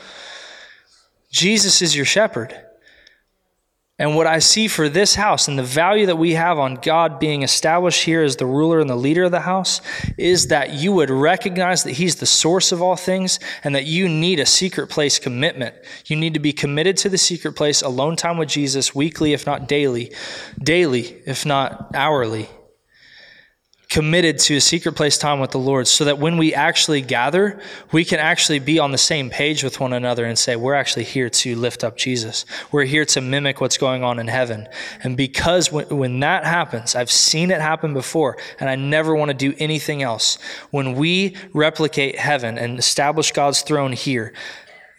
Jesus 1.32 1.82
is 1.82 1.95
your 1.95 2.03
shepherd. 2.03 2.53
And 4.02 4.16
what 4.16 4.26
I 4.26 4.39
see 4.39 4.68
for 4.68 4.89
this 4.89 5.14
house 5.14 5.47
and 5.47 5.60
the 5.60 5.64
value 5.64 6.08
that 6.08 6.16
we 6.16 6.32
have 6.32 6.58
on 6.58 6.74
God 6.74 7.20
being 7.20 7.43
established 7.43 8.02
here 8.02 8.24
as 8.24 8.36
the 8.36 8.47
ruler 8.47 8.80
and 8.80 8.89
the 8.89 8.95
leader 8.95 9.26
of 9.26 9.32
the 9.32 9.41
house 9.41 9.80
is 10.18 10.47
that 10.47 10.74
you 10.74 10.91
would 10.93 11.12
recognize 11.12 11.84
that 11.84 11.91
He's 11.91 12.16
the 12.16 12.26
source 12.26 12.72
of 12.72 12.82
all 12.82 12.95
things 12.95 13.39
and 13.64 13.76
that 13.76 13.86
you 13.86 14.10
need 14.10 14.39
a 14.39 14.45
secret 14.47 14.88
place 14.88 15.20
commitment. 15.20 15.76
You 16.08 16.16
need 16.16 16.34
to 16.34 16.39
be 16.39 16.52
committed 16.52 16.97
to 16.97 17.10
the 17.10 17.18
secret 17.20 17.52
place, 17.52 17.84
alone 17.84 18.16
time 18.16 18.39
with 18.39 18.49
Jesus 18.49 18.95
weekly, 18.95 19.34
if 19.34 19.45
not 19.45 19.68
daily, 19.68 20.12
daily, 20.64 21.22
if 21.28 21.45
not 21.45 21.91
hourly 21.93 22.49
committed 23.92 24.39
to 24.39 24.56
a 24.56 24.62
secret 24.62 24.94
place 24.94 25.18
time 25.18 25.42
with 25.42 25.52
the 25.52 25.60
Lord 25.60 25.86
so 25.86 26.06
that 26.06 26.18
when 26.18 26.38
we 26.38 26.54
actually 26.54 27.02
gather, 27.02 27.60
we 27.92 28.06
can 28.06 28.20
actually 28.20 28.60
be 28.60 28.80
on 28.80 28.94
the 28.94 28.98
same 28.98 29.30
page 29.30 29.66
with 29.66 29.82
one 29.82 29.92
another 29.92 30.24
and 30.24 30.39
say, 30.39 30.56
we're 30.56 30.76
actually 30.76 31.04
here 31.04 31.30
to 31.30 31.58
lift 31.58 31.84
up 31.84 31.98
Jesus. 31.98 32.46
We're 32.72 32.86
here 32.86 33.04
to 33.04 33.20
mimic 33.20 33.60
what's 33.60 33.78
going 33.78 34.02
on 34.02 34.18
in 34.18 34.30
heaven. 34.30 34.70
And 35.04 35.18
because 35.18 35.74
when, 35.74 35.89
when 35.89 36.22
that 36.22 36.46
happens, 36.46 36.96
I've 36.96 37.12
seen 37.12 37.52
it 37.52 37.60
happen 37.60 37.94
before, 37.94 38.38
and 38.62 38.70
I 38.70 38.78
never 38.78 39.14
want 39.14 39.28
to 39.30 39.36
do 39.36 39.54
anything 39.60 40.02
else. 40.02 40.38
When 40.70 40.94
we 40.94 41.36
replicate 41.52 42.18
heaven 42.18 42.58
and 42.58 42.80
establish 42.80 43.34
God's 43.34 43.62
throne 43.62 43.92
here, 43.92 44.32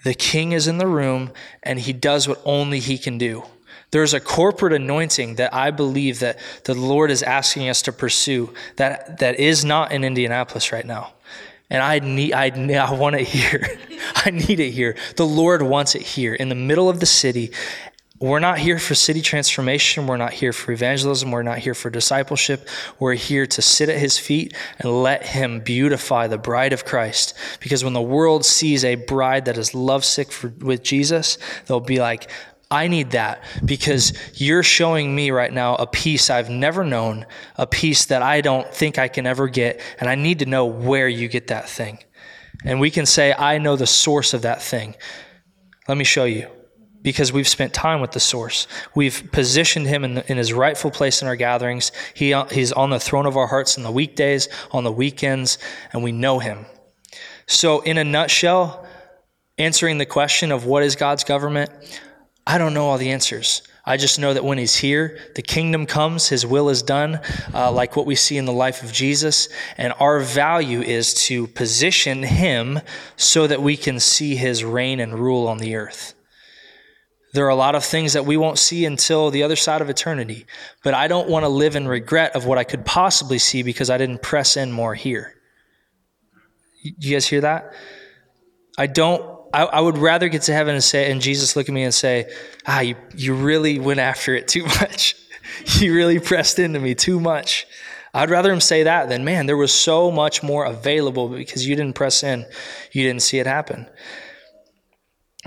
the 0.05 0.13
king 0.13 0.53
is 0.53 0.67
in 0.67 0.77
the 0.77 0.87
room 0.87 1.33
and 1.63 1.81
he 1.81 1.95
does 1.95 2.29
what 2.29 2.43
only 2.45 2.79
he 2.79 2.99
can 2.99 3.17
do. 3.17 3.45
There's 3.93 4.15
a 4.15 4.21
corporate 4.21 4.73
anointing 4.73 5.37
that 5.37 5.55
I 5.55 5.71
believe 5.71 6.21
that 6.21 6.39
the 6.65 6.75
Lord 6.75 7.11
is 7.11 7.23
asking 7.23 7.69
us 7.69 7.83
to 7.83 7.93
pursue 7.93 8.53
that, 8.77 9.19
that 9.19 9.39
is 9.39 9.65
not 9.65 9.93
in 9.93 10.03
Indianapolis 10.03 10.73
right 10.73 10.87
now. 10.87 11.13
And 11.69 11.83
I 11.83 12.01
need, 12.01 12.33
I, 12.33 12.93
want 12.93 13.17
it 13.17 13.29
here. 13.29 13.79
I 14.17 14.31
need 14.31 14.61
it 14.61 14.71
here. 14.71 14.97
The 15.17 15.27
Lord 15.27 15.63
wants 15.63 15.95
it 15.95 16.03
here 16.03 16.35
in 16.35 16.49
the 16.49 16.55
middle 16.55 16.89
of 16.89 17.01
the 17.01 17.07
city. 17.07 17.53
We're 18.19 18.39
not 18.39 18.59
here 18.59 18.79
for 18.79 18.95
city 18.95 19.21
transformation. 19.21 20.07
We're 20.07 20.17
not 20.17 20.33
here 20.33 20.53
for 20.53 20.73
evangelism. 20.73 21.31
We're 21.31 21.43
not 21.43 21.59
here 21.59 21.75
for 21.75 21.91
discipleship. 21.91 22.69
We're 23.01 23.15
here 23.15 23.47
to 23.47 23.61
sit 23.61 23.89
at 23.89 23.99
his 23.99 24.17
feet 24.17 24.55
and 24.79 25.03
let 25.03 25.27
him 25.27 25.61
beautify 25.61 26.29
the 26.29 26.39
bride 26.39 26.73
of 26.73 26.85
Christ. 26.85 27.35
Because 27.59 27.83
when 27.83 27.95
the 27.95 28.01
world 28.01 28.45
sees 28.45 28.85
a 28.85 28.95
bride 28.95 29.47
that 29.47 29.59
is 29.59 29.75
lovesick 29.75 30.31
for, 30.31 30.49
with 30.61 30.83
Jesus, 30.83 31.37
they'll 31.67 31.81
be 31.81 31.99
like, 31.99 32.31
I 32.73 32.89
need 32.89 33.11
that 33.11 33.45
because 33.63 34.15
you're 34.35 34.63
showing 34.63 35.15
me 35.15 35.31
right 35.31 35.53
now 35.53 35.75
a 35.75 35.87
peace 35.87 36.31
I've 36.31 36.49
never 36.49 36.85
known, 36.85 37.27
a 37.57 37.67
peace 37.67 38.07
that 38.07 38.23
I 38.23 38.41
don't 38.41 38.67
think 38.73 38.99
I 38.99 39.09
can 39.09 39.27
ever 39.27 39.47
get, 39.47 39.79
and 40.01 40.09
I 40.09 40.15
need 40.15 40.39
to 40.39 40.47
know 40.47 40.65
where 40.65 41.07
you 41.07 41.29
get 41.29 41.49
that 41.49 41.69
thing. 41.69 41.99
And 42.65 42.81
we 42.81 42.91
can 42.91 43.05
say, 43.05 43.35
I 43.35 43.59
know 43.59 43.77
the 43.77 43.87
source 43.87 44.33
of 44.33 44.43
that 44.43 44.63
thing. 44.63 44.97
Let 45.87 45.99
me 45.99 46.05
show 46.05 46.25
you. 46.25 46.49
Because 47.03 47.33
we've 47.33 47.49
spent 47.49 47.75
time 47.75 48.01
with 48.01 48.13
the 48.13 48.21
source. 48.21 48.69
We've 48.95 49.29
positioned 49.33 49.89
him 49.89 50.05
in, 50.05 50.15
the, 50.15 50.31
in 50.31 50.39
his 50.39 50.53
rightful 50.53 50.93
place 50.93 51.21
in 51.21 51.29
our 51.29 51.37
gatherings. 51.37 51.93
He, 52.15 52.33
uh, 52.33 52.45
he's 52.47 52.73
on 52.73 52.91
the 52.91 53.01
throne 53.01 53.27
of 53.27 53.37
our 53.37 53.49
hearts 53.49 53.77
in 53.77 53.83
the 53.83 53.91
weekdays, 53.91 54.49
on 54.71 54.85
the 54.85 54.93
weekends, 54.93 55.59
and 55.93 56.03
we 56.03 56.13
know 56.13 56.39
him. 56.39 56.65
So, 57.47 57.81
in 57.81 57.99
a 57.99 58.05
nutshell, 58.05 58.87
answering 59.59 59.99
the 59.99 60.07
question 60.07 60.53
of 60.53 60.65
what 60.65 60.85
is 60.85 60.95
God's 60.95 61.25
government, 61.25 61.71
I 62.47 62.59
don't 62.59 62.75
know 62.75 62.87
all 62.87 62.99
the 62.99 63.11
answers. 63.11 63.63
I 63.85 63.97
just 63.97 64.19
know 64.21 64.33
that 64.33 64.45
when 64.45 64.59
he's 64.59 64.77
here, 64.77 65.19
the 65.35 65.43
kingdom 65.43 65.87
comes, 65.87 66.29
his 66.29 66.47
will 66.47 66.69
is 66.69 66.83
done, 66.83 67.21
uh, 67.53 67.73
like 67.73 67.97
what 67.97 68.07
we 68.07 68.15
see 68.15 68.37
in 68.37 68.45
the 68.45 68.53
life 68.53 68.85
of 68.85 68.93
Jesus. 68.93 69.49
And 69.77 69.93
our 69.99 70.21
value 70.21 70.83
is 70.83 71.15
to 71.27 71.49
position 71.49 72.23
him 72.23 72.81
so 73.17 73.49
that 73.49 73.61
we 73.61 73.77
can 73.77 73.99
see 73.99 74.37
his 74.37 74.63
reign 74.63 75.01
and 75.01 75.19
rule 75.19 75.49
on 75.49 75.59
the 75.59 75.75
earth. 75.75 76.15
There 77.33 77.47
are 77.47 77.51
a 77.51 77.57
lot 77.57 77.75
of 77.75 77.85
things 77.85 78.13
that 78.13 78.27
we 78.27 78.37
won't 78.37 78.59
see 78.59 78.85
until 78.85 79.31
the 79.31 79.43
other 79.43 79.57
side 79.57 79.81
of 79.81 79.89
eternity. 79.89 80.47
But 80.85 80.95
I 80.95 81.09
don't 81.09 81.29
want 81.29 81.45
to 81.45 81.49
live 81.49 81.75
in 81.75 81.89
regret 81.89 82.37
of 82.37 82.45
what 82.45 82.59
I 82.59 82.65
could 82.65 82.85
possibly 82.85 83.39
see 83.39 83.63
because 83.63 83.91
I 83.91 83.99
didn't 83.99 84.23
press 84.23 84.57
in 84.57 84.71
more 84.71 84.95
here. 84.95 85.35
You 86.83 87.13
guys 87.13 87.27
hear 87.27 87.41
that? 87.41 87.73
I 88.77 88.87
don't 88.87 89.32
I, 89.53 89.65
I, 89.65 89.81
would 89.81 89.99
rather 89.99 90.29
get 90.29 90.43
to 90.43 90.53
heaven 90.53 90.75
and 90.75 90.83
say, 90.83 91.11
and 91.11 91.21
Jesus 91.21 91.57
look 91.57 91.69
at 91.69 91.75
me 91.75 91.83
and 91.83 91.93
say, 91.93 92.33
ah, 92.67 92.81
you, 92.81 92.97
you 93.15 93.35
really 93.35 93.79
went 93.79 94.01
after 94.01 94.35
it 94.35 94.49
too 94.49 94.65
much. 94.65 95.17
you 95.81 95.95
really 95.95 96.19
pressed 96.19 96.59
into 96.59 96.81
me 96.81 96.95
too 96.95 97.21
much. 97.21 97.67
I'd 98.15 98.31
rather 98.31 98.53
him 98.53 98.61
say 98.61 98.83
that 98.83 99.09
than, 99.09 99.25
man, 99.25 99.47
there 99.47 99.57
was 99.57 99.73
so 99.73 100.11
much 100.11 100.43
more 100.43 100.65
available 100.65 101.29
because 101.29 101.67
you 101.67 101.75
didn't 101.77 101.95
press 101.95 102.23
in. 102.23 102.47
You 102.93 103.05
didn't 103.05 103.23
see 103.23 103.39
it 103.39 103.47
happen. 103.47 103.89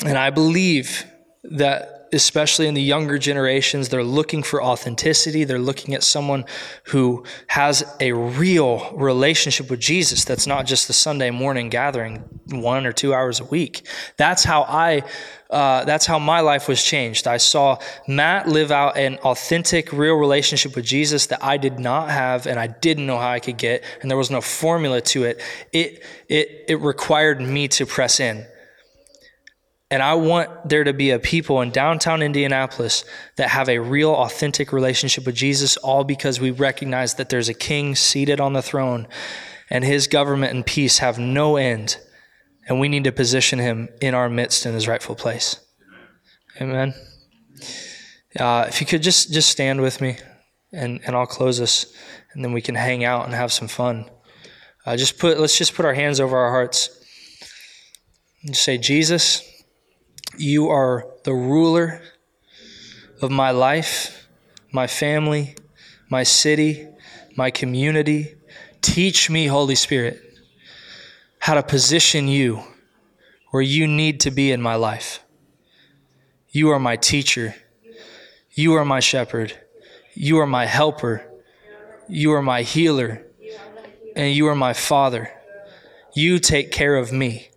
And 0.03 0.17
I 0.17 0.29
believe 0.29 1.05
that 1.51 1.95
especially 2.15 2.67
in 2.67 2.73
the 2.73 2.81
younger 2.81 3.17
generations, 3.17 3.89
they're 3.89 4.03
looking 4.03 4.41
for 4.41 4.63
authenticity. 4.63 5.43
They're 5.43 5.59
looking 5.59 5.93
at 5.93 6.03
someone 6.03 6.45
who 6.85 7.25
has 7.47 7.83
a 7.99 8.13
real 8.13 8.91
relationship 8.95 9.69
with 9.69 9.81
Jesus 9.81 10.23
that's 10.23 10.47
not 10.47 10.65
just 10.65 10.87
the 10.87 10.93
Sunday 10.93 11.29
morning 11.29 11.69
gathering 11.69 12.23
one 12.49 12.85
or 12.85 12.93
two 12.93 13.13
hours 13.13 13.39
a 13.39 13.45
week. 13.45 13.85
That's 14.17 14.43
how 14.43 14.63
I. 14.63 15.03
Uh, 15.47 15.85
that's 15.85 16.07
how 16.07 16.17
my 16.17 16.39
life 16.39 16.67
was 16.67 16.81
changed. 16.83 17.27
I 17.27 17.37
saw 17.37 17.77
Matt 18.07 18.49
live 18.49 18.71
out 18.71 18.97
an 18.97 19.17
authentic, 19.19 19.93
real 19.93 20.15
relationship 20.15 20.75
with 20.75 20.85
Jesus 20.85 21.27
that 21.27 21.43
I 21.43 21.57
did 21.57 21.77
not 21.77 22.09
have, 22.09 22.47
and 22.47 22.59
I 22.59 22.65
didn't 22.65 23.05
know 23.05 23.19
how 23.19 23.29
I 23.29 23.39
could 23.39 23.57
get, 23.57 23.83
and 24.01 24.09
there 24.09 24.17
was 24.17 24.31
no 24.31 24.41
formula 24.41 25.01
to 25.01 25.23
it. 25.25 25.41
It 25.71 26.03
it 26.27 26.65
it 26.67 26.81
required 26.81 27.41
me 27.41 27.67
to 27.69 27.85
press 27.85 28.19
in. 28.19 28.47
And 29.91 30.01
I 30.01 30.15
want 30.15 30.67
there 30.67 30.83
to 30.83 30.93
be 30.93 31.11
a 31.11 31.19
people 31.19 31.61
in 31.61 31.69
downtown 31.69 32.23
Indianapolis 32.23 33.05
that 33.35 33.49
have 33.49 33.69
a 33.69 33.79
real, 33.79 34.11
authentic 34.11 34.73
relationship 34.73 35.25
with 35.25 35.35
Jesus, 35.35 35.77
all 35.77 36.03
because 36.03 36.39
we 36.39 36.51
recognize 36.51 37.15
that 37.15 37.29
there's 37.29 37.49
a 37.49 37.53
king 37.53 37.95
seated 37.95 38.39
on 38.39 38.53
the 38.53 38.63
throne 38.63 39.07
and 39.69 39.83
his 39.83 40.07
government 40.07 40.53
and 40.53 40.65
peace 40.65 40.99
have 40.99 41.19
no 41.19 41.55
end. 41.55 41.97
And 42.67 42.79
we 42.79 42.89
need 42.89 43.03
to 43.03 43.11
position 43.11 43.59
him 43.59 43.89
in 44.01 44.15
our 44.15 44.27
midst 44.27 44.65
in 44.65 44.73
his 44.73 44.87
rightful 44.87 45.15
place. 45.15 45.59
Amen. 46.59 46.95
Uh, 48.39 48.65
if 48.67 48.81
you 48.81 48.87
could 48.87 49.03
just, 49.03 49.31
just 49.31 49.49
stand 49.49 49.81
with 49.81 50.01
me 50.01 50.17
and, 50.71 50.99
and 51.05 51.15
I'll 51.15 51.27
close 51.27 51.59
this 51.59 51.93
and 52.33 52.43
then 52.43 52.53
we 52.53 52.61
can 52.61 52.75
hang 52.75 53.03
out 53.03 53.25
and 53.25 53.35
have 53.35 53.53
some 53.53 53.67
fun. 53.67 54.09
Uh, 54.85 54.97
just 54.97 55.19
put, 55.19 55.39
let's 55.39 55.57
just 55.57 55.75
put 55.75 55.85
our 55.85 55.93
hands 55.93 56.19
over 56.19 56.37
our 56.37 56.49
hearts 56.49 56.89
and 58.43 58.55
say, 58.55 58.77
Jesus, 58.77 59.43
you 60.39 60.69
are 60.69 61.05
the 61.23 61.33
ruler 61.33 62.01
of 63.21 63.31
my 63.31 63.51
life, 63.51 64.27
my 64.71 64.87
family, 64.87 65.55
my 66.09 66.23
city, 66.23 66.87
my 67.35 67.51
community. 67.51 68.35
Teach 68.81 69.29
me, 69.29 69.47
Holy 69.47 69.75
Spirit, 69.75 70.21
how 71.39 71.55
to 71.55 71.63
position 71.63 72.27
you 72.27 72.63
where 73.51 73.63
you 73.63 73.87
need 73.87 74.19
to 74.19 74.31
be 74.31 74.51
in 74.51 74.61
my 74.61 74.75
life. 74.75 75.21
You 76.49 76.71
are 76.71 76.79
my 76.79 76.95
teacher. 76.95 77.55
You 78.51 78.73
are 78.75 78.85
my 78.85 78.99
shepherd. 78.99 79.57
You 80.13 80.39
are 80.39 80.47
my 80.47 80.65
helper. 80.65 81.25
You 82.07 82.33
are 82.33 82.41
my 82.41 82.61
healer. 82.61 83.25
And 84.15 84.33
you 84.33 84.47
are 84.47 84.55
my 84.55 84.73
father. 84.73 85.31
You 86.13 86.39
take 86.39 86.71
care 86.71 86.95
of 86.95 87.11
me. 87.11 87.49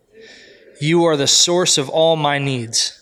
You 0.80 1.04
are 1.04 1.16
the 1.16 1.26
source 1.26 1.78
of 1.78 1.88
all 1.88 2.16
my 2.16 2.38
needs. 2.38 2.94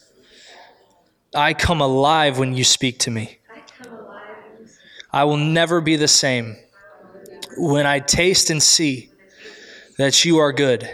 I 1.34 1.52
come 1.52 1.80
alive 1.80 2.38
when 2.38 2.54
you 2.54 2.64
speak 2.64 2.98
to 3.00 3.10
me. 3.10 3.38
I 5.12 5.24
will 5.24 5.36
never 5.36 5.80
be 5.80 5.96
the 5.96 6.08
same 6.08 6.56
when 7.56 7.86
I 7.86 8.00
taste 8.00 8.50
and 8.50 8.62
see 8.62 9.10
that 9.98 10.24
you 10.24 10.38
are 10.38 10.52
good. 10.52 10.88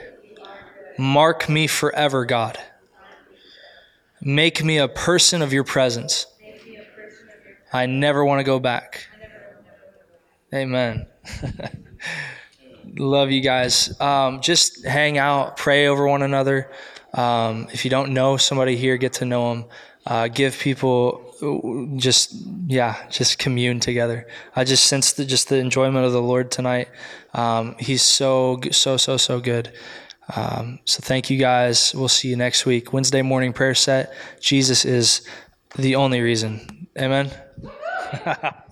Mark 0.98 1.48
me 1.48 1.66
forever, 1.66 2.24
God. 2.24 2.58
Make 4.20 4.62
me 4.62 4.78
a 4.78 4.88
person 4.88 5.42
of 5.42 5.52
your 5.52 5.64
presence. 5.64 6.26
I 7.72 7.86
never 7.86 8.24
want 8.24 8.40
to 8.40 8.44
go 8.44 8.60
back. 8.60 9.06
Amen. 10.54 11.06
Love 12.96 13.30
you 13.30 13.40
guys. 13.40 13.98
Um, 14.00 14.40
just 14.40 14.84
hang 14.84 15.18
out, 15.18 15.56
pray 15.56 15.86
over 15.86 16.06
one 16.06 16.22
another. 16.22 16.70
Um, 17.14 17.68
if 17.72 17.84
you 17.84 17.90
don't 17.90 18.12
know 18.12 18.36
somebody 18.36 18.76
here, 18.76 18.96
get 18.96 19.14
to 19.14 19.24
know 19.24 19.54
them. 19.54 19.64
Uh, 20.06 20.28
give 20.28 20.58
people 20.58 21.28
just 21.96 22.34
yeah, 22.66 23.08
just 23.10 23.38
commune 23.38 23.80
together. 23.80 24.28
I 24.54 24.64
just 24.64 24.86
sense 24.86 25.12
the, 25.12 25.24
just 25.24 25.48
the 25.48 25.56
enjoyment 25.56 26.04
of 26.06 26.12
the 26.12 26.22
Lord 26.22 26.50
tonight. 26.50 26.88
Um, 27.34 27.74
he's 27.78 28.02
so 28.02 28.60
so 28.70 28.96
so 28.96 29.16
so 29.16 29.40
good. 29.40 29.72
Um, 30.36 30.78
so 30.84 31.00
thank 31.02 31.30
you 31.30 31.38
guys. 31.38 31.94
We'll 31.94 32.08
see 32.08 32.28
you 32.28 32.36
next 32.36 32.64
week. 32.64 32.92
Wednesday 32.92 33.22
morning 33.22 33.52
prayer 33.52 33.74
set. 33.74 34.14
Jesus 34.40 34.84
is 34.84 35.26
the 35.76 35.96
only 35.96 36.20
reason. 36.20 36.86
Amen. 36.98 37.30